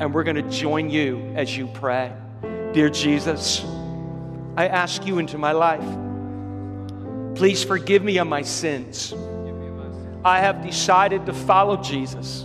and 0.00 0.12
we're 0.12 0.24
going 0.24 0.36
to 0.36 0.50
join 0.50 0.90
you 0.90 1.32
as 1.36 1.56
you 1.56 1.68
pray. 1.68 2.12
Dear 2.72 2.90
Jesus, 2.90 3.64
I 4.56 4.66
ask 4.66 5.06
you 5.06 5.18
into 5.18 5.38
my 5.38 5.52
life. 5.52 5.86
Please 7.34 7.64
forgive 7.64 8.02
me 8.02 8.18
of 8.18 8.26
my 8.26 8.42
sins. 8.42 9.12
I 10.24 10.40
have 10.40 10.62
decided 10.62 11.26
to 11.26 11.32
follow 11.32 11.76
Jesus. 11.76 12.44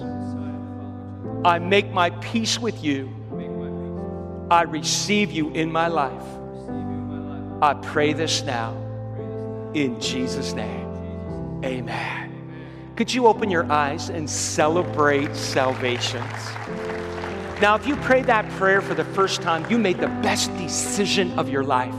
I 1.45 1.59
make 1.59 1.91
my 1.91 2.09
peace 2.09 2.59
with 2.59 2.83
you. 2.83 3.09
I 4.51 4.63
receive 4.63 5.31
you 5.31 5.51
in 5.51 5.71
my 5.71 5.87
life. 5.87 6.23
I 7.61 7.73
pray 7.75 8.13
this 8.13 8.43
now 8.43 8.73
in 9.73 9.99
Jesus' 10.01 10.53
name. 10.53 11.61
Amen. 11.63 12.93
Could 12.95 13.13
you 13.13 13.27
open 13.27 13.49
your 13.49 13.71
eyes 13.71 14.09
and 14.09 14.29
celebrate 14.29 15.35
salvations? 15.35 16.25
Now, 17.61 17.75
if 17.75 17.85
you 17.85 17.95
prayed 17.97 18.25
that 18.25 18.49
prayer 18.51 18.81
for 18.81 18.93
the 18.93 19.05
first 19.05 19.41
time, 19.41 19.69
you 19.69 19.77
made 19.77 19.99
the 19.99 20.07
best 20.07 20.55
decision 20.57 21.37
of 21.37 21.49
your 21.49 21.63
life. 21.63 21.95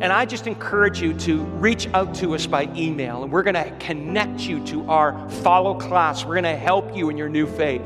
And 0.00 0.12
I 0.12 0.26
just 0.26 0.46
encourage 0.46 1.00
you 1.00 1.14
to 1.20 1.38
reach 1.38 1.88
out 1.94 2.14
to 2.16 2.34
us 2.34 2.46
by 2.46 2.64
email, 2.74 3.22
and 3.22 3.32
we're 3.32 3.42
going 3.42 3.54
to 3.54 3.70
connect 3.78 4.40
you 4.40 4.62
to 4.66 4.88
our 4.90 5.28
follow 5.30 5.74
class. 5.74 6.24
We're 6.24 6.34
going 6.34 6.44
to 6.44 6.56
help 6.56 6.94
you 6.94 7.08
in 7.08 7.16
your 7.16 7.30
new 7.30 7.46
faith. 7.46 7.80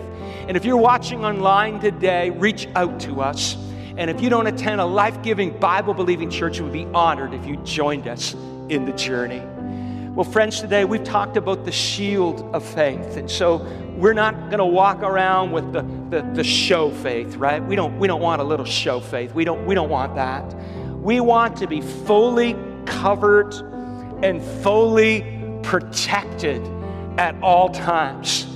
And 0.49 0.57
if 0.57 0.65
you're 0.65 0.77
watching 0.77 1.25
online 1.25 1.79
today, 1.79 2.31
reach 2.31 2.67
out 2.75 2.99
to 3.01 3.21
us. 3.21 3.57
And 3.97 4.11
if 4.11 4.21
you 4.21 4.29
don't 4.29 4.49
attend 4.49 4.81
a 4.81 4.85
life 4.85 5.23
giving, 5.23 5.57
Bible 5.59 5.95
believing 5.95 6.31
church, 6.31 6.59
we 6.59 6.65
would 6.65 6.73
be 6.73 6.87
honored 6.87 7.33
if 7.33 7.47
you 7.47 7.57
joined 7.59 8.09
us 8.09 8.35
in 8.69 8.87
the 8.87 8.93
journey. 8.93 9.43
Well, 10.15 10.25
friends, 10.25 10.61
today 10.61 10.85
we've 10.85 11.05
talked 11.05 11.37
about 11.37 11.65
the 11.65 11.71
shield 11.71 12.41
of 12.53 12.65
faith. 12.65 13.17
And 13.17 13.31
so 13.31 13.59
we're 13.97 14.15
not 14.15 14.35
going 14.47 14.59
to 14.59 14.67
walk 14.67 15.03
around 15.03 15.53
with 15.53 15.73
the, 15.73 15.83
the, 16.11 16.29
the, 16.35 16.43
show 16.43 16.91
faith, 16.91 17.37
right? 17.37 17.63
We 17.65 17.77
don't, 17.77 17.97
we 18.01 18.09
don't 18.09 18.21
want 18.21 18.41
a 18.41 18.45
little 18.45 18.67
show 18.67 18.99
faith. 18.99 19.33
We 19.35 19.45
don't, 19.45 19.65
we 19.67 19.77
don't 19.77 19.91
want 19.91 20.17
that. 20.17 20.53
We 21.01 21.21
want 21.21 21.57
to 21.59 21.67
be 21.67 21.81
fully 21.81 22.55
covered 22.85 23.55
and 24.23 24.43
fully 24.63 25.61
protected 25.63 26.63
at 27.19 27.35
all 27.43 27.71
times. 27.71 28.47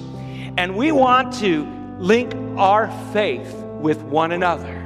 And 0.59 0.77
we 0.77 0.93
want 0.93 1.33
to 1.41 1.67
link 1.99 2.35
our 2.59 2.91
faith 3.13 3.55
with 3.81 4.03
one 4.03 4.33
another. 4.33 4.81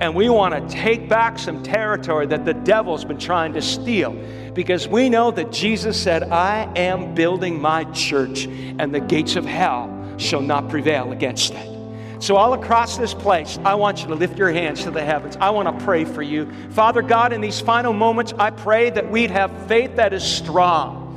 And 0.00 0.14
we 0.14 0.28
want 0.28 0.54
to 0.54 0.74
take 0.74 1.08
back 1.08 1.38
some 1.38 1.62
territory 1.62 2.26
that 2.26 2.44
the 2.44 2.54
devil's 2.54 3.04
been 3.04 3.18
trying 3.18 3.54
to 3.54 3.62
steal. 3.62 4.12
Because 4.52 4.86
we 4.86 5.08
know 5.08 5.30
that 5.30 5.50
Jesus 5.50 6.00
said, 6.00 6.24
I 6.24 6.70
am 6.76 7.14
building 7.14 7.60
my 7.60 7.84
church, 7.84 8.46
and 8.46 8.94
the 8.94 9.00
gates 9.00 9.34
of 9.34 9.44
hell 9.44 10.14
shall 10.18 10.42
not 10.42 10.68
prevail 10.68 11.12
against 11.12 11.54
it. 11.54 11.77
So, 12.20 12.36
all 12.36 12.52
across 12.52 12.96
this 12.96 13.14
place, 13.14 13.58
I 13.64 13.74
want 13.74 14.02
you 14.02 14.08
to 14.08 14.14
lift 14.14 14.38
your 14.38 14.50
hands 14.50 14.82
to 14.84 14.90
the 14.90 15.04
heavens. 15.04 15.36
I 15.40 15.50
want 15.50 15.78
to 15.78 15.84
pray 15.84 16.04
for 16.04 16.22
you. 16.22 16.50
Father 16.70 17.00
God, 17.00 17.32
in 17.32 17.40
these 17.40 17.60
final 17.60 17.92
moments, 17.92 18.34
I 18.38 18.50
pray 18.50 18.90
that 18.90 19.08
we'd 19.10 19.30
have 19.30 19.66
faith 19.68 19.96
that 19.96 20.12
is 20.12 20.24
strong. 20.24 21.07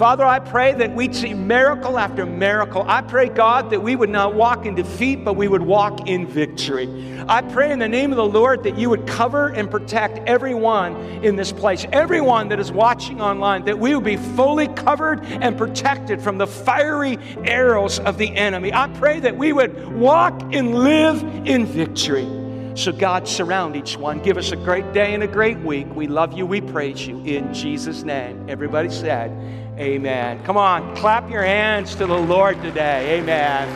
Father, 0.00 0.24
I 0.24 0.38
pray 0.38 0.72
that 0.72 0.94
we'd 0.94 1.14
see 1.14 1.34
miracle 1.34 1.98
after 1.98 2.24
miracle. 2.24 2.86
I 2.88 3.02
pray, 3.02 3.28
God, 3.28 3.68
that 3.68 3.82
we 3.82 3.96
would 3.96 4.08
not 4.08 4.34
walk 4.34 4.64
in 4.64 4.74
defeat, 4.74 5.26
but 5.26 5.34
we 5.34 5.46
would 5.46 5.60
walk 5.60 6.08
in 6.08 6.26
victory. 6.26 6.88
I 7.28 7.42
pray 7.42 7.70
in 7.70 7.78
the 7.78 7.86
name 7.86 8.10
of 8.10 8.16
the 8.16 8.24
Lord 8.24 8.62
that 8.62 8.78
you 8.78 8.88
would 8.88 9.06
cover 9.06 9.48
and 9.48 9.70
protect 9.70 10.26
everyone 10.26 10.96
in 11.22 11.36
this 11.36 11.52
place, 11.52 11.84
everyone 11.92 12.48
that 12.48 12.58
is 12.58 12.72
watching 12.72 13.20
online, 13.20 13.66
that 13.66 13.78
we 13.78 13.94
would 13.94 14.04
be 14.04 14.16
fully 14.16 14.68
covered 14.68 15.22
and 15.22 15.58
protected 15.58 16.22
from 16.22 16.38
the 16.38 16.46
fiery 16.46 17.18
arrows 17.44 17.98
of 17.98 18.16
the 18.16 18.34
enemy. 18.34 18.72
I 18.72 18.88
pray 18.88 19.20
that 19.20 19.36
we 19.36 19.52
would 19.52 19.92
walk 19.92 20.40
and 20.54 20.76
live 20.76 21.22
in 21.46 21.66
victory. 21.66 22.26
So, 22.74 22.92
God, 22.92 23.28
surround 23.28 23.76
each 23.76 23.98
one. 23.98 24.20
Give 24.20 24.38
us 24.38 24.52
a 24.52 24.56
great 24.56 24.94
day 24.94 25.12
and 25.12 25.22
a 25.22 25.28
great 25.28 25.58
week. 25.58 25.92
We 25.94 26.06
love 26.06 26.32
you. 26.32 26.46
We 26.46 26.62
praise 26.62 27.06
you. 27.06 27.18
In 27.24 27.52
Jesus' 27.52 28.04
name. 28.04 28.48
Everybody 28.48 28.88
said, 28.88 29.59
Amen. 29.80 30.44
Come 30.44 30.58
on, 30.58 30.94
clap 30.94 31.30
your 31.30 31.42
hands 31.42 31.94
to 31.94 32.06
the 32.06 32.18
Lord 32.18 32.60
today. 32.60 33.18
Amen. 33.18 33.66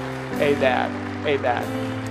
Amen. 0.42 1.26
Amen. 1.26 2.03